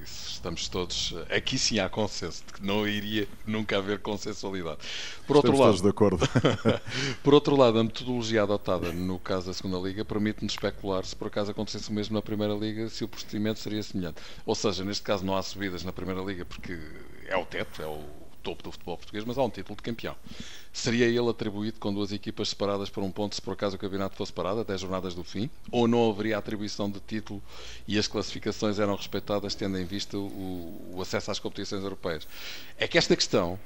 Estamos 0.04 0.68
todos. 0.68 1.16
Aqui 1.30 1.58
sim 1.58 1.80
há 1.80 1.88
consenso, 1.88 2.44
de 2.46 2.54
que 2.54 2.66
não 2.66 2.86
iria 2.86 3.26
nunca 3.46 3.78
haver 3.78 4.00
consensualidade. 4.00 4.80
Por 5.26 5.38
outro 5.38 5.54
Estamos 5.54 5.82
lado, 5.82 5.84
de 5.84 5.90
acordo. 5.90 6.30
por 7.24 7.34
outro 7.34 7.56
lado, 7.56 7.80
a 7.80 7.84
metodologia 7.86 8.44
adotada 8.44 8.92
no 8.92 9.18
caso 9.18 9.48
da 9.48 9.54
segunda 9.54 9.78
Liga 9.78 10.04
permite-nos 10.04 10.54
especular 10.54 11.06
se 11.06 11.16
por 11.16 11.28
acaso 11.28 11.52
acontecesse 11.52 11.90
o 11.90 11.94
mesmo 11.94 12.16
na 12.16 12.22
Primeira 12.22 12.54
Liga, 12.54 12.90
se 12.90 13.06
o 13.06 13.08
procedimento 13.08 13.60
seria 13.60 13.82
semelhante. 13.82 14.22
Ou 14.46 14.54
seja, 14.54 14.84
neste 14.84 15.04
caso 15.04 15.26
não 15.26 15.38
há 15.38 15.42
subidas 15.42 15.86
na 15.86 15.94
Primeira 15.94 16.22
Liga 16.22 16.44
porque 16.44 16.78
é 17.28 17.38
o 17.38 17.46
teto, 17.46 17.82
é 17.82 17.88
o 17.88 18.04
topo 18.44 18.64
do 18.64 18.72
futebol 18.72 18.98
português, 18.98 19.24
mas 19.24 19.38
há 19.38 19.44
um 19.44 19.50
título 19.50 19.76
de 19.78 19.84
campeão. 19.84 20.16
Seria 20.72 21.08
ele 21.08 21.30
atribuído 21.30 21.80
com 21.80 21.94
duas 21.94 22.12
equipas 22.12 22.50
separadas 22.50 22.90
por 22.90 23.04
um 23.04 23.12
ponto 23.12 23.34
se 23.34 23.42
por 23.42 23.54
acaso 23.54 23.76
o 23.76 23.80
campeonato 23.80 24.16
fosse 24.16 24.32
parado 24.32 24.60
até 24.60 24.74
as 24.74 24.82
jornadas 24.82 25.16
do 25.16 25.24
fim? 25.24 25.50
Ou 25.72 25.88
não 25.88 26.10
haveria 26.10 26.38
atribuição 26.38 26.90
de 26.90 27.00
título 27.00 27.42
e 27.88 27.98
as 27.98 28.08
classificações 28.08 28.78
eram 28.78 28.96
respeitadas 28.96 29.56
tendo 29.56 29.78
em 29.80 29.86
vista 29.86 30.18
o, 30.18 30.94
o 30.94 31.02
acesso 31.02 31.32
às 31.32 31.40
competições 31.40 31.84
europeias? 31.84 32.28
É 32.78 32.88
que 32.88 32.98
esta 32.98 33.16
questão, 33.16 33.60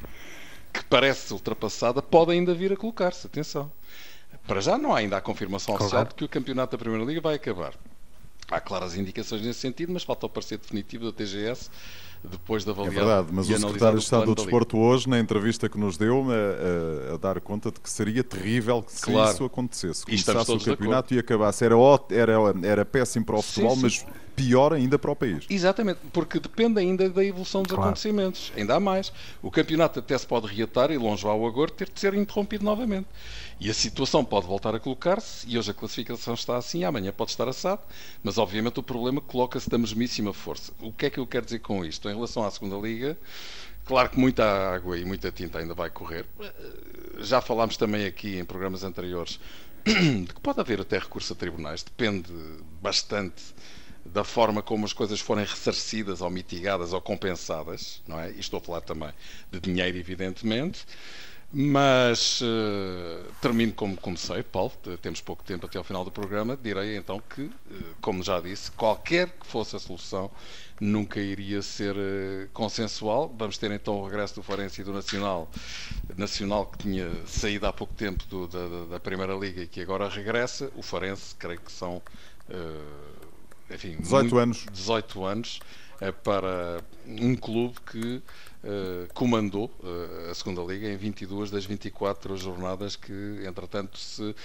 que 0.71 0.83
parece 0.85 1.33
ultrapassada, 1.33 2.01
pode 2.01 2.31
ainda 2.31 2.53
vir 2.53 2.71
a 2.71 2.77
colocar-se. 2.77 3.27
Atenção. 3.27 3.71
Para 4.47 4.61
já 4.61 4.77
não 4.77 4.95
há 4.95 4.99
ainda 4.99 5.17
a 5.17 5.21
confirmação 5.21 5.75
Correto. 5.75 5.85
oficial 5.85 6.05
de 6.05 6.15
que 6.15 6.25
o 6.25 6.29
campeonato 6.29 6.71
da 6.71 6.77
Primeira 6.77 7.05
Liga 7.05 7.21
vai 7.21 7.35
acabar. 7.35 7.73
Há 8.49 8.59
claras 8.59 8.97
indicações 8.97 9.41
nesse 9.41 9.59
sentido, 9.59 9.91
mas 9.91 10.03
falta 10.03 10.25
o 10.25 10.29
parecer 10.29 10.57
definitivo 10.57 11.05
da 11.05 11.11
TGS 11.11 11.69
depois 12.23 12.63
de 12.63 12.69
avaliar. 12.69 12.93
É 12.93 12.95
verdade, 12.95 13.27
mas 13.31 13.49
o 13.49 13.57
secretário 13.57 13.97
de 13.97 14.03
Estado 14.03 14.25
do 14.25 14.35
Desporto 14.35 14.77
hoje, 14.77 15.09
na 15.09 15.19
entrevista 15.19 15.67
que 15.67 15.77
nos 15.77 15.97
deu, 15.97 16.25
a, 16.29 17.11
a, 17.11 17.15
a, 17.15 17.17
dar 17.17 17.41
conta 17.41 17.71
de 17.71 17.79
que 17.79 17.89
seria 17.89 18.23
terrível 18.23 18.83
se 18.87 19.01
claro. 19.01 19.31
isso 19.31 19.45
acontecesse. 19.45 20.05
Começasse 20.05 20.51
o 20.51 20.59
campeonato 20.59 21.13
e 21.13 21.19
acabasse. 21.19 21.65
Era, 21.65 21.75
era, 22.09 22.33
era 22.63 22.85
péssimo 22.85 23.25
para 23.25 23.35
o 23.35 23.41
futebol, 23.41 23.75
sim, 23.75 23.89
sim. 23.89 24.05
mas 24.05 24.22
pior 24.35 24.73
ainda 24.73 24.97
para 24.97 25.11
o 25.11 25.15
país. 25.15 25.45
Exatamente, 25.49 25.99
porque 26.11 26.39
depende 26.39 26.79
ainda 26.79 27.09
da 27.09 27.23
evolução 27.23 27.63
dos 27.63 27.71
claro. 27.71 27.89
acontecimentos. 27.89 28.51
Ainda 28.55 28.75
há 28.75 28.79
mais. 28.79 29.11
O 29.41 29.51
campeonato 29.51 29.99
até 29.99 30.17
se 30.17 30.25
pode 30.25 30.47
reatar 30.47 30.91
e 30.91 30.97
longe 30.97 31.25
ao 31.25 31.45
agora 31.45 31.71
ter 31.71 31.89
de 31.89 31.99
ser 31.99 32.13
interrompido 32.13 32.63
novamente. 32.63 33.07
E 33.59 33.69
a 33.69 33.73
situação 33.73 34.25
pode 34.25 34.45
voltar 34.45 34.75
a 34.75 34.79
colocar-se, 34.79 35.47
e 35.47 35.57
hoje 35.57 35.71
a 35.71 35.73
classificação 35.73 36.33
está 36.33 36.57
assim, 36.57 36.83
amanhã 36.83 37.11
pode 37.11 37.31
estar 37.31 37.47
assado, 37.47 37.81
mas 38.21 38.37
obviamente 38.37 38.79
o 38.79 38.83
problema 38.83 39.21
coloca-se 39.21 39.69
da 39.69 39.77
mesmíssima 39.77 40.33
força. 40.33 40.73
O 40.81 40.91
que 40.91 41.05
é 41.05 41.09
que 41.09 41.19
eu 41.19 41.27
quero 41.27 41.45
dizer 41.45 41.59
com 41.59 41.85
isto? 41.85 42.09
Em 42.09 42.13
relação 42.13 42.43
à 42.43 42.51
segunda 42.51 42.75
Liga, 42.75 43.17
claro 43.85 44.09
que 44.09 44.19
muita 44.19 44.43
água 44.43 44.97
e 44.97 45.05
muita 45.05 45.31
tinta 45.31 45.59
ainda 45.59 45.73
vai 45.73 45.89
correr. 45.89 46.25
Já 47.19 47.39
falámos 47.39 47.77
também 47.77 48.05
aqui 48.05 48.37
em 48.37 48.43
programas 48.43 48.83
anteriores 48.83 49.39
de 49.85 50.33
que 50.33 50.41
pode 50.41 50.59
haver 50.59 50.81
até 50.81 50.97
recurso 50.97 51.33
a 51.33 51.35
tribunais, 51.35 51.83
depende 51.83 52.33
bastante 52.81 53.53
da 54.05 54.23
forma 54.23 54.61
como 54.61 54.85
as 54.85 54.93
coisas 54.93 55.19
forem 55.19 55.45
ressarcidas 55.45 56.21
ou 56.21 56.29
mitigadas 56.29 56.93
ou 56.93 57.01
compensadas, 57.01 58.01
não 58.07 58.19
é? 58.19 58.31
E 58.31 58.39
estou 58.39 58.57
a 58.57 58.61
falar 58.61 58.81
também 58.81 59.11
de 59.51 59.59
dinheiro, 59.59 59.97
evidentemente. 59.97 60.85
Mas 61.55 62.41
uh, 62.41 63.31
termino 63.39 63.71
como 63.73 63.95
comecei, 63.95 64.41
Paulo, 64.41 64.71
temos 64.99 65.21
pouco 65.21 65.43
tempo 65.43 65.67
até 65.67 65.77
ao 65.77 65.83
final 65.83 66.03
do 66.03 66.09
programa. 66.09 66.57
Direi 66.57 66.97
então 66.97 67.21
que, 67.21 67.43
uh, 67.43 67.51
como 68.01 68.23
já 68.23 68.41
disse, 68.41 68.71
qualquer 68.71 69.29
que 69.29 69.45
fosse 69.45 69.75
a 69.75 69.79
solução, 69.79 70.31
nunca 70.81 71.19
iria 71.19 71.61
ser 71.61 71.95
uh, 71.95 72.49
consensual. 72.53 73.31
Vamos 73.37 73.59
ter 73.59 73.69
então 73.69 73.99
o 73.99 74.05
regresso 74.07 74.33
do 74.33 74.41
Forense 74.41 74.81
e 74.81 74.83
do 74.83 74.91
Nacional, 74.91 75.47
Nacional 76.17 76.65
que 76.65 76.79
tinha 76.79 77.11
saído 77.27 77.67
há 77.67 77.71
pouco 77.71 77.93
tempo 77.93 78.25
do, 78.25 78.47
da, 78.47 78.85
da, 78.93 78.99
Primeira 78.99 79.35
Liga 79.35 79.61
e 79.61 79.67
que 79.67 79.79
agora 79.79 80.09
regressa. 80.09 80.71
O 80.75 80.81
Forense, 80.81 81.35
creio 81.35 81.61
que 81.61 81.71
são 81.71 82.01
enfim, 83.69 83.97
18 83.97 84.21
muito, 84.21 84.37
anos. 84.37 84.65
18 84.71 85.25
anos 85.25 85.59
para 86.23 86.83
um 87.05 87.35
clube 87.35 87.75
que 87.89 88.21
Uh, 88.63 89.13
comandou 89.13 89.69
uh, 89.83 90.31
a 90.31 90.33
segunda 90.33 90.61
liga 90.61 90.87
em 90.87 90.95
22 90.95 91.51
das 91.51 91.65
24 91.65 92.37
jornadas 92.37 92.95
que 92.95 93.43
entretanto 93.45 93.97
se 93.97 94.23
uh, 94.23 94.35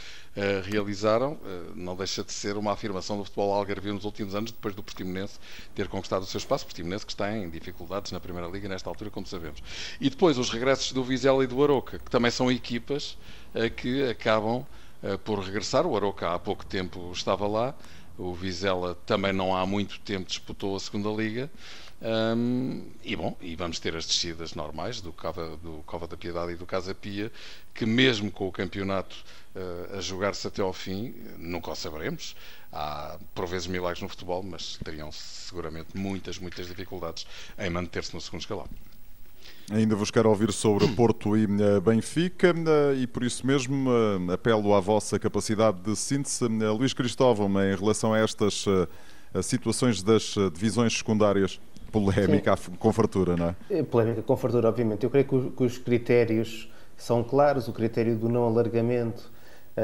realizaram. 0.65 1.39
Não 1.77 1.95
deixa 1.95 2.25
de 2.25 2.33
ser 2.33 2.57
uma 2.57 2.73
afirmação 2.73 3.17
do 3.17 3.23
futebol 3.23 3.55
algarvio 3.55 3.95
nos 3.95 4.05
últimos 4.05 4.35
anos 4.35 4.51
depois 4.51 4.75
do 4.75 4.83
Portimonense 4.83 5.39
ter 5.73 5.87
conquistado 5.87 6.23
o 6.23 6.27
seu 6.27 6.39
espaço. 6.39 6.65
Portimonense 6.65 7.07
que 7.07 7.13
está 7.13 7.31
em 7.31 7.49
dificuldades 7.49 8.11
na 8.11 8.19
primeira 8.19 8.49
liga 8.49 8.69
nesta 8.69 8.91
altura 8.91 9.09
como 9.09 9.25
sabemos. 9.25 9.63
E 10.01 10.11
depois 10.11 10.37
os 10.37 10.51
regressos 10.51 10.91
do 10.91 11.05
Vizela 11.05 11.45
e 11.45 11.47
do 11.47 11.63
Aroca 11.63 12.01
que 12.01 12.11
também 12.11 12.33
são 12.33 12.51
equipas 12.51 13.17
que 13.77 14.03
acabam 14.03 14.67
por 15.25 15.39
regressar. 15.39 15.87
O 15.87 15.97
Aroca 15.97 16.35
há 16.35 16.39
pouco 16.41 16.67
tempo 16.67 17.13
estava 17.13 17.47
lá 17.47 17.73
o 18.19 18.35
Vizela 18.35 18.95
também 19.07 19.33
não 19.33 19.57
há 19.57 19.65
muito 19.65 19.99
tempo 20.01 20.27
disputou 20.27 20.77
a 20.77 20.81
segunda 20.81 21.09
liga 21.11 21.49
um, 22.01 22.93
e 23.03 23.17
bom, 23.17 23.37
e 23.41 23.57
vamos 23.57 23.81
ter 23.81 23.97
as 23.97 24.07
descidas 24.07 24.55
normais 24.55 25.01
do 25.01 25.13
Cova, 25.13 25.57
do 25.57 25.83
Cova 25.85 26.07
da 26.07 26.17
Piedade 26.17 26.53
e 26.53 26.57
do 26.57 26.65
Casa 26.65 26.95
Pia, 26.95 27.33
que 27.75 27.85
mesmo 27.85 28.31
com 28.31 28.47
o 28.47 28.53
campeonato 28.53 29.17
uh, 29.55 29.97
a 29.97 30.01
jogar-se 30.01 30.47
até 30.47 30.63
ao 30.63 30.73
fim, 30.73 31.13
nunca 31.37 31.71
o 31.71 31.75
saberemos. 31.75 32.37
Há 32.73 33.19
por 33.35 33.47
vezes 33.47 33.67
milagres 33.67 34.01
no 34.01 34.09
futebol, 34.09 34.43
mas 34.43 34.79
teriam 34.85 35.11
seguramente 35.11 35.97
muitas, 35.97 36.39
muitas 36.39 36.69
dificuldades 36.69 37.27
em 37.59 37.71
manter-se 37.71 38.15
no 38.15 38.21
segundo 38.21 38.43
escalão. 38.43 38.69
Ainda 39.71 39.95
vos 39.95 40.11
quero 40.11 40.31
ouvir 40.31 40.51
sobre 40.51 40.89
Porto 40.89 41.37
e 41.37 41.45
uh, 41.45 41.81
Benfica 41.83 42.55
uh, 42.55 42.95
e 42.97 43.07
por 43.07 43.23
isso 43.23 43.47
mesmo 43.47 43.91
uh, 43.91 44.33
apelo 44.33 44.75
à 44.75 44.81
vossa 44.81 45.19
capacidade 45.19 45.81
de 45.83 45.95
síntese. 45.95 46.47
Luís 46.47 46.95
Cristóvão, 46.95 47.49
em 47.63 47.77
relação 47.77 48.15
a 48.15 48.19
estas 48.19 48.65
situações 49.43 50.03
das 50.03 50.35
divisões 50.55 50.97
secundárias 50.97 51.61
Polémica 51.93 52.57
Sim. 52.57 52.73
com 52.79 52.93
fartura, 52.93 53.37
não 53.37 53.55
é? 53.71 53.83
Polémica 53.83 54.23
com 54.23 54.37
fartura, 54.39 54.69
obviamente. 54.69 55.05
Eu 55.05 55.11
creio 55.11 55.27
que, 55.27 55.63
os 55.63 55.77
critérios 55.77 56.71
são 56.97 57.23
claros, 57.23 57.69
o 57.69 57.73
critério 57.73 58.17
do 58.17 58.29
não 58.29 58.45
alargamento 58.45 59.31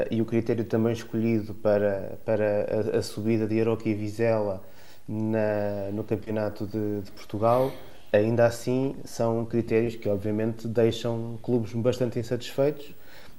e 0.09 0.19
o 0.19 0.25
critério 0.25 0.65
também 0.65 0.93
escolhido 0.93 1.53
para, 1.53 2.17
para 2.25 2.93
a, 2.95 2.97
a 2.97 3.01
subida 3.03 3.47
de 3.47 3.61
Aroca 3.61 3.87
e 3.87 3.93
Vizela 3.93 4.63
na, 5.07 5.91
no 5.93 6.03
Campeonato 6.03 6.65
de, 6.65 7.01
de, 7.01 7.11
Portugal, 7.11 7.71
ainda 8.15 8.45
assim 8.45 8.95
são 9.05 9.45
critérios 9.45 9.95
que 9.95 10.09
obviamente 10.09 10.67
deixam 10.67 11.37
clubes 11.41 11.73
bastante 11.73 12.19
insatisfeitos 12.19 12.93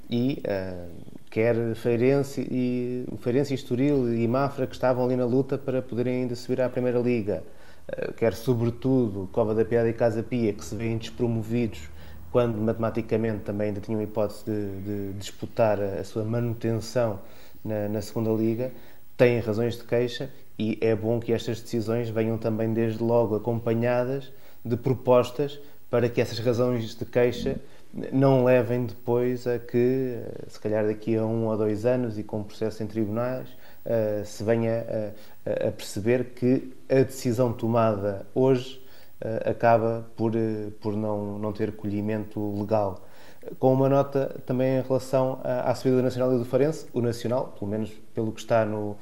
e 0.08 0.42
uh, 0.46 0.90
quer 1.30 1.74
Feirense 1.74 2.46
e 2.50 3.06
Feirense 3.18 3.54
Estoril 3.54 4.14
e 4.14 4.26
Mafra 4.28 4.66
que 4.66 4.74
estavam 4.74 5.04
ali 5.04 5.16
na 5.16 5.24
luta 5.24 5.58
para 5.58 5.82
poderem 5.82 6.22
ainda 6.22 6.34
subir 6.34 6.60
à 6.60 6.68
Primeira 6.68 6.98
Liga 6.98 7.42
eh, 7.88 8.12
quer 8.16 8.34
sobretudo 8.34 9.28
Cova 9.32 9.54
da 9.54 9.64
Piada 9.64 9.88
e 9.88 9.92
Casa 9.92 10.22
Pia, 10.22 10.52
que 10.52 10.64
se 10.64 10.74
veem 10.74 10.98
despromovidos 10.98 11.88
quando 12.32 12.58
matematicamente 12.58 13.44
também 13.44 13.68
ainda 13.68 13.80
tinham 13.80 14.00
a 14.00 14.04
hipótese 14.04 14.44
de, 14.44 14.80
de 14.80 15.12
disputar 15.18 15.80
a, 15.80 16.02
sua 16.02 16.24
manutenção 16.24 17.20
na, 17.64 17.88
na, 17.88 18.02
segunda 18.02 18.30
liga, 18.30 18.72
têm 19.16 19.38
razões 19.38 19.76
de 19.76 19.84
queixa 19.84 20.30
e 20.58 20.76
é 20.80 20.94
bom 20.94 21.20
que 21.20 21.32
estas 21.32 21.60
decisões 21.60 22.08
venham 22.08 22.36
também 22.36 22.72
desde 22.72 23.02
logo 23.02 23.36
acompanhadas 23.36 24.32
de 24.66 24.76
propostas 24.76 25.58
para 25.90 26.08
que 26.08 26.20
essas 26.20 26.38
razões 26.38 26.94
de 26.94 27.04
queixa 27.04 27.56
não 28.12 28.44
levem 28.44 28.84
depois 28.84 29.46
a 29.46 29.58
que, 29.58 30.18
eh, 30.18 30.44
se 30.48 30.60
calhar 30.60 30.86
daqui 30.86 31.16
a 31.16 31.24
um 31.24 31.46
ou 31.46 31.56
dois 31.56 31.86
anos 31.86 32.18
e 32.18 32.22
com 32.22 32.42
processo 32.42 32.82
em 32.82 32.86
tribunais, 32.86 33.48
uh, 33.86 34.24
se 34.24 34.42
venha 34.42 34.84
a, 35.46 35.70
perceber 35.70 36.34
que 36.34 36.74
a 36.90 36.96
decisão 36.96 37.52
tomada 37.52 38.26
hoje 38.34 38.82
uh, 39.22 39.48
acaba 39.48 40.04
por, 40.16 40.32
por 40.80 40.94
não, 40.94 41.38
não 41.38 41.52
ter 41.52 41.72
colhimento 41.72 42.58
legal. 42.58 43.06
Com 43.58 43.72
uma 43.72 43.88
nota 43.88 44.36
também 44.44 44.78
em 44.78 44.82
relação 44.82 45.40
à 45.44 45.72
subida 45.74 45.98
do 45.98 46.02
Nacional 46.02 46.34
e 46.34 46.38
do 46.38 46.44
Farense, 46.44 46.86
o 46.92 47.00
Nacional, 47.00 47.54
pelo 47.56 47.70
menos 47.70 47.90
pelo 48.12 48.32
que 48.32 48.40
está 48.40 48.64
no, 48.64 48.96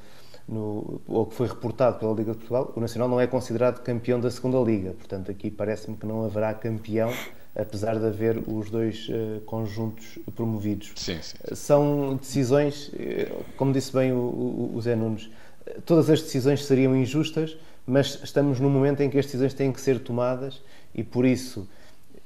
no, 0.47 1.01
ou 1.07 1.25
que 1.25 1.35
foi 1.35 1.47
reportado 1.47 1.99
pela 1.99 2.13
Liga 2.13 2.31
de 2.31 2.37
Portugal, 2.37 2.71
o 2.75 2.79
Nacional 2.79 3.09
não 3.09 3.19
é 3.19 3.27
considerado 3.27 3.81
campeão 3.81 4.19
da 4.19 4.29
segunda 4.29 4.59
Liga. 4.59 4.91
Portanto, 4.93 5.31
aqui 5.31 5.49
parece-me 5.49 5.97
que 5.97 6.05
não 6.05 6.23
haverá 6.25 6.53
campeão 6.53 7.11
apesar 7.55 7.97
de 7.97 8.05
haver 8.05 8.37
os 8.47 8.69
dois 8.69 9.07
uh, 9.07 9.39
conjuntos 9.45 10.19
promovidos. 10.35 10.91
Sim, 10.95 11.17
sim, 11.21 11.37
sim. 11.47 11.55
São 11.55 12.15
decisões, 12.17 12.91
eh, 12.99 13.31
como 13.55 13.71
disse 13.71 13.93
bem 13.93 14.11
o, 14.11 14.17
o, 14.17 14.71
o 14.75 14.81
Zé 14.81 14.93
Nunes, 14.93 15.29
todas 15.85 16.09
as 16.09 16.21
decisões 16.21 16.65
seriam 16.65 16.95
injustas, 16.95 17.57
mas 17.87 18.19
estamos 18.23 18.59
num 18.59 18.69
momento 18.69 19.01
em 19.01 19.09
que 19.09 19.17
as 19.17 19.25
decisões 19.25 19.53
têm 19.53 19.71
que 19.71 19.79
ser 19.79 19.99
tomadas 19.99 20.61
e 20.93 21.01
por 21.01 21.25
isso 21.25 21.67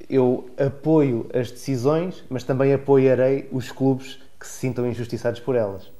eu 0.09 0.49
apoio 0.57 1.30
as 1.32 1.51
decisões, 1.51 2.24
mas 2.28 2.43
também 2.43 2.74
apoiarei 2.74 3.47
os 3.51 3.72
clubes 3.72 4.20
que 4.39 4.47
se 4.47 4.53
sintam 4.53 4.88
injustiçados 4.88 5.39
por 5.39 5.55
elas. 5.55 5.91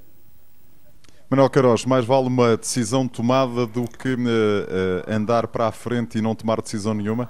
Manuel 1.30 1.50
Queiroz, 1.52 1.86
mais 1.86 2.06
vale 2.06 2.26
uma 2.26 2.58
decisão 2.58 3.08
tomada 3.08 3.68
do 3.68 3.84
que 3.84 4.16
uh, 4.16 4.18
uh, 4.18 5.14
andar 5.14 5.46
para 5.48 5.68
a 5.68 5.72
frente 5.72 6.18
e 6.18 6.22
não 6.22 6.34
tomar 6.34 6.60
decisão 6.60 6.92
nenhuma? 6.92 7.30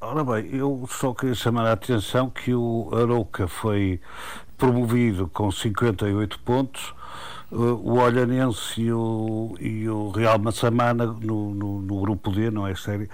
Ora 0.00 0.24
bem, 0.24 0.52
eu 0.52 0.84
só 0.90 1.14
queria 1.14 1.34
chamar 1.36 1.66
a 1.66 1.72
atenção 1.74 2.28
que 2.28 2.52
o 2.52 2.90
Arouca 2.92 3.46
foi 3.46 4.00
promovido 4.56 5.28
com 5.28 5.48
58 5.48 6.40
pontos, 6.40 6.92
o 7.50 7.98
Olhanense 7.98 8.80
e 8.80 8.92
o, 8.92 9.54
e 9.58 9.88
o 9.88 10.10
Real 10.10 10.38
Massamana 10.38 11.06
no, 11.06 11.54
no, 11.54 11.80
no, 11.80 12.00
grupo 12.00 12.30
D, 12.30 12.50
não 12.50 12.66
é 12.66 12.74
sério, 12.74 13.08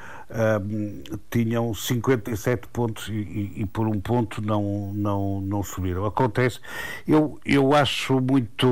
um, 0.61 1.03
tinham 1.31 1.73
57 1.73 2.67
pontos 2.69 3.09
e, 3.09 3.13
e, 3.13 3.53
e, 3.59 3.67
por 3.67 3.87
um 3.87 4.01
ponto 4.01 4.43
não, 4.43 4.93
não, 4.93 5.41
não 5.41 5.63
subiram. 5.63 6.05
Acontece, 6.05 6.59
eu, 7.07 7.39
eu 7.45 7.75
acho 7.75 8.21
muito 8.21 8.67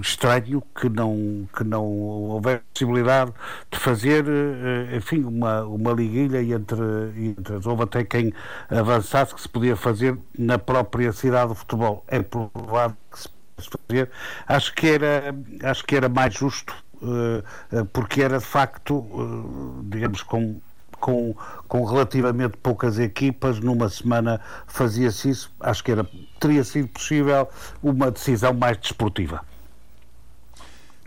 estranho 0.00 0.60
que 0.74 0.88
não, 0.88 1.48
que 1.56 1.62
não 1.62 1.84
houver 1.84 2.62
possibilidade 2.74 3.32
de 3.70 3.78
fazer, 3.78 4.24
eh, 4.28 4.96
enfim, 4.96 5.22
uma, 5.22 5.62
uma 5.62 5.92
liguilha 5.92 6.42
entre, 6.42 6.76
entre 7.16 7.68
houve 7.68 7.84
até 7.84 8.02
quem 8.04 8.32
avançasse 8.68 9.34
que 9.34 9.40
se 9.40 9.48
podia 9.48 9.76
fazer 9.76 10.18
na 10.36 10.58
própria 10.58 11.12
cidade 11.12 11.52
de 11.52 11.58
futebol. 11.58 12.04
É 12.08 12.20
provável 12.22 12.96
que 13.10 13.20
se 13.20 13.35
fazer, 13.58 14.10
acho 14.46 14.74
que 14.74 14.86
era, 14.86 15.34
acho 15.62 15.84
que 15.84 15.96
era 15.96 16.08
mais 16.08 16.34
justo, 16.34 16.74
uh, 16.94 17.84
porque 17.92 18.22
era 18.22 18.38
de 18.38 18.44
facto, 18.44 18.96
uh, 18.96 19.84
digamos, 19.84 20.22
com, 20.22 20.60
com, 21.00 21.34
com 21.66 21.84
relativamente 21.84 22.56
poucas 22.58 22.98
equipas, 22.98 23.58
numa 23.60 23.88
semana 23.88 24.40
fazia-se 24.66 25.30
isso, 25.30 25.52
acho 25.60 25.82
que 25.82 25.92
era, 25.92 26.06
teria 26.38 26.64
sido 26.64 26.88
possível 26.88 27.48
uma 27.82 28.10
decisão 28.10 28.52
mais 28.52 28.76
desportiva. 28.78 29.42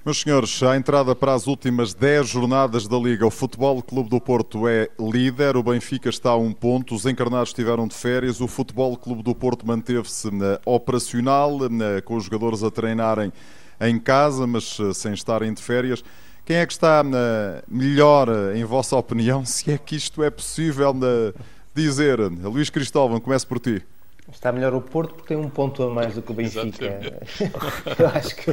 Meus 0.05 0.21
senhores, 0.21 0.63
a 0.63 0.77
entrada 0.77 1.13
para 1.13 1.33
as 1.33 1.45
últimas 1.45 1.93
10 1.93 2.29
jornadas 2.29 2.87
da 2.87 2.97
Liga, 2.97 3.27
o 3.27 3.29
Futebol 3.29 3.83
Clube 3.83 4.09
do 4.09 4.19
Porto 4.19 4.65
é 4.65 4.87
líder, 4.97 5.57
o 5.57 5.63
Benfica 5.63 6.07
está 6.09 6.29
a 6.29 6.37
um 6.37 6.53
ponto, 6.53 6.95
os 6.95 7.05
encarnados 7.05 7.49
estiveram 7.49 7.85
de 7.85 7.93
férias, 7.93 8.39
o 8.39 8.47
Futebol 8.47 8.95
Clube 8.95 9.21
do 9.21 9.35
Porto 9.35 9.67
manteve-se 9.67 10.29
operacional, 10.65 11.59
com 12.05 12.15
os 12.15 12.23
jogadores 12.23 12.63
a 12.63 12.71
treinarem 12.71 13.33
em 13.81 13.99
casa, 13.99 14.47
mas 14.47 14.79
eh, 14.79 14.93
sem 14.93 15.13
estarem 15.13 15.53
de 15.53 15.61
férias. 15.61 16.01
Quem 16.45 16.55
é 16.55 16.65
que 16.65 16.71
está 16.71 17.03
melhor, 17.67 18.29
em 18.55 18.63
vossa 18.63 18.95
opinião, 18.95 19.43
se 19.45 19.69
é 19.69 19.77
que 19.77 19.97
isto 19.97 20.23
é 20.23 20.29
possível 20.29 20.95
dizer? 21.75 22.19
Luís 22.19 22.69
Cristóvão, 22.69 23.19
comece 23.19 23.45
por 23.45 23.59
ti. 23.59 23.83
Está 24.31 24.51
melhor 24.51 24.73
o 24.73 24.81
Porto 24.81 25.15
porque 25.15 25.33
tem 25.33 25.37
um 25.37 25.49
ponto 25.49 25.81
a 25.83 25.89
mais 25.89 26.13
do 26.13 26.21
que 26.21 26.31
o 26.31 26.33
Benfica. 26.35 26.99
Eu 27.97 28.07
acho 28.07 28.35
que 28.35 28.51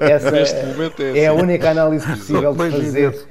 essa 0.00 0.36
é, 0.36 1.18
é, 1.18 1.26
a 1.26 1.32
assim. 1.32 1.42
única 1.42 1.70
análise 1.70 2.06
possível 2.06 2.52
de 2.52 2.70
fazer 2.70 3.26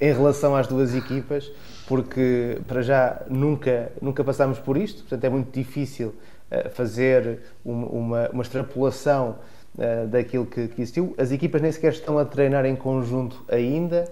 em 0.00 0.12
relação 0.12 0.54
às 0.54 0.66
duas 0.66 0.94
equipas, 0.94 1.50
porque 1.86 2.58
para 2.66 2.82
já 2.82 3.22
nunca, 3.28 3.90
nunca 4.00 4.22
passámos 4.22 4.58
por 4.58 4.76
isto, 4.76 5.02
portanto 5.02 5.24
é 5.24 5.28
muito 5.28 5.52
difícil 5.52 6.14
eh, 6.50 6.68
fazer 6.68 7.40
uma, 7.64 8.28
uma 8.28 8.42
extrapolação 8.42 9.38
uh, 9.76 10.06
daquilo 10.06 10.46
que, 10.46 10.68
que, 10.68 10.82
existiu. 10.82 11.14
As 11.18 11.32
equipas 11.32 11.60
nem 11.60 11.72
sequer 11.72 11.92
estão 11.92 12.18
a 12.18 12.24
treinar 12.24 12.64
em 12.64 12.76
conjunto 12.76 13.44
ainda. 13.48 14.04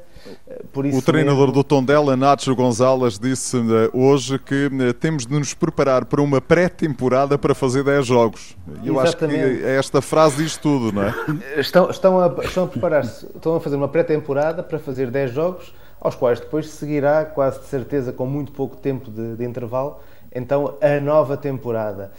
O 0.75 1.03
treinador 1.03 1.49
mesmo... 1.49 1.53
do 1.53 1.65
Tondela, 1.65 2.17
Nacho 2.17 2.55
Gonzalez, 2.55 3.19
disse 3.19 3.57
uh, 3.57 3.91
hoje 3.93 4.39
que 4.39 4.69
temos 5.01 5.27
de 5.27 5.33
nos 5.33 5.55
preparar 5.55 6.05
para 6.05 6.21
uma 6.23 6.41
pré-temporada 6.41 7.37
para 7.37 7.55
fazer 7.55 7.83
10 7.83 8.07
jogos. 8.07 8.57
Eu 8.85 9.01
Exatamente. 9.01 9.41
acho 9.41 9.57
que 9.59 9.65
esta 9.67 10.01
frase 10.03 10.43
diz 10.43 10.57
tudo, 10.57 10.93
não 10.93 11.03
é? 11.03 11.15
Estão, 11.59 11.91
estão 11.91 12.21
a, 12.21 12.45
estão 12.45 12.65
a 12.65 12.67
preparar-se, 12.69 13.27
estão 13.27 13.57
a 13.57 13.61
fazer 13.61 13.77
uma 13.77 13.89
pré-temporada 13.89 14.63
para 14.63 14.79
fazer 14.79 15.11
10 15.11 15.33
jogos, 15.33 15.75
aos 16.01 16.15
quais 16.15 16.41
depois 16.41 16.69
seguirá, 16.71 17.25
quase 17.25 17.61
de 17.61 17.67
certeza, 17.67 18.13
com 18.13 18.27
muito 18.27 18.53
pouco 18.53 18.77
tempo 18.77 19.11
de, 19.11 19.37
de 19.37 19.45
intervalo, 19.45 20.01
então 20.35 20.77
a 20.81 21.01
nova 21.01 21.37
temporada. 21.37 22.11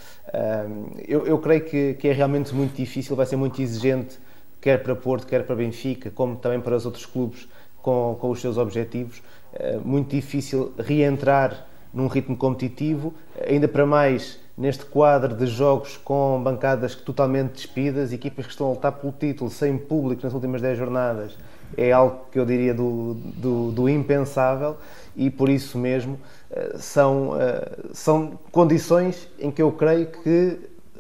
Eu, 1.07 1.25
eu 1.25 1.37
creio 1.39 1.61
que, 1.65 1.93
que, 1.95 2.07
é 2.07 2.13
realmente 2.13 2.53
muito 2.53 2.75
difícil, 2.75 3.15
vai 3.15 3.25
ser 3.25 3.35
muito 3.35 3.61
exigente, 3.61 4.17
quer 4.61 4.81
para 4.81 4.95
Porto, 4.95 5.27
quer 5.27 5.45
para 5.45 5.55
Benfica, 5.55 6.09
como 6.11 6.35
também 6.35 6.61
para 6.61 6.75
os 6.75 6.85
outros 6.85 7.05
clubes 7.05 7.47
com, 7.84 8.17
com 8.19 8.31
os 8.31 8.41
seus 8.41 8.57
objetivos. 8.57 9.21
Ah, 9.53 9.79
muito 9.86 10.09
difícil 10.09 10.73
reentrar 10.79 11.67
num 11.93 12.07
ritmo 12.07 12.36
competitivo, 12.36 13.13
ainda 13.47 13.67
para 13.67 13.86
mais 13.86 14.39
neste 14.57 14.86
quadro 14.86 15.36
de 15.36 15.45
jogos 15.45 15.97
com 15.97 16.41
bancadas 16.43 16.95
totalmente 16.95 17.53
despidas, 17.53 18.11
equipas 18.11 18.45
que 18.45 18.51
estão 18.51 18.67
a 18.67 18.69
lutar 18.71 18.91
pelo 18.93 19.13
título 19.13 19.49
sem 19.49 19.77
público 19.77 20.23
nas 20.23 20.34
últimas 20.34 20.61
10 20.61 20.77
jornadas, 20.77 21.38
é 21.77 21.91
algo 21.91 22.25
que 22.31 22.39
eu 22.39 22.45
diria 22.45 22.73
do, 22.73 23.15
do, 23.15 23.71
do 23.71 23.89
impensável 23.89 24.77
e 25.15 25.29
por 25.29 25.49
isso 25.49 25.77
mesmo 25.77 26.19
eh, 26.51 26.75
são, 26.77 27.39
eh, 27.39 27.77
são 27.93 28.39
condições 28.51 29.27
em 29.39 29.49
que 29.49 29.61
eu 29.61 29.71
creio 29.71 30.07
que 30.07 30.59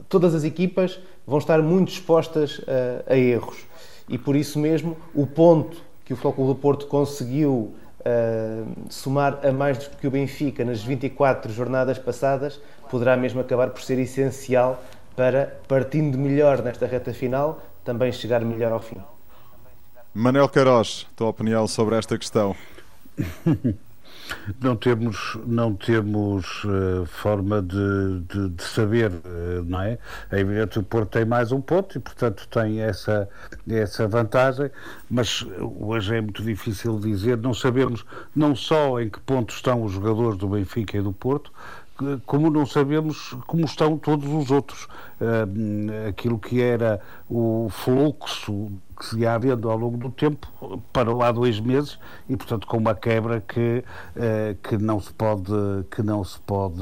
todas 0.09 0.33
as 0.33 0.43
equipas 0.43 0.99
vão 1.25 1.37
estar 1.37 1.61
muito 1.61 1.91
expostas 1.91 2.59
a, 2.67 2.71
eh, 2.71 3.03
a 3.07 3.17
erros. 3.17 3.57
E 4.09 4.17
por 4.17 4.35
isso 4.35 4.59
mesmo, 4.59 4.97
o 5.13 5.25
ponto 5.27 5.77
que 6.05 6.13
o 6.13 6.15
Futebol 6.15 6.47
do 6.47 6.55
Porto 6.55 6.87
conseguiu 6.87 7.73
uh, 7.99 8.73
somar 8.89 9.39
a 9.45 9.51
mais 9.51 9.77
do 9.77 9.97
que 9.97 10.07
o 10.07 10.11
Benfica 10.11 10.65
nas 10.65 10.83
24 10.83 11.51
jornadas 11.51 11.97
passadas 11.97 12.59
poderá 12.89 13.15
mesmo 13.15 13.41
acabar 13.41 13.69
por 13.69 13.81
ser 13.81 13.99
essencial 13.99 14.83
para, 15.15 15.59
partindo 15.67 16.17
melhor 16.17 16.61
nesta 16.61 16.85
reta 16.85 17.13
final, 17.13 17.61
também 17.83 18.11
chegar 18.11 18.43
melhor 18.43 18.71
ao 18.71 18.79
fim. 18.79 18.97
Manel 20.13 20.47
Queiroz, 20.47 21.07
tua 21.15 21.29
opinião 21.29 21.67
sobre 21.67 21.95
esta 21.95 22.17
questão? 22.17 22.55
Não 24.61 24.75
temos, 24.75 25.37
não 25.45 25.75
temos 25.75 26.63
uh, 26.63 27.05
forma 27.05 27.61
de, 27.61 28.21
de, 28.21 28.49
de 28.49 28.63
saber, 28.63 29.11
uh, 29.11 29.63
não 29.65 29.81
é? 29.81 29.97
É 30.31 30.39
evidente 30.39 30.73
que 30.73 30.79
o 30.79 30.83
Porto 30.83 31.09
tem 31.09 31.25
mais 31.25 31.51
um 31.51 31.61
ponto 31.61 31.97
e, 31.97 32.01
portanto, 32.01 32.47
tem 32.49 32.81
essa, 32.81 33.29
essa 33.69 34.07
vantagem, 34.07 34.69
mas 35.09 35.45
hoje 35.79 36.15
é 36.15 36.21
muito 36.21 36.43
difícil 36.43 36.99
dizer. 36.99 37.37
Não 37.37 37.53
sabemos 37.53 38.05
não 38.35 38.55
só 38.55 38.99
em 38.99 39.09
que 39.09 39.19
ponto 39.19 39.53
estão 39.53 39.83
os 39.83 39.91
jogadores 39.91 40.37
do 40.37 40.47
Benfica 40.47 40.97
e 40.97 41.01
do 41.01 41.13
Porto, 41.13 41.51
como 42.25 42.49
não 42.49 42.65
sabemos 42.65 43.35
como 43.45 43.65
estão 43.65 43.97
todos 43.97 44.27
os 44.27 44.51
outros. 44.51 44.87
Uh, 45.21 46.09
aquilo 46.09 46.37
que 46.37 46.61
era 46.61 46.99
o 47.29 47.69
fluxo 47.69 48.71
que 49.03 49.09
se 49.09 49.19
ia 49.19 49.33
havendo 49.33 49.69
ao 49.69 49.77
longo 49.77 49.97
do 49.97 50.09
tempo, 50.09 50.47
para 50.93 51.13
lá 51.13 51.31
dois 51.31 51.59
meses, 51.59 51.99
e 52.29 52.37
portanto 52.37 52.65
com 52.65 52.77
uma 52.77 52.95
quebra 52.95 53.41
que, 53.41 53.83
uh, 54.15 54.55
que, 54.63 54.77
não, 54.77 54.99
se 54.99 55.13
pode, 55.13 55.51
que 55.91 56.01
não 56.01 56.23
se 56.23 56.39
pode 56.39 56.81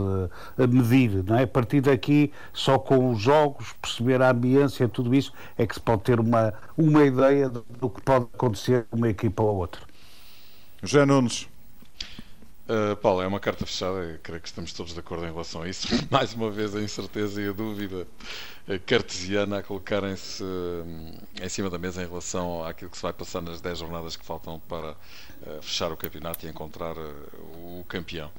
medir. 0.69 1.23
Não 1.23 1.37
é? 1.37 1.43
A 1.43 1.47
partir 1.47 1.81
daqui, 1.81 2.31
só 2.53 2.77
com 2.77 3.11
os 3.11 3.19
jogos, 3.19 3.73
perceber 3.81 4.21
a 4.21 4.29
ambiência, 4.29 4.87
tudo 4.87 5.15
isso, 5.15 5.33
é 5.57 5.65
que 5.65 5.73
se 5.73 5.81
pode 5.81 6.03
ter 6.03 6.19
uma, 6.19 6.53
uma 6.77 7.03
ideia 7.03 7.49
do 7.49 7.89
que 7.89 8.01
pode 8.01 8.27
acontecer 8.33 8.85
uma 8.91 9.09
equipa 9.09 9.41
ou 9.41 9.57
outra. 9.57 9.81
José 10.83 11.05
Nunes. 11.05 11.50
Uh, 12.71 12.95
Paulo, 12.95 13.21
é 13.21 13.27
uma 13.27 13.39
carta 13.41 13.65
fechada, 13.65 14.17
creio 14.23 14.39
que 14.39 14.47
estamos 14.47 14.71
todos 14.71 14.93
de 14.93 14.99
acordo 15.01 15.25
em 15.25 15.29
relação 15.29 15.61
a 15.61 15.67
isso. 15.67 15.89
Mais 16.09 16.33
uma 16.33 16.49
vez 16.49 16.73
a 16.73 16.81
incerteza 16.81 17.41
e 17.41 17.49
a 17.49 17.51
dúvida 17.51 18.07
uh, 18.65 18.79
cartesiana 18.85 19.57
a 19.57 19.63
colocarem-se 19.63 20.41
uh, 20.41 21.43
em 21.43 21.49
cima 21.49 21.69
da 21.69 21.77
mesa 21.77 22.01
em 22.01 22.07
relação 22.07 22.63
àquilo 22.63 22.89
que 22.89 22.95
se 22.95 23.03
vai 23.03 23.11
passar 23.11 23.41
nas 23.41 23.59
10 23.59 23.79
jornadas 23.79 24.15
que 24.15 24.25
faltam 24.25 24.57
para 24.69 24.95
fechar 25.61 25.91
o 25.91 25.97
campeonato 25.97 26.45
e 26.45 26.49
encontrar 26.49 26.95
o 26.97 27.83
campeão. 27.89 28.31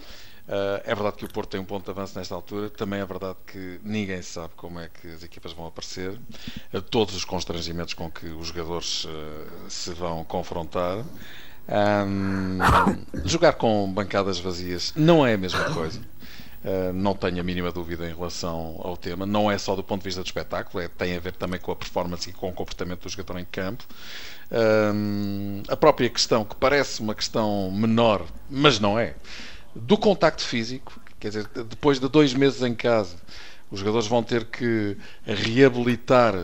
é 0.85 0.95
verdade 0.95 1.17
que 1.17 1.25
o 1.25 1.29
Porto 1.29 1.51
tem 1.51 1.61
um 1.61 1.65
ponto 1.65 1.85
de 1.85 1.91
avanço 1.91 2.17
nesta 2.17 2.33
altura, 2.33 2.71
também 2.71 3.01
é 3.01 3.05
verdade 3.05 3.37
que 3.45 3.81
ninguém 3.83 4.23
sabe 4.23 4.55
como 4.57 4.79
é 4.79 4.89
que 4.89 5.09
as 5.09 5.25
equipas 5.25 5.53
vão 5.53 5.67
aparecer, 5.67 6.17
todos 6.91 7.17
os 7.17 7.25
constrangimentos 7.25 7.93
com 7.93 8.09
que 8.09 8.27
os 8.27 8.47
jogadores 8.47 9.05
se 9.69 9.93
vão 9.95 10.23
confrontar. 10.23 11.05
Um, 11.69 12.59
jogar 13.25 13.55
com 13.55 13.91
bancadas 13.93 14.39
vazias 14.39 14.93
não 14.97 15.27
é 15.27 15.35
a 15.35 15.39
mesma 15.39 15.65
coisa. 15.73 16.01
Uh, 16.65 16.93
não 16.93 17.13
tenho 17.15 17.41
a 17.41 17.43
mínima 17.43 17.73
dúvida 17.73 18.09
em 18.09 18.15
relação 18.15 18.81
ao 18.83 18.97
tema. 18.97 19.27
Não 19.27 19.51
é 19.51 19.59
só 19.59 19.75
do 19.75 19.83
ponto 19.83 20.03
de 20.03 20.05
vista 20.05 20.23
do 20.23 20.27
espetáculo, 20.27 20.83
é, 20.83 20.89
tem 20.89 21.17
a 21.17 21.21
ver 21.21 21.33
também 21.33 21.59
com 21.59 21.73
a 21.73 21.77
performance 21.77 22.31
e 22.31 22.33
com 22.33 22.49
o 22.49 22.53
comportamento 22.53 23.03
do 23.03 23.09
jogador 23.09 23.39
em 23.39 23.45
campo. 23.45 23.85
Um, 24.95 25.63
a 25.67 25.77
própria 25.77 26.09
questão, 26.09 26.45
que 26.45 26.55
parece 26.55 27.01
uma 27.01 27.15
questão 27.15 27.71
menor, 27.73 28.25
mas 28.49 28.79
não 28.79 28.99
é, 28.99 29.15
do 29.75 29.97
contacto 29.97 30.45
físico, 30.45 31.01
quer 31.19 31.29
dizer, 31.29 31.49
depois 31.69 31.99
de 31.99 32.09
dois 32.09 32.33
meses 32.35 32.63
em 32.63 32.75
casa, 32.75 33.17
os 33.71 33.81
jogadores 33.81 34.07
vão 34.07 34.23
ter 34.23 34.45
que 34.45 34.97
reabilitar, 35.25 36.35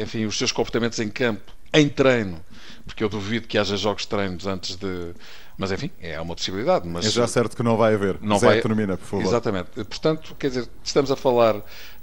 enfim, 0.00 0.24
os 0.24 0.38
seus 0.38 0.50
comportamentos 0.50 0.98
em 0.98 1.10
campo, 1.10 1.52
em 1.74 1.88
treino, 1.88 2.42
porque 2.88 3.04
eu 3.04 3.08
duvido 3.08 3.46
que 3.46 3.56
haja 3.56 3.76
jogos 3.76 4.02
de 4.02 4.08
treinos 4.08 4.46
antes 4.46 4.74
de 4.74 5.14
mas 5.58 5.72
enfim, 5.72 5.90
é 6.00 6.20
uma 6.20 6.36
possibilidade. 6.36 6.86
Mas 6.86 7.04
é 7.04 7.10
já 7.10 7.26
certo 7.26 7.56
que 7.56 7.64
não 7.64 7.76
vai 7.76 7.92
haver. 7.92 8.16
Não 8.20 8.38
Zé, 8.38 8.46
vai... 8.46 8.60
termina, 8.60 8.96
por 8.96 9.06
favor. 9.06 9.24
Exatamente. 9.24 9.70
Portanto, 9.72 10.36
quer 10.38 10.48
dizer, 10.50 10.68
estamos 10.84 11.10
a 11.10 11.16
falar 11.16 11.54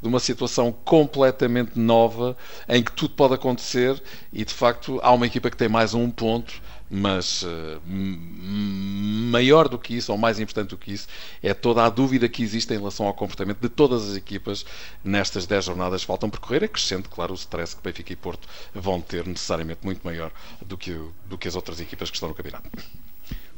de 0.01 0.07
uma 0.09 0.19
situação 0.19 0.75
completamente 0.83 1.79
nova 1.79 2.35
em 2.67 2.83
que 2.83 2.91
tudo 2.91 3.15
pode 3.15 3.33
acontecer 3.33 4.01
e 4.33 4.43
de 4.43 4.53
facto 4.53 4.99
há 5.01 5.13
uma 5.13 5.25
equipa 5.25 5.49
que 5.49 5.55
tem 5.55 5.69
mais 5.69 5.93
um 5.93 6.11
ponto 6.11 6.61
mas 6.89 7.43
uh, 7.43 7.81
maior 7.85 9.67
do 9.67 9.77
que 9.77 9.95
isso, 9.95 10.11
ou 10.11 10.17
mais 10.17 10.39
importante 10.39 10.69
do 10.69 10.77
que 10.77 10.93
isso, 10.93 11.07
é 11.41 11.53
toda 11.53 11.83
a 11.83 11.89
dúvida 11.89 12.29
que 12.29 12.43
existe 12.43 12.73
em 12.73 12.77
relação 12.77 13.07
ao 13.07 13.13
comportamento 13.13 13.59
de 13.59 13.69
todas 13.69 14.09
as 14.09 14.15
equipas 14.15 14.65
nestas 15.03 15.45
10 15.45 15.65
jornadas 15.65 16.01
que 16.01 16.07
faltam 16.07 16.29
percorrer, 16.29 16.63
acrescente, 16.63 17.09
claro, 17.09 17.33
o 17.33 17.35
stress 17.35 17.75
que 17.75 17.81
Benfica 17.81 18.13
e 18.13 18.15
Porto 18.15 18.47
vão 18.73 19.01
ter 19.01 19.25
necessariamente 19.25 19.79
muito 19.83 20.01
maior 20.03 20.31
do 20.65 20.77
que, 20.77 20.97
do 21.25 21.37
que 21.37 21.47
as 21.47 21.55
outras 21.55 21.79
equipas 21.79 22.09
que 22.09 22.15
estão 22.15 22.29
no 22.29 22.35
campeonato. 22.35 22.69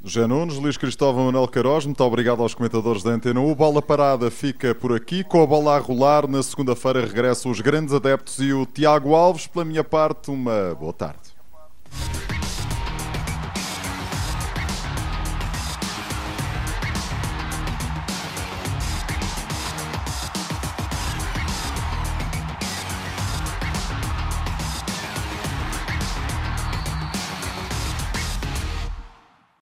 José 0.04 0.26
Nunes, 0.26 0.56
Luís 0.56 0.78
Cristóvão, 0.78 1.26
Manuel 1.26 1.48
Queiroz, 1.48 1.86
muito 1.86 2.02
obrigado 2.02 2.42
aos 2.42 2.54
comentadores 2.54 3.04
da 3.04 3.12
Antena 3.12 3.42
U. 3.42 3.54
Bola 3.54 3.82
Parada 3.82 4.32
fica 4.32 4.74
por 4.74 4.96
aqui, 4.96 5.24
com 5.24 5.42
a 5.42 5.46
bola 5.46 5.76
a 5.76 5.80
rolar. 5.80 6.28
Na 6.28 6.42
segunda-feira 6.42 7.02
regressam 7.02 7.52
os 7.52 7.60
grandes 7.60 7.94
adeptos 7.94 8.40
e 8.40 8.54
o 8.54 8.66
Tiago 8.66 9.16
Alves. 9.16 9.48
Pela 9.48 9.66
minha 9.66 9.84
parte, 9.84 10.30
uma 10.30 10.74
boa 10.76 10.94
tarde. 10.94 11.20